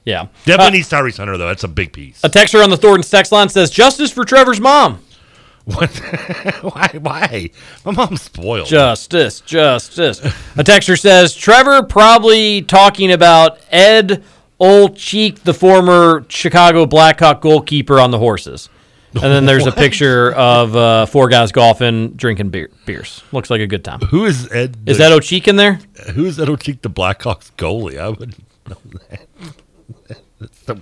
[0.05, 0.26] Yeah.
[0.44, 1.47] Definitely Uh, needs Tyrese Hunter though.
[1.47, 2.23] That's a big piece.
[2.24, 5.00] A texter on the Thornton's text line says justice for Trevor's mom.
[5.66, 5.90] What?
[6.62, 6.89] why?
[7.02, 7.50] Why?
[7.84, 8.68] My mom's spoiled.
[8.68, 10.20] Justice, justice.
[10.24, 14.23] A texter says Trevor probably talking about Ed
[14.60, 18.68] Olczyk, the former Chicago Blackhawk goalkeeper on the horses.
[19.23, 23.23] And then there's a picture of uh, four guys golfing, drinking beer, beers.
[23.33, 24.01] Looks like a good time.
[24.01, 24.77] Who is Ed?
[24.86, 25.81] Is Ed O'Cheek in there?
[26.15, 27.99] Who is Ed O'Cheek, the Blackhawks goalie?
[27.99, 28.36] I wouldn't
[28.69, 28.77] know
[29.11, 29.27] that.
[30.41, 30.81] That's the-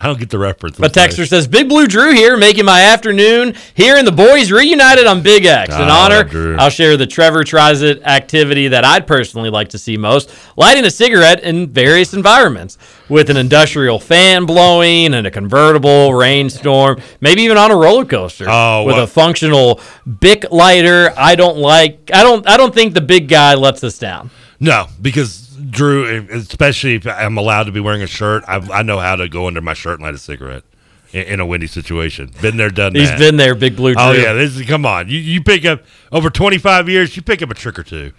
[0.00, 0.78] I don't get the reference.
[0.78, 5.06] A texter says, Big Blue Drew here, making my afternoon here in the boys reunited
[5.06, 5.74] on Big X.
[5.74, 6.56] In Ah, honor, Drew.
[6.56, 10.84] I'll share the Trevor Tries It activity that I'd personally like to see most lighting
[10.84, 12.78] a cigarette in various environments
[13.08, 18.46] with an industrial fan blowing and a convertible, rainstorm, maybe even on a roller coaster
[18.48, 19.80] Oh, with well- a functional
[20.20, 21.12] Bic lighter.
[21.16, 24.30] I don't like, I don't, I don't think the big guy lets us down.
[24.60, 28.98] No, because Drew, especially if I'm allowed to be wearing a shirt, I, I know
[28.98, 30.64] how to go under my shirt and light a cigarette
[31.12, 32.30] in, in a windy situation.
[32.40, 33.18] Been there, done He's that.
[33.18, 34.22] been there, Big Blue oh, Drew.
[34.22, 35.08] Oh yeah, this is come on.
[35.08, 35.82] You you pick up
[36.12, 38.12] over 25 years, you pick up a trick or two.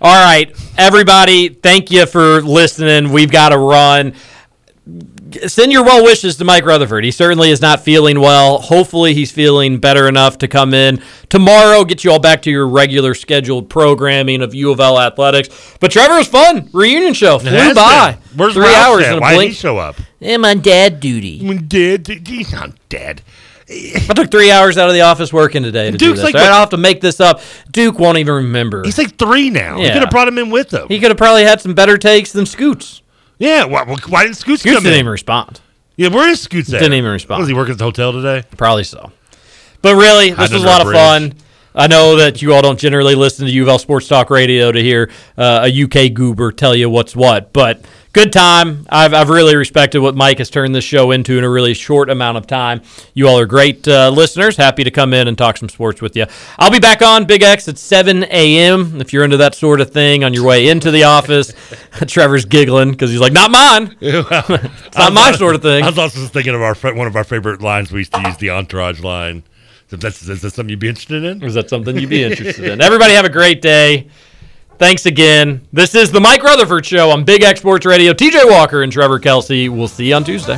[0.00, 3.12] All right, everybody, thank you for listening.
[3.12, 4.14] We've got to run.
[5.46, 7.04] Send your well wishes to Mike Rutherford.
[7.04, 8.58] He certainly is not feeling well.
[8.58, 12.66] Hopefully, he's feeling better enough to come in tomorrow, get you all back to your
[12.66, 15.76] regular scheduled programming of U of L athletics.
[15.80, 16.70] But Trevor was fun.
[16.72, 18.12] Reunion show flew has by.
[18.12, 18.38] been.
[18.38, 19.12] Where's three Ralph hours at?
[19.12, 19.50] in a Why did blink.
[19.50, 19.96] he show up?
[20.22, 21.38] I'm on dad duty.
[21.66, 23.20] Dad, he's not dead.
[23.70, 26.24] I took three hours out of the office working today to do Duke's this.
[26.24, 27.42] like All right, what- I'll have to make this up.
[27.70, 28.82] Duke won't even remember.
[28.82, 29.76] He's like three now.
[29.76, 29.92] You Yeah.
[29.92, 30.86] could have brought him in with him.
[30.88, 33.02] he could have probably had some better takes than Scoots.
[33.38, 33.64] Yeah.
[33.64, 35.00] Why, why didn't Scoots, Scoots come didn't in?
[35.00, 35.60] even respond.
[35.96, 36.78] Yeah, where is Scoots at?
[36.80, 37.40] Didn't even respond.
[37.40, 38.44] Was he working at the hotel today?
[38.56, 39.12] Probably so.
[39.82, 41.34] But really, this was a lot of fun.
[41.74, 45.10] I know that you all don't generally listen to UVL Sports Talk Radio to hear
[45.36, 48.86] uh, a UK goober tell you what's what, but good time.
[48.88, 52.10] I've, I've really respected what Mike has turned this show into in a really short
[52.10, 52.82] amount of time.
[53.14, 54.56] You all are great uh, listeners.
[54.56, 56.26] Happy to come in and talk some sports with you.
[56.58, 59.00] I'll be back on Big X at 7 a.m.
[59.00, 61.52] if you're into that sort of thing on your way into the office.
[62.06, 63.96] Trevor's giggling because he's like, not mine.
[64.00, 65.84] it's not my sort of thing.
[65.84, 67.92] I was also thinking of our one of our favorite lines.
[67.92, 69.42] We used to use the entourage line.
[69.90, 71.42] Is that, is that something you'd be interested in?
[71.42, 72.82] Is that something you'd be interested in?
[72.82, 74.10] Everybody have a great day.
[74.78, 75.66] Thanks again.
[75.72, 78.12] This is the Mike Rutherford Show on Big X Sports Radio.
[78.12, 79.68] TJ Walker and Trevor Kelsey.
[79.68, 80.56] We'll see you on Tuesday.